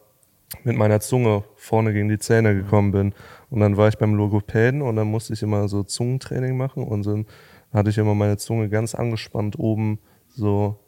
[0.65, 3.15] mit meiner Zunge vorne gegen die Zähne gekommen bin.
[3.51, 7.07] Und dann war ich beim Logopäden und dann musste ich immer so Zungentraining machen und
[7.07, 7.27] dann
[7.73, 10.79] hatte ich immer meine Zunge ganz angespannt oben, so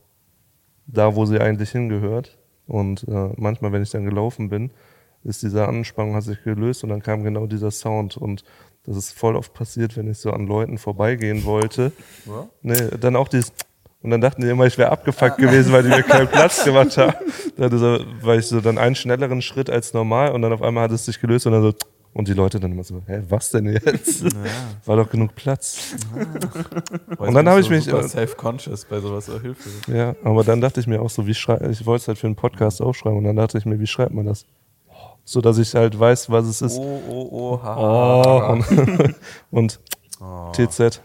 [0.86, 2.38] da, wo sie eigentlich hingehört.
[2.66, 4.70] Und äh, manchmal, wenn ich dann gelaufen bin,
[5.24, 8.16] ist diese Anspannung hat sich gelöst und dann kam genau dieser Sound.
[8.16, 8.44] Und
[8.84, 11.92] das ist voll oft passiert, wenn ich so an Leuten vorbeigehen wollte.
[12.26, 12.48] Ja?
[12.62, 13.52] Nee, dann auch dieses
[14.02, 16.96] und dann dachten die immer, ich wäre abgefuckt gewesen, weil die mir keinen Platz gemacht
[16.96, 17.14] haben.
[17.56, 20.84] Dann er- war ich so dann einen schnelleren Schritt als normal und dann auf einmal
[20.84, 21.72] hat es sich gelöst und dann so
[22.14, 24.24] und die Leute dann immer so, hä, was denn jetzt?
[24.86, 25.94] War doch genug Platz.
[27.08, 29.28] Weiß Und dann habe ich so mich- super self-conscious bei sowas.
[29.28, 29.68] Oh, Hilfe.
[29.92, 32.26] Ja, aber dann dachte ich mir auch so, wie schreibe ich wollte es halt für
[32.26, 34.46] einen Podcast aufschreiben und dann dachte ich mir, wie schreibt man das?
[35.24, 36.78] So dass ich halt weiß, was es ist.
[36.78, 38.52] Oh, oh, oh, ha, Oh, ha.
[38.54, 39.14] und,
[39.50, 39.80] und
[40.20, 40.50] Oh.
[40.52, 41.00] TZ.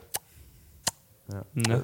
[1.31, 1.41] Ja.
[1.53, 1.83] Ne?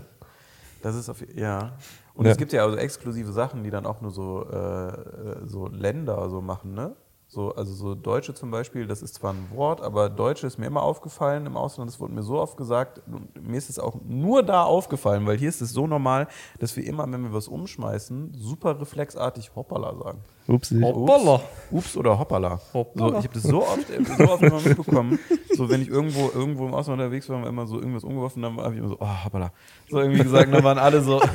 [0.82, 1.74] Das ist auf, ja.
[2.14, 2.32] Und Ja.
[2.32, 6.42] es gibt ja also exklusive Sachen, die dann auch nur so, äh, so Länder so
[6.42, 6.96] machen, ne?
[7.32, 10.66] So, also so Deutsche zum Beispiel, das ist zwar ein Wort, aber Deutsche ist mir
[10.66, 13.98] immer aufgefallen im Ausland, das wurde mir so oft gesagt, und mir ist es auch
[14.04, 16.28] nur da aufgefallen, weil hier ist es so normal,
[16.58, 20.22] dass wir immer, wenn wir was umschmeißen, super reflexartig Hoppala sagen.
[20.50, 20.80] Upsi.
[20.82, 21.42] Hoppala.
[21.72, 22.60] Ups oder Hoppala.
[22.74, 23.12] Hoppala.
[23.12, 23.88] So, ich habe das so oft,
[24.18, 25.20] so oft immer mitbekommen.
[25.56, 28.58] So, wenn ich irgendwo, irgendwo im Ausland unterwegs war, war immer so irgendwas umgeworfen, dann
[28.58, 29.52] habe ich immer so, oh, Hoppala.
[29.90, 31.20] So irgendwie gesagt, dann waren alle so.
[31.20, 31.26] so.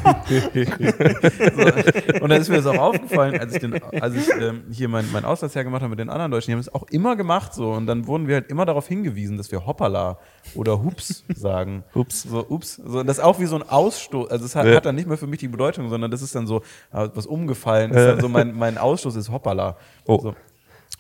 [2.21, 5.11] Und dann ist mir das auch aufgefallen, als ich, den, als ich ähm, hier mein,
[5.13, 7.71] mein Auslandsjahr gemacht habe mit den anderen Deutschen, die haben es auch immer gemacht so.
[7.73, 10.19] Und dann wurden wir halt immer darauf hingewiesen, dass wir Hoppala
[10.55, 11.85] oder Hups sagen.
[11.95, 12.23] Ups.
[12.23, 12.81] So, ups.
[12.85, 14.31] So, und das ist auch wie so ein Ausstoß.
[14.31, 14.77] Also es hat, Ja.
[14.77, 17.91] hat dann nicht mehr für mich die Bedeutung, sondern das ist dann so, was umgefallen
[17.93, 17.97] ist.
[18.05, 19.77] Dann so mein, mein Ausstoß ist Hoppala.
[20.07, 20.19] Oh.
[20.21, 20.35] So.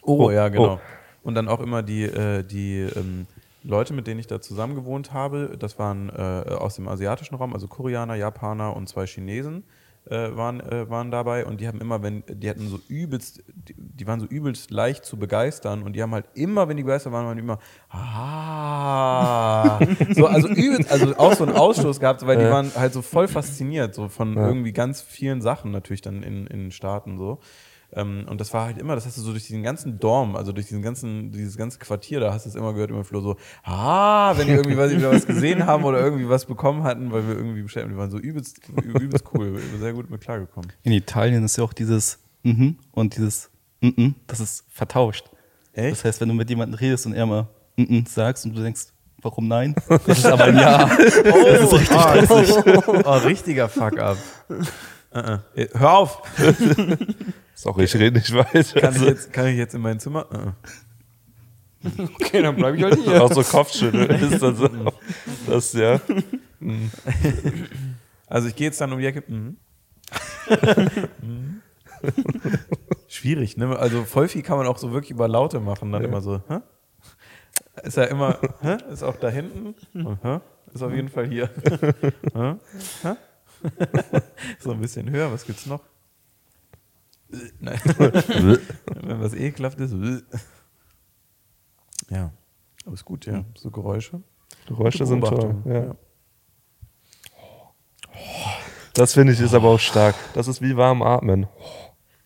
[0.02, 0.74] Oh, Oh, ja, genau.
[0.74, 0.80] oh.
[1.22, 3.26] Und dann auch immer die, äh, die ähm,
[3.62, 7.54] Leute, mit denen ich da zusammen gewohnt habe, das waren äh, aus dem asiatischen Raum,
[7.54, 9.64] also Koreaner, Japaner und zwei Chinesen.
[10.10, 13.74] Äh, waren, äh, waren dabei und die haben immer, wenn, die hatten so übelst, die,
[13.74, 17.14] die waren so übelst leicht zu begeistern und die haben halt immer, wenn die begeistert
[17.14, 19.78] waren, waren die immer, ah,
[20.14, 23.28] so, also übelst, also auch so einen Ausstoß gehabt, weil die waren halt so voll
[23.28, 27.38] fasziniert, so von irgendwie ganz vielen Sachen natürlich dann in, in Staaten so.
[27.96, 30.52] Ähm, und das war halt immer, das hast du so durch diesen ganzen Dorm, also
[30.52, 33.36] durch diesen ganzen, dieses ganze Quartier, da hast du es immer gehört, immer Flo so,
[33.62, 37.12] ah, wenn die irgendwie weiß ich, wieder was gesehen haben oder irgendwie was bekommen hatten,
[37.12, 40.72] weil wir irgendwie bestellt haben, die waren so übelst, übelst cool, sehr gut mit klargekommen.
[40.82, 45.30] In Italien ist ja auch dieses mhm und dieses mhm, das ist vertauscht.
[45.72, 45.92] Echt?
[45.92, 48.86] Das heißt, wenn du mit jemandem redest und er mal mhm sagst und du denkst,
[49.22, 49.74] warum nein?
[49.88, 50.86] Das ist aber ein Ja.
[50.96, 54.18] das ist richtig oh, oh, richtiger Fuck-up.
[54.50, 54.54] Uh
[55.16, 55.78] -uh.
[55.78, 56.22] Hör auf!
[57.54, 58.80] Sorry, ich rede nicht weiter.
[58.80, 60.26] Kann ich jetzt, kann ich jetzt in mein Zimmer?
[60.32, 60.52] Uh
[61.98, 63.22] Okay, dann bleibe ich halt hier.
[63.22, 64.68] Auch so Kopfschütteln ist dann so.
[65.46, 66.00] Das, ja.
[68.26, 69.22] Also ich gehe jetzt dann um die Ecke.
[69.28, 69.58] Mhm.
[71.20, 71.60] Mhm.
[73.06, 73.78] Schwierig, ne?
[73.78, 76.60] Also voll viel kann man auch so wirklich über Laute machen, dann immer so, hä?
[77.82, 78.78] Ist ja immer, hä?
[78.90, 79.74] Ist auch da hinten
[80.22, 80.40] hä?
[80.72, 81.50] Ist auf jeden Fall hier.
[82.34, 82.54] hä?
[83.02, 83.14] Hä?
[84.58, 85.80] so ein bisschen höher, was gibt's noch?
[87.60, 87.80] Nein.
[89.02, 89.94] Wenn was ekelhaft ist.
[92.10, 92.30] Ja.
[92.84, 93.44] Aber ist gut, ja.
[93.54, 94.22] So Geräusche.
[94.66, 95.56] Geräusche sind toll.
[95.64, 95.96] Ja.
[98.94, 100.14] Das finde ich ist aber auch stark.
[100.34, 101.46] Das ist wie warm atmen.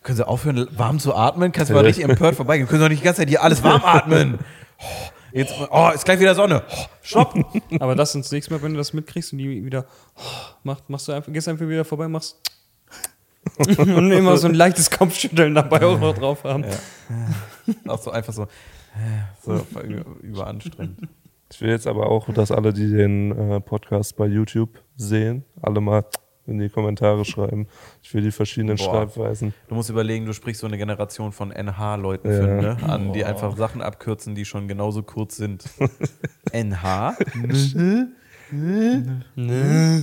[0.03, 1.51] Können Sie aufhören, warm zu atmen?
[1.51, 2.67] Kannst du mal richtig empört vorbeigehen?
[2.67, 4.39] Können Sie doch nicht die ganze Zeit hier alles warm atmen?
[5.31, 6.63] Jetzt, oh, ist gleich wieder Sonne.
[7.01, 7.35] Stopp.
[7.79, 9.85] Aber das ins nächste Mal, wenn du das mitkriegst und die wieder
[10.63, 12.37] machst, machst du einfach, gehst einfach wieder vorbei, machst
[13.77, 16.63] und immer so ein leichtes Kopfschütteln dabei auch noch drauf haben.
[17.87, 18.47] Auch so einfach so,
[19.43, 19.65] so
[20.21, 21.07] überanstrengend.
[21.51, 25.81] Ich will jetzt aber auch, dass alle, die den äh, Podcast bei YouTube sehen, alle
[25.81, 26.05] mal
[26.45, 27.67] in die Kommentare schreiben.
[28.01, 28.85] Ich will die verschiedenen Boah.
[28.85, 29.53] Schreibweisen.
[29.67, 32.37] Du musst überlegen, du sprichst so eine Generation von NH-Leuten Ja.
[32.37, 32.77] für, ne?
[32.83, 35.65] an, die einfach Sachen abkürzen, die schon genauso kurz sind.
[36.51, 37.15] NH?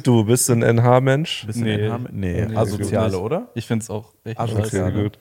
[0.02, 1.46] Du bist ein NH-Mensch?
[1.46, 1.88] Bist du Nee.
[1.88, 1.98] NH?
[2.12, 3.48] Nee, Nee, asoziale, oder?
[3.54, 5.18] Ich finde es auch echt okay, gut.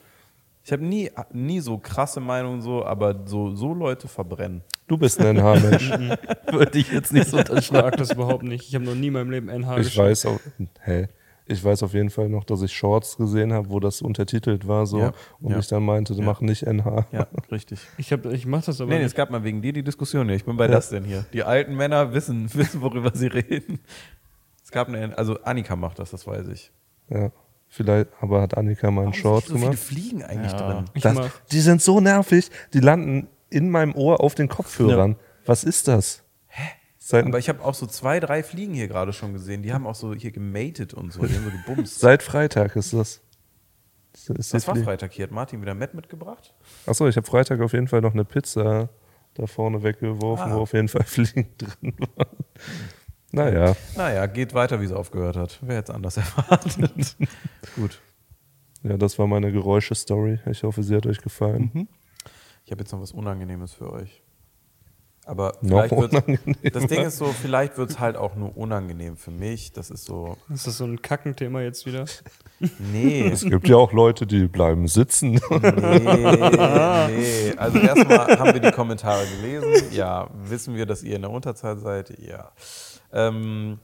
[0.64, 4.62] Ich habe nie, nie so krasse Meinungen so, aber so, so Leute verbrennen.
[4.88, 5.90] Du bist ein NH-Mensch.
[6.52, 7.96] Würde ich jetzt nicht so unterschlagen.
[7.98, 8.68] das überhaupt nicht.
[8.68, 10.04] Ich habe noch nie in meinem Leben NH Ich geschaut.
[10.06, 10.40] weiß auch,
[10.82, 11.06] hä?
[11.48, 14.84] Ich weiß auf jeden Fall noch, dass ich Shorts gesehen habe, wo das untertitelt war
[14.86, 15.58] so Ja, und ja.
[15.60, 16.24] ich dann meinte, Ja.
[16.24, 17.06] mach nicht NH.
[17.12, 17.78] Ja, richtig.
[17.98, 19.16] Ich, hab, ich mach das aber Nee, nee, es nicht.
[19.16, 20.26] gab mal wegen dir die Diskussion.
[20.26, 20.34] hier.
[20.36, 21.24] Ich bin bei das denn hier.
[21.32, 23.78] Die alten Männer wissen, wissen, worüber sie reden.
[24.64, 26.72] Es gab eine, also Annika macht das, das weiß ich.
[27.10, 27.30] Ja.
[27.68, 29.78] Vielleicht, aber hat Annika mal einen Short so viele gemacht?
[29.78, 30.72] Fliegen eigentlich Ja.
[30.82, 30.84] drin.
[31.00, 35.14] Das, die sind so nervig, die landen in meinem Ohr auf den Kopfhörern.
[35.44, 36.24] Was ist das?
[37.08, 39.62] Seit, Aber ich habe auch so zwei, drei Fliegen hier gerade schon gesehen.
[39.62, 41.24] Die haben auch so hier gematet und so.
[41.24, 42.00] Die haben so gebumst.
[42.00, 43.20] seit Freitag ist das.
[44.12, 45.22] das ist Das war die- Freitag hier.
[45.26, 46.52] Hat Martin wieder Matt mitgebracht?
[46.84, 48.88] Achso, ich habe Freitag auf jeden Fall noch eine Pizza
[49.34, 50.56] da vorne weggeworfen, Ah.
[50.56, 52.36] wo auf jeden Fall Fliegen drin waren.
[53.30, 55.58] Naja, Naja, geht weiter, wie es aufgehört hat.
[55.62, 57.16] Wer hätte es anders erwartet?
[57.76, 58.00] Gut.
[58.82, 60.40] ja, das war meine Geräusche-Story.
[60.50, 61.86] Ich hoffe, sie hat euch gefallen.
[62.64, 64.24] Ich habe jetzt noch was Unangenehmes für euch.
[65.26, 66.70] Aber vielleicht wird's, unangenehmer.
[66.72, 69.72] das Ding ist so, vielleicht wird es halt auch nur unangenehm für mich.
[69.72, 72.04] Das ist so, Ist das so ein Kackenthema jetzt wieder?
[72.78, 73.26] nee.
[73.26, 75.40] Es gibt ja auch Leute, die bleiben sitzen.
[75.50, 77.52] Nee, nee.
[77.56, 79.92] Also erstmal haben wir die Kommentare gelesen.
[79.92, 80.30] Ja.
[80.44, 82.16] Wissen wir, dass ihr in der Unterzahl seid?
[82.20, 82.52] Ja.
[83.12, 83.80] Ähm,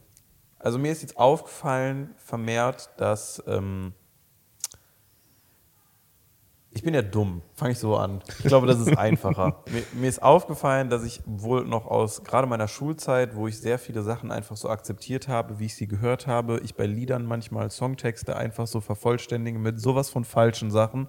[0.61, 3.95] also mir ist jetzt aufgefallen, vermehrt, dass ähm,
[6.75, 8.23] ich bin ja dumm, fange ich so an.
[8.39, 9.63] Ich glaube, das ist einfacher.
[9.71, 13.79] mir, mir ist aufgefallen, dass ich wohl noch aus gerade meiner Schulzeit, wo ich sehr
[13.79, 17.71] viele Sachen einfach so akzeptiert habe, wie ich sie gehört habe, ich bei Liedern manchmal
[17.71, 21.09] Songtexte einfach so vervollständige mit sowas von falschen Sachen,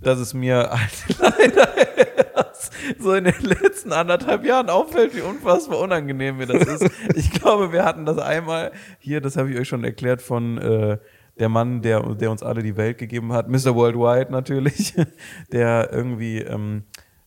[0.00, 0.70] dass es mir
[1.18, 6.90] leider erst so in den letzten anderthalb Jahren auffällt, wie unfassbar unangenehm mir das ist.
[7.14, 10.98] Ich glaube, wir hatten das einmal hier, das habe ich euch schon erklärt von äh,
[11.38, 13.74] der Mann, der, der uns alle die Welt gegeben hat, Mr.
[13.74, 14.94] Worldwide natürlich,
[15.52, 16.84] der irgendwie ähm,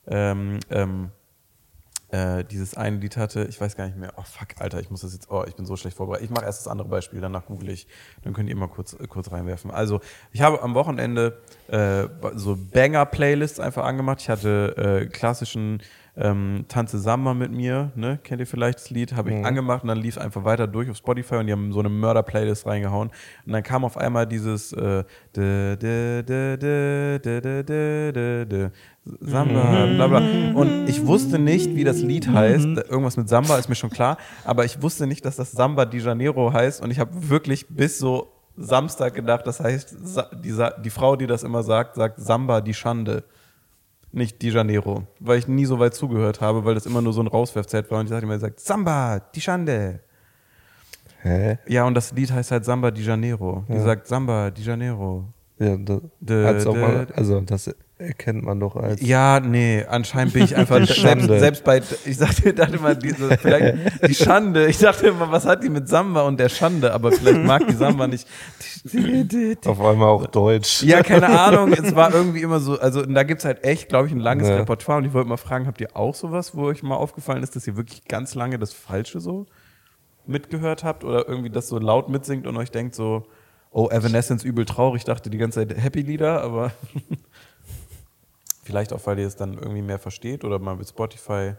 [0.07, 1.11] ähm, ähm,
[2.13, 5.01] äh, dieses eine Lied hatte, ich weiß gar nicht mehr, oh fuck, Alter, ich muss
[5.01, 6.25] das jetzt, oh, ich bin so schlecht vorbereitet.
[6.25, 7.87] Ich mache erst das andere Beispiel, danach google ich,
[8.21, 9.71] dann könnt ihr mal kurz, äh, kurz reinwerfen.
[9.71, 9.99] Also,
[10.31, 14.21] ich habe am Wochenende äh, so Banger-Playlists einfach angemacht.
[14.21, 15.81] Ich hatte äh, klassischen
[16.15, 18.19] ähm, Tanze Samba mit mir, ne?
[18.23, 19.45] kennt ihr vielleicht das Lied, habe ich mhm.
[19.45, 22.67] angemacht und dann lief einfach weiter durch auf Spotify und die haben so eine Mörder-Playlist
[22.67, 23.09] reingehauen
[23.45, 25.03] und dann kam auf einmal dieses äh,
[25.35, 26.63] de, de, de,
[29.19, 29.95] Samba, mhm.
[29.95, 30.19] bla bla.
[30.53, 32.35] Und ich wusste nicht, wie das Lied mhm.
[32.35, 32.65] heißt.
[32.65, 35.99] Irgendwas mit Samba ist mir schon klar, aber ich wusste nicht, dass das Samba de
[35.99, 39.97] Janeiro heißt und ich habe wirklich bis so Samstag gedacht, das heißt,
[40.43, 43.23] die, die Frau, die das immer sagt, sagt Samba die Schande.
[44.15, 47.21] Nicht Di Janeiro, weil ich nie so weit zugehört habe, weil das immer nur so
[47.21, 50.01] ein Rauswerfzelt war und ich sagte immer, sagt Samba, die Schande.
[51.23, 51.57] Hä?
[51.67, 53.63] Ja, und das Lied heißt halt Samba di Janeiro.
[53.67, 53.81] Die Ja.
[53.81, 55.25] sagt Samba di Janeiro.
[55.57, 57.73] Ja, da, Dä, als ob man, dä, also das
[58.03, 59.01] erkennt man doch als.
[59.01, 64.07] Ja, nee, anscheinend bin ich einfach selbst, selbst bei, ich dachte, dachte immer, diese, vielleicht
[64.07, 64.67] die Schande.
[64.67, 66.93] Ich dachte immer, was hat die mit Samba und der Schande?
[66.93, 68.27] Aber vielleicht mag die Samba nicht.
[69.65, 70.83] Auf einmal auch Deutsch.
[70.83, 71.73] Ja, keine Ahnung.
[71.73, 74.47] Es war irgendwie immer so, also da gibt es halt echt, glaube ich, ein langes
[74.49, 74.57] Ja.
[74.57, 74.99] Repertoire.
[74.99, 77.65] Und ich wollte mal fragen, habt ihr auch sowas, wo euch mal aufgefallen ist, dass
[77.65, 79.45] ihr wirklich ganz lange das Falsche so
[80.25, 83.25] mitgehört habt oder irgendwie das so laut mitsingt und euch denkt so,
[83.71, 86.71] oh, Evanescence übel traurig, ich dachte die ganze Zeit Happy Lieder, aber
[88.63, 91.53] vielleicht auch, weil ihr es dann irgendwie mehr versteht oder mal mit Spotify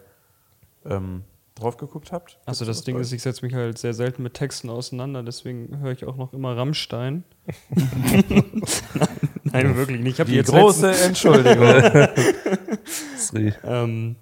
[0.84, 1.24] ähm,
[1.54, 2.38] drauf geguckt habt.
[2.46, 5.92] Also das Ding ist, ich setze mich halt sehr selten mit Texten auseinander, deswegen höre
[5.92, 7.24] ich auch noch immer Rammstein.
[7.70, 8.62] nein,
[9.44, 10.14] nein, wirklich nicht.
[10.14, 11.66] Ich habe die jetzt große Entschuldigung.
[13.16, 13.52] Sri.
[13.62, 14.16] Ähm,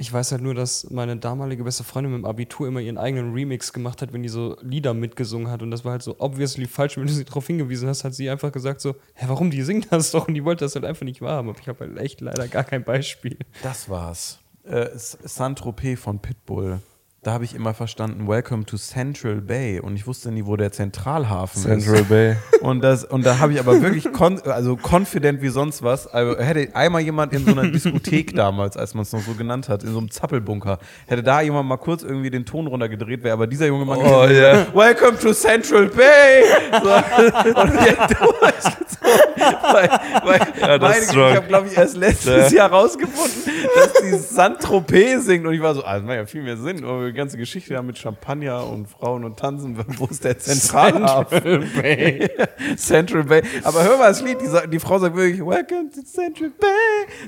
[0.00, 3.32] ich weiß halt nur, dass meine damalige beste Freundin mit dem Abitur immer ihren eigenen
[3.32, 5.60] Remix gemacht hat, wenn die so Lieder mitgesungen hat.
[5.60, 6.96] Und das war halt so obviously falsch.
[6.96, 9.90] Wenn du sie darauf hingewiesen hast, hat sie einfach gesagt so, hä, warum, die singt
[9.90, 10.28] das doch?
[10.28, 11.50] Und die wollte das halt einfach nicht wahrhaben.
[11.50, 13.38] Aber ich habe halt echt leider gar kein Beispiel.
[13.64, 14.38] Das war's.
[14.62, 16.80] Äh, Saint-Tropez von Pitbull.
[17.24, 19.80] Da habe ich immer verstanden, Welcome to Central Bay.
[19.80, 22.08] Und ich wusste nie, wo der Zentralhafen Central ist.
[22.08, 22.36] Bay.
[22.60, 26.08] Und, das, und da habe ich aber wirklich kon also confident wie sonst was.
[26.08, 29.68] Also hätte einmal jemand in so einer Diskothek damals, als man es noch so genannt
[29.68, 33.32] hat, in so einem Zappelbunker, hätte da jemand mal kurz irgendwie den Ton runtergedreht, wäre
[33.34, 34.66] aber dieser junge Mann Oh, gewesen, ja.
[34.74, 36.42] Welcome to Central Bay!
[36.82, 39.88] So, und ich, so, weil,
[40.24, 42.58] weil Ja, meine ich habe, glaube ich, erst letztes Ja.
[42.58, 45.46] Jahr rausgefunden, dass die Saint-Tropez singt.
[45.46, 46.84] Und ich war so, ah, das macht ja viel mehr Sinn.
[46.84, 51.70] Aber die ganze Geschichte da mit Champagner und Frauen und Tanzen, wo ist der Zentralhafen?
[51.74, 52.30] Bay.
[52.76, 53.42] Central Bay.
[53.64, 56.68] Aber hör mal das Lied, die, die Frau sagt wirklich, Welcome to Central Bay.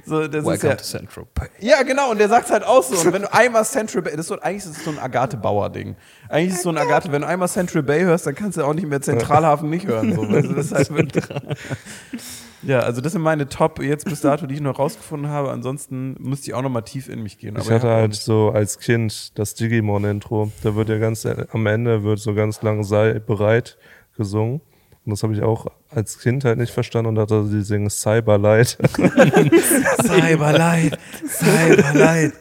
[0.04, 1.48] So, das ist ja, Central Bay.
[1.60, 2.96] ja, genau, und der sagt halt auch so.
[2.96, 5.36] Und wenn du einmal Central Bay, das ist so, eigentlich ist es so ein Agathe
[5.36, 5.96] Bauer-Ding.
[6.28, 8.64] Eigentlich ist es so ein Agathe, wenn du einmal Central Bay hörst, dann kannst du
[8.64, 10.14] auch nicht mehr Zentralhafen nicht hören.
[10.14, 10.24] So.
[10.24, 10.90] Das ist halt
[12.62, 15.50] ja, also das sind meine Top jetzt bis dato, die ich noch rausgefunden habe.
[15.50, 17.56] Ansonsten müsste ich auch noch mal tief in mich gehen.
[17.58, 20.52] Ich hatte ja, halt so als Kind das Digimon-Intro.
[20.62, 23.78] Da wird ja ganz am Ende wird so ganz lang sei bereit
[24.16, 24.60] gesungen.
[25.06, 28.76] Und das habe ich auch als Kind halt nicht verstanden und dachte, die singen Cyberlight.
[30.02, 32.32] Cyberlight, Cyberlight.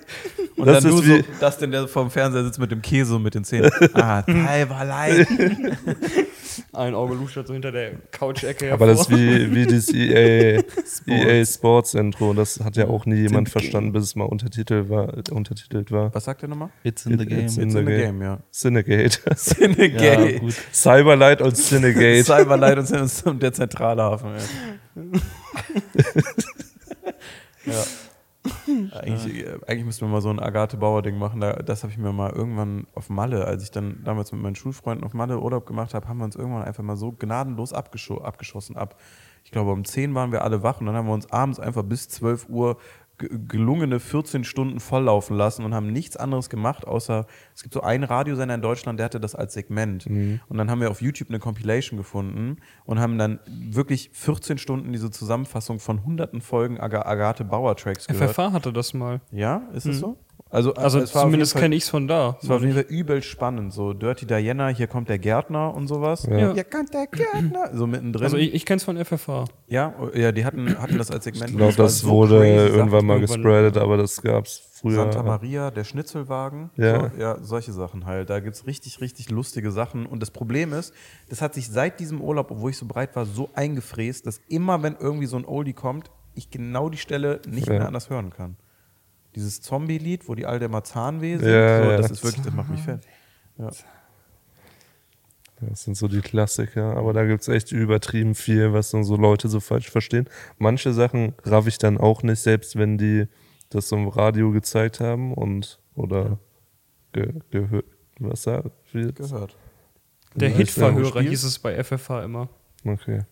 [0.58, 3.16] Und Das dann ist du so, das denn der vom Fernseher sitzt mit dem Käse
[3.16, 3.72] und mit den Zähnen.
[3.94, 5.28] Ah, Cyberlight.
[6.74, 10.62] Ein Auge luschert so hinter der Couch-Ecke Aber das ist wie, wie das EA,
[11.08, 12.34] EA Sports Intro.
[12.34, 15.14] Das hat ja auch nie jemand the verstanden, bis es mal untertitelt war.
[15.32, 16.14] untertitelt war.
[16.14, 16.70] Was sagt der nochmal?
[16.84, 17.46] It's in the game.
[17.46, 18.40] It's It's in the game, ja.
[18.52, 19.20] Cinegate.
[19.36, 20.32] Cinegate.
[20.32, 20.56] Ja, gut.
[20.72, 22.24] Cyberlight und Cinegate.
[22.24, 24.30] Cyberlight und Cin- und der Zentralhafen.
[24.96, 24.96] Ja.
[27.66, 27.84] ja.
[28.92, 31.42] Eigentlich, äh, eigentlich müssten wir mal so ein Agathe Bauer-Ding machen.
[31.42, 34.56] Da, das habe ich mir mal irgendwann auf Malle, als ich dann damals mit meinen
[34.56, 38.20] Schulfreunden auf Malle Urlaub gemacht habe, haben wir uns irgendwann einfach mal so gnadenlos abgescho
[38.20, 39.00] abgeschossen ab.
[39.44, 41.84] Ich glaube, um 10 waren wir alle wach und dann haben wir uns abends einfach
[41.84, 42.78] bis 12 Uhr
[43.20, 48.04] gelungene 14 Stunden volllaufen lassen und haben nichts anderes gemacht, außer es gibt so einen
[48.04, 50.06] Radiosender in Deutschland, der hatte das als Segment.
[50.48, 54.92] Und dann haben wir auf YouTube eine Compilation gefunden und haben dann wirklich 14 Stunden
[54.92, 58.32] diese Zusammenfassung von hunderten Folgen Aga Agathe Bauer Tracks gehört.
[58.32, 59.22] FFH hatte das mal.
[59.32, 60.18] Ja, ist es so?
[60.52, 62.38] Also, Also zumindest kenne ich es von da.
[62.42, 63.72] es war auf jeden Fall übel spannend.
[63.72, 66.24] So Dirty Diana, hier kommt der Gärtner und sowas.
[66.30, 66.54] Ja.
[66.54, 67.70] Hier kommt der Gärtner.
[67.74, 68.24] So mittendrin.
[68.24, 69.46] Also ich, ich kenne es von FFH.
[69.68, 71.52] ja, ja, die hatten, hatten das als Segment.
[71.52, 74.96] Ich glaube, das so wurde crazy irgendwann mal gespreadet, aber das gab es früher.
[74.96, 76.72] Santa Maria, der Schnitzelwagen.
[76.78, 77.12] Ja.
[77.12, 78.32] So, ja, solche Sachen halt.
[78.32, 80.08] Da gibt es richtig, richtig lustige Sachen.
[80.08, 80.96] Und das Problem ist,
[81.30, 84.82] das hat sich seit diesem Urlaub, obwohl ich so breit war, so eingefräst, dass immer,
[84.82, 87.74] wenn irgendwie so ein Oldie kommt, ich genau die Stelle nicht Ja.
[87.74, 88.56] mehr anders hören kann.
[89.36, 90.70] Dieses Zombie-Lied, wo die all der
[91.40, 91.98] sind, Ja, so, ja.
[91.98, 93.02] das ist wirklich, das macht mich fett.
[93.58, 93.70] Ja.
[95.62, 99.18] Das sind so die Klassiker, aber da gibt es echt übertrieben viel, was dann so
[99.18, 100.30] Leute so falsch verstehen.
[100.58, 103.28] Manche Sachen raff ich dann auch nicht, selbst wenn die
[103.70, 106.40] das so im Radio gezeigt haben und oder
[107.12, 107.86] ge, gehört.
[108.20, 109.56] Was sagt wie- Gehört.
[110.36, 112.50] Der Hitverhörer hieß es bei FFH immer.
[112.86, 113.24] Okay.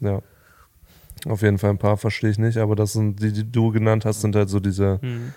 [0.00, 0.22] Ja.
[1.26, 4.04] Auf jeden Fall ein paar verstehe ich nicht, aber das sind die, die du genannt
[4.04, 5.32] hast, sind halt so diese Hm.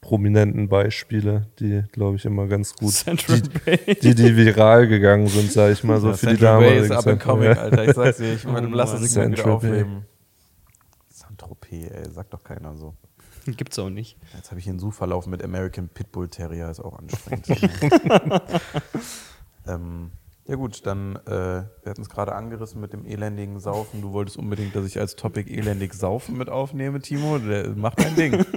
[0.00, 3.96] prominenten Beispiele, die, glaube ich, immer ganz gut, Central die, Bay.
[4.02, 6.90] die, die viral gegangen sind, sag ich mal, so Ja, für die Central Bay ist
[6.92, 7.52] up and coming, Ja.
[7.54, 7.88] Alter.
[7.88, 9.02] Ich sag's dir, ich meine, Oh lass Mann.
[9.02, 10.04] das nicht wieder Central aufleben.
[11.08, 12.94] Saint-Tropez, ey, sagt doch keiner so.
[13.46, 14.18] Gibt's auch nicht.
[14.34, 17.46] Jetzt habe ich hier einen Suchverlauf mit American Pitbull Terrier, ist auch anstrengend.
[19.66, 20.10] ähm,
[20.46, 24.02] ja gut, dann, äh, wir hatten es gerade angerissen mit dem elendigen Saufen.
[24.02, 27.38] Du wolltest unbedingt, dass ich als Topic elendig Saufen mit aufnehme, Timo.
[27.38, 28.44] Der macht dein Ding.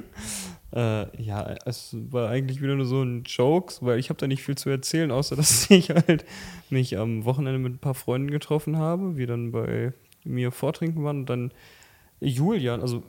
[0.73, 4.43] Äh, ja, es war eigentlich wieder nur so ein Joke, weil ich habe da nicht
[4.43, 6.26] viel zu erzählen, außer dass ich halt
[6.69, 9.93] mich am Wochenende mit ein paar Freunden getroffen habe, wir dann bei
[10.26, 11.53] mir vortrinken waren und dann
[12.19, 13.01] Julian, also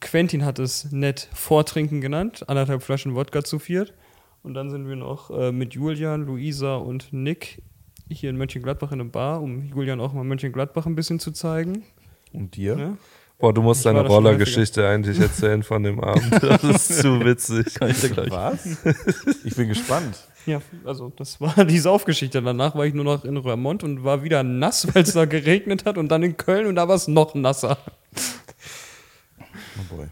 [0.00, 3.94] Quentin hat es nett Vortrinken genannt, anderthalb Flaschen Wodka zu viert.
[4.42, 7.62] Und dann sind wir noch äh, mit Julian, Luisa und Nick
[8.08, 11.84] hier in Mönchengladbach in einer Bar, um Julian auch mal Mönchengladbach ein bisschen zu zeigen.
[12.32, 12.76] Und dir?
[12.76, 12.98] Ne?
[13.38, 16.30] Boah, du musst Ich deine Rollergeschichte eigentlich erzählen von dem Abend.
[16.40, 17.74] Das ist zu witzig.
[17.74, 18.30] Kann ich dir gleich.
[18.30, 18.78] Was?
[19.44, 20.16] Ich bin gespannt.
[20.46, 22.40] Ja, also das war die Saufgeschichte.
[22.42, 25.84] Danach war ich nur noch in Röhrmond und war wieder nass, weil es da geregnet
[25.84, 27.78] hat und dann in Köln und da war es noch nasser.
[29.78, 30.06] Oh boy.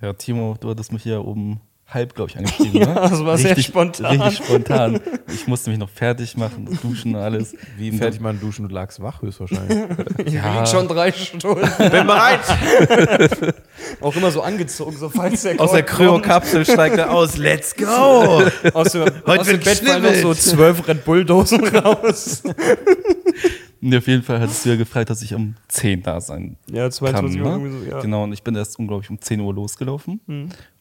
[0.00, 1.60] Ja, Timo, du hattest mich hier um
[1.90, 2.80] halb, glaube ich, angeschrieben.
[2.80, 2.94] Ja, ne?
[2.94, 4.20] das war sehr spontan.
[4.20, 5.00] Richtig spontan.
[5.32, 7.54] Ich musste mich noch fertig machen, duschen und alles.
[7.76, 9.78] Wie fertig man duschen, du lagst wach höchstwahrscheinlich.
[10.24, 10.58] Ich Ja.
[10.60, 11.60] lieg schon drei Stunden.
[11.78, 12.40] bin bereit!
[14.00, 15.82] Auch immer so angezogen, so falls der Aus der.
[15.82, 17.36] Kryokapsel steigt er aus.
[17.36, 18.42] Let's go!
[18.74, 22.42] Aus, dem- Heute aus dem wird Bett fallen noch so zwölf Red Bull-Dosen raus.
[23.80, 26.82] Nee, auf jeden Fall hattest du ja gefragt, dass ich um 10 da sein Ja,
[26.84, 26.92] kann.
[26.92, 27.70] 22 Uhr Ne?
[27.70, 28.00] so, ja.
[28.00, 30.20] Genau, und ich bin erst unglaublich um 10 Uhr losgelaufen.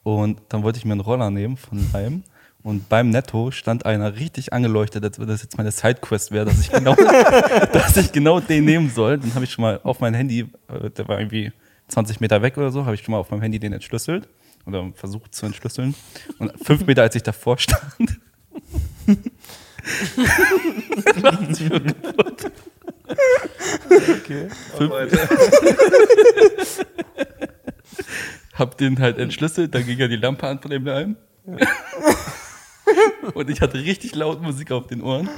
[0.03, 2.23] Und dann wollte ich mir einen Roller nehmen von Leim.
[2.61, 6.59] Und beim Netto stand einer richtig angeleuchtet, als wenn das jetzt meine Sidequest wäre, dass
[6.59, 6.93] ich genau,
[7.73, 9.17] dass ich genau den nehmen soll.
[9.17, 11.53] Dann habe ich schon mal auf mein Handy, äh, der war irgendwie
[11.87, 14.27] 20 Meter weg oder so, habe ich schon mal auf meinem Handy den entschlüsselt
[14.65, 15.95] oder versucht zu entschlüsseln.
[16.37, 18.19] Und fünf Meter, als ich davor stand,
[24.77, 24.93] Fünf,
[28.53, 31.15] hab den halt entschlüsselt, dann ging ja die Lampe an von dem Leim.
[33.33, 35.29] Und ich hatte richtig laut Musik auf den Ohren.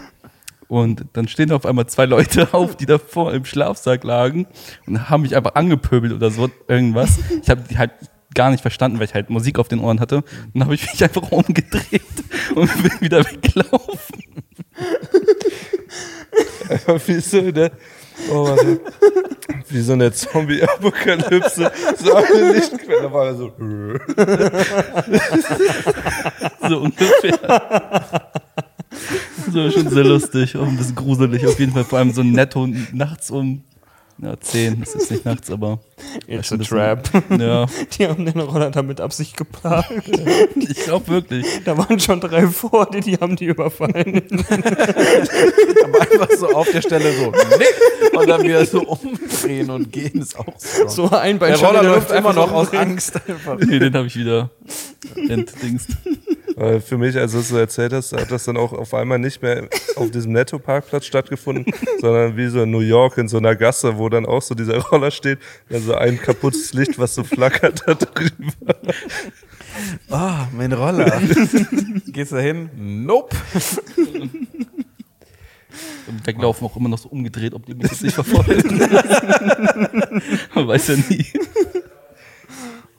[0.67, 4.47] Und dann stehen auf einmal zwei Leute auf, die davor im Schlafsack lagen
[4.87, 7.19] und haben mich einfach angepöbelt oder so irgendwas.
[7.41, 7.91] Ich habe die halt
[8.33, 10.17] gar nicht verstanden, weil ich halt Musik auf den Ohren hatte.
[10.17, 12.01] Und dann habe ich mich einfach umgedreht
[12.55, 14.23] und bin wieder weggelaufen.
[17.05, 17.71] Wie so eine,
[18.31, 18.79] oh, warte.
[19.69, 21.71] Wie so eine Zombie-Apokalypse.
[21.97, 23.11] So eine Lichtquelle.
[23.11, 23.51] War er so.
[26.67, 28.31] So ungefähr.
[29.47, 31.45] War schon sehr lustig, auch ein bisschen gruselig.
[31.45, 33.63] Auf jeden Fall vor allem so netto nachts um
[34.21, 35.79] ja, 10, das ist nicht nachts, aber.
[36.27, 37.11] It's a schon trap.
[37.11, 37.65] bisschen- Ja,
[37.97, 39.91] Die haben den Roller da mit Absicht geplagt.
[40.55, 41.45] ich glaube wirklich.
[41.65, 44.21] Da waren schon drei vor, die, die haben die überfallen.
[45.83, 50.21] Aber einfach so auf der Stelle so, nick, und dann wieder so umdrehen und gehen
[50.21, 50.87] ist auch so.
[50.87, 52.73] So ein Bein Der Roller läuft immer einfach noch aus.
[52.73, 53.57] Angst einfach.
[53.59, 54.49] Nee, den habe ich wieder
[55.15, 55.89] entdingst.
[56.55, 59.19] Weil für mich, als du es so erzählt hast, hat das dann auch auf einmal
[59.19, 61.65] nicht mehr auf diesem Netto-Parkplatz stattgefunden,
[61.99, 64.77] sondern wie so in New York in so einer Gasse, wo dann auch so dieser
[64.79, 68.75] Roller steht, also ein kaputtes Licht, was so flackert da drüber.
[70.09, 71.21] Ah, mein Roller.
[72.07, 72.69] Gehst du da hin?
[72.75, 73.35] Nope.
[76.07, 78.79] Im Weglaufen auch immer noch so umgedreht, ob die mich jetzt nicht verfolgen.
[80.55, 81.25] Man weiß ja nie.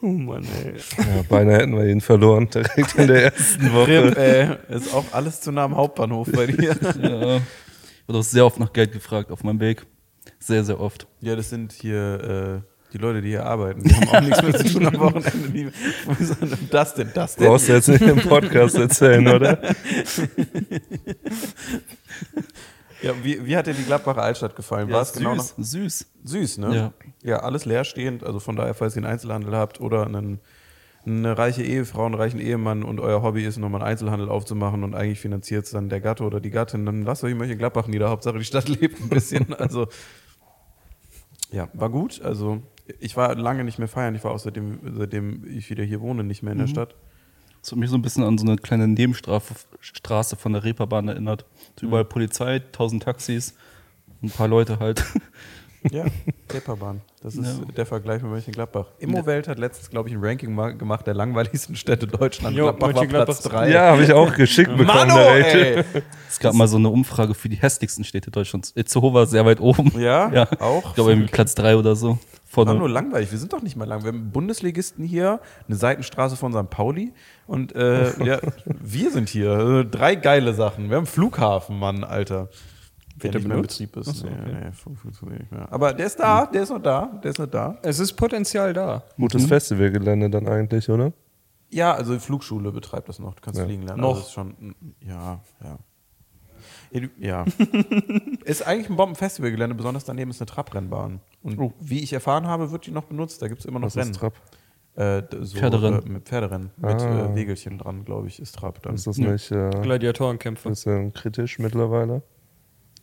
[0.02, 0.74] Oh Mann, ey.
[0.98, 4.08] Ja, beinahe hätten wir ihn verloren, direkt in der ersten Woche.
[4.08, 4.76] Rip, ey.
[4.76, 6.76] Ist auch alles zu nah am Hauptbahnhof bei dir.
[7.02, 7.36] Ja.
[7.36, 9.86] Ich wurde auch sehr oft nach Geld gefragt auf meinem Weg.
[10.40, 11.06] Sehr, sehr oft.
[11.20, 13.84] Ja, das sind hier äh, die Leute, die hier arbeiten.
[13.84, 15.48] Die haben auch nichts mehr zu tun am Wochenende.
[15.54, 15.70] Die,
[16.70, 17.46] das denn, das denn.
[17.46, 19.62] Brauchst du jetzt nicht im Podcast erzählen, oder?
[23.02, 24.90] Ja, wie, wie hat dir die Gladbacher Altstadt gefallen?
[24.90, 25.70] War es genau noch süß.
[25.70, 26.06] süß.
[26.24, 26.74] süß, ne?
[26.74, 26.92] Ja.
[27.22, 28.24] ja, alles leerstehend.
[28.24, 30.40] Also von daher, falls ihr einen Einzelhandel habt oder einen,
[31.04, 34.94] eine reiche Ehefrau, einen reichen Ehemann und euer Hobby ist, nochmal einen Einzelhandel aufzumachen und
[34.94, 38.08] eigentlich finanziert es dann der Gatte oder die Gattin, dann lasst euch in Mönchengladbach nieder.
[38.10, 39.46] Hauptsache die Stadt lebt ein bisschen.
[39.58, 39.88] Also
[41.50, 42.22] ja, war gut.
[42.22, 42.62] Also
[42.98, 44.14] ich war lange nicht mehr feiern.
[44.14, 46.94] Ich war auch seitdem, seitdem ich wieder hier wohne, nicht mehr in der Stadt.
[47.62, 51.46] Das hat mich so ein bisschen an so eine kleine Nebenstraße von der Reeperbahn erinnert.
[51.78, 53.54] So überall Polizei, tausend Taxis,
[54.20, 55.04] ein paar Leute halt.
[55.90, 56.04] Ja,
[56.52, 57.00] Reeperbahn.
[57.22, 58.86] Das ist der Vergleich mit Mönchengladbach.
[58.98, 62.56] Immowelt hat letztens, glaube ich, ein Ranking gemacht der langweiligsten Städte Deutschlands.
[62.56, 63.70] Jo, Gladbach war Platz ist- 3.
[63.70, 64.86] Ja, habe ich auch geschickt bekommen.
[65.08, 65.82] Mano, ey.
[66.28, 68.72] Es gab mal so eine Umfrage für die hässlichsten Städte Deutschlands.
[68.76, 69.92] Itzehoe war sehr weit oben.
[70.00, 70.48] Ja, Ja.
[70.60, 70.90] auch.
[70.90, 72.18] Ich glaube, irgendwie Platz drei oder so.
[72.48, 72.74] Vorne.
[72.74, 73.32] nur langweilig.
[73.32, 74.02] Wir sind doch nicht mal lang.
[74.02, 76.68] Wir haben Bundesligisten hier, eine Seitenstraße von St.
[76.68, 77.14] Pauli
[77.46, 79.52] und äh, ja, wir sind hier.
[79.52, 80.90] Also drei geile Sachen.
[80.90, 82.48] Wir haben Flughafen, Mann, Alter.
[83.16, 83.78] Der der nicht mehr in benutzt?
[83.78, 84.08] Betrieb ist.
[84.08, 84.56] Ach so, nee, okay.
[84.66, 85.72] nee, fun- funktioniert nicht mehr.
[85.72, 87.78] Aber der ist da, der ist noch da, der ist noch da.
[87.82, 89.02] Es ist Potenzial da.
[89.16, 91.12] Gutes Festivalgelände dann eigentlich, oder?
[91.70, 93.34] Ja, also die Flugschule betreibt das noch.
[93.34, 93.64] Du kannst Ja.
[93.66, 94.00] fliegen lernen.
[94.02, 94.08] Noch.
[94.10, 95.78] Also das ist schon, ja, ja.
[96.90, 97.44] Ja, Ja.
[98.44, 101.20] ist eigentlich ein Bombenfestivalgelände, besonders daneben ist eine Trabrennbahn.
[101.42, 103.40] Und wie ich erfahren habe, wird die noch benutzt.
[103.42, 104.10] Da gibt es immer noch Was Rennen.
[104.10, 104.34] ist Trab?
[104.94, 106.04] Äh, so, Pferderennen.
[106.06, 106.70] Äh, mit Pferderennen.
[106.76, 107.30] Mit Ah.
[107.30, 108.94] äh, Wegelchen dran, glaube ich, ist Trab dann.
[108.94, 110.68] Ist das nicht äh, ein Gladiatorenkämpfe.
[110.68, 112.22] bisschen kritisch mittlerweile?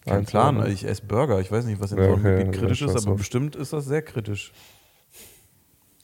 [0.10, 0.58] Kein Plan.
[0.58, 0.74] Einzelne?
[0.74, 1.40] Ich esse Burger.
[1.40, 3.18] Ich weiß nicht, was in Ja, so einem okay, Gebiet kritisch ist, aber drauf.
[3.18, 4.52] bestimmt ist das sehr kritisch.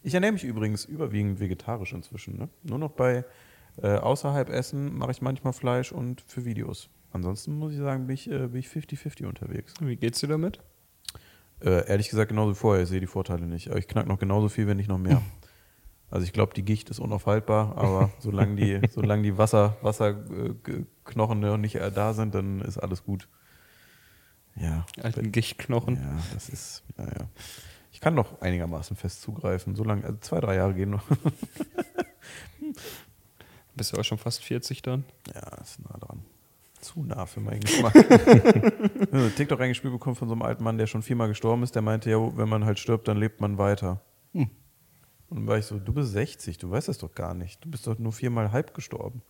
[0.04, 2.38] Ich ernähre mich übrigens überwiegend vegetarisch inzwischen.
[2.38, 2.50] Ne?
[2.64, 3.26] Nur noch bei
[3.82, 6.90] äh, außerhalb Essen mache ich manchmal Fleisch und für Videos.
[7.12, 9.74] Ansonsten muss ich sagen, bin ich äh, bin ich 50-50 unterwegs.
[9.82, 10.60] Wie geht's dir damit?
[11.62, 12.84] Äh, ehrlich gesagt genauso wie vorher.
[12.84, 13.70] Ich sehe die Vorteile nicht.
[13.70, 15.22] Aber ich knack noch genauso viel, wenn nicht noch mehr.
[16.12, 21.58] Also ich glaube, die Gicht ist unaufhaltbar, aber solange die, solange die Wasser, Wasserknochen noch
[21.58, 23.28] nicht äh, da sind, dann ist alles gut.
[24.56, 24.86] Ja.
[25.02, 25.96] Alten Gichtknochen.
[25.96, 27.28] Ja, das ist, naja.
[27.92, 29.76] Ich kann noch einigermaßen fest zugreifen.
[29.76, 31.04] So lange, also zwei, drei Jahre gehen noch.
[33.76, 35.04] Bist du auch schon fast 40 dann?
[35.34, 36.24] Ja, ist nah dran.
[36.80, 37.96] Zu nah für meinen Geschmack.
[37.96, 41.64] Ich habe ein TikTok eingespielt bekommen von so einem alten Mann, der schon viermal gestorben
[41.64, 41.76] ist.
[41.76, 44.02] Der meinte, ja, wenn man halt stirbt, dann lebt man weiter.
[45.30, 47.64] Und dann war ich so, du bist 60, du weißt das doch gar nicht.
[47.64, 49.22] Du bist doch nur viermal halb gestorben.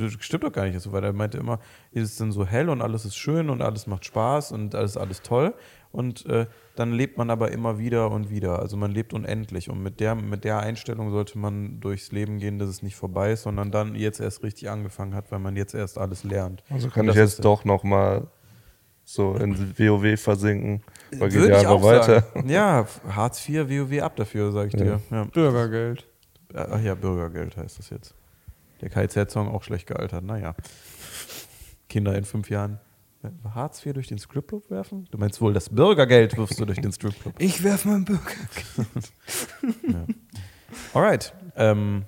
[0.00, 1.58] Das Stimmt doch gar nicht so, weil er meinte immer,
[1.92, 4.96] es ist dann so hell und alles ist schön und alles macht Spaß und alles
[4.96, 5.54] alles toll.
[5.92, 6.46] Und äh,
[6.76, 8.60] dann lebt man aber immer wieder und wieder.
[8.60, 9.70] Also man lebt unendlich.
[9.70, 13.32] Und mit der, mit der Einstellung sollte man durchs Leben gehen, dass es nicht vorbei
[13.32, 16.62] ist, sondern dann jetzt erst richtig angefangen hat, weil man jetzt erst alles lernt.
[16.70, 18.28] Also kann ich jetzt doch noch mal
[19.04, 20.82] so in WoW versinken.
[21.18, 22.20] Weil geht Würde ja auch weiter.
[22.20, 22.48] Sagen.
[22.48, 25.00] Ja, Hartz IV, WoW ab dafür, sage ich dir.
[25.10, 25.24] Ja.
[25.24, 26.06] Bürgergeld.
[26.54, 28.14] Ach ja, Bürgergeld heißt das jetzt.
[28.80, 30.24] Der KZ-Song auch schlecht gealtert.
[30.24, 30.54] Naja.
[31.88, 32.78] Kinder in fünf Jahren.
[33.54, 35.06] Hartz IV durch den Stripclub werfen?
[35.10, 37.34] Du meinst wohl, das Bürgergeld wirfst du durch den Stripclub.
[37.38, 38.22] Ich werf meinen Bürger.
[40.94, 41.34] Alright.
[41.56, 42.04] Ähm,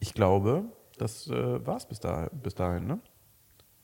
[0.00, 0.64] ich glaube,
[0.98, 2.98] das äh, war es bis, da, bis dahin, ne?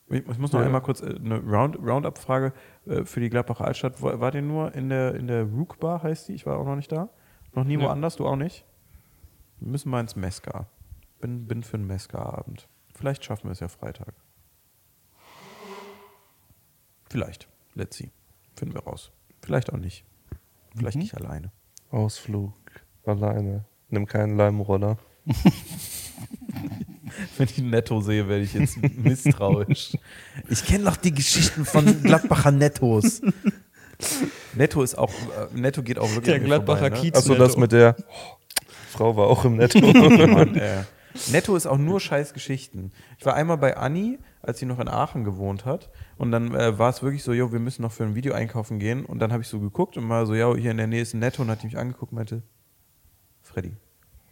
[0.09, 0.67] Ich, ich muss noch Ja.
[0.67, 2.53] einmal kurz äh, eine Round, Roundup-Frage
[2.87, 4.03] äh, für die Gladbacher Altstadt.
[4.03, 6.35] War, war der nur in der, in der Rook Bar, heißt die?
[6.35, 7.09] Ich war auch noch nicht da.
[7.55, 7.83] Noch nie Ja.
[7.83, 8.65] woanders, du auch nicht?
[9.61, 10.67] Wir müssen mal ins Meska.
[11.20, 12.68] Bin, bin für einen Meska-Abend.
[12.94, 14.14] Vielleicht schaffen wir es ja Freitag.
[17.09, 17.48] Vielleicht.
[17.74, 18.10] Let's see.
[18.56, 19.10] Finden wir raus.
[19.42, 20.05] Vielleicht auch nicht.
[20.76, 21.52] Vielleicht nicht alleine.
[21.90, 22.55] Ausflug.
[23.05, 23.64] Alleine.
[23.88, 24.98] Nimm keinen Leimroller.
[27.36, 29.97] Wenn ich Netto sehe, werde ich jetzt misstrauisch.
[30.48, 33.20] Ich kenne doch die Geschichten von Gladbacher Nettos.
[34.55, 37.02] Netto ist auch, äh, Netto geht auch wirklich Der Gladbacher vorbei, ne?
[37.02, 37.16] Kiez.
[37.16, 37.97] Achso, das mit der
[38.90, 39.80] Frau war auch im Netto.
[39.80, 40.84] Mann, äh.
[41.32, 42.93] Netto ist auch nur scheiß Geschichten.
[43.19, 45.91] Ich war einmal bei Anni, als sie noch in Aachen gewohnt hat.
[46.16, 48.78] Und dann äh, war es wirklich so, jo, wir müssen noch für ein Video einkaufen
[48.78, 49.05] gehen.
[49.05, 51.15] Und dann habe ich so geguckt und mal so, ja, hier in der Nähe ist
[51.15, 51.43] ein Netto.
[51.43, 52.43] Und hat die mich angeguckt und meinte,
[53.43, 53.77] Freddy,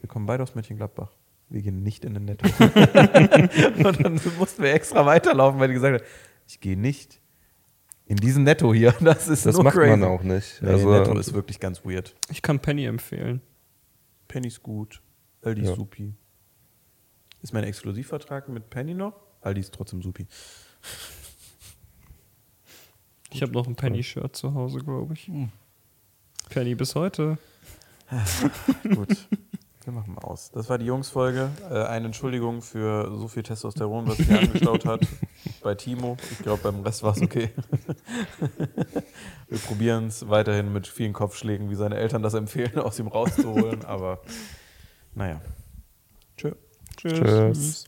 [0.01, 1.11] wir kommen beide aus Mönchengladbach.
[1.49, 2.47] Wir gehen nicht in den Netto.
[3.89, 6.09] und dann mussten wir extra weiterlaufen, weil die gesagt hat,
[6.47, 7.21] ich gehe nicht
[8.07, 8.95] in diesen Netto hier.
[9.01, 9.91] Das ist Das nur macht crazy.
[9.97, 10.61] man auch nicht.
[10.63, 12.15] Nee, Also, Netto ist wirklich ganz weird.
[12.31, 13.41] Ich kann Penny empfehlen.
[14.29, 15.01] Penny ist gut.
[15.43, 15.75] Aldi ist Ja.
[15.75, 16.15] supi.
[17.43, 19.15] Ist mein Exklusivvertrag mit Penny noch?
[19.41, 20.27] Aldi ist trotzdem supi.
[23.31, 25.31] Ich habe noch ein Penny-Shirt zu Hause, glaube ich.
[26.49, 27.39] Penny bis heute.
[28.95, 29.17] Gut.
[29.85, 30.51] Wir machen mal aus.
[30.51, 31.51] Das war die Jungsfolge.
[31.71, 35.01] Äh, eine Entschuldigung für so viel Testosteron, was sich angestaut hat
[35.63, 36.19] bei Timo.
[36.31, 37.51] Ich glaube, beim Rest war es okay.
[39.49, 43.85] Wir probieren es weiterhin mit vielen Kopfschlägen, wie seine Eltern das empfehlen, aus ihm rauszuholen.
[43.87, 44.21] Aber
[45.15, 45.41] naja.
[46.99, 47.53] Tschö.
[47.53, 47.85] Tschüss.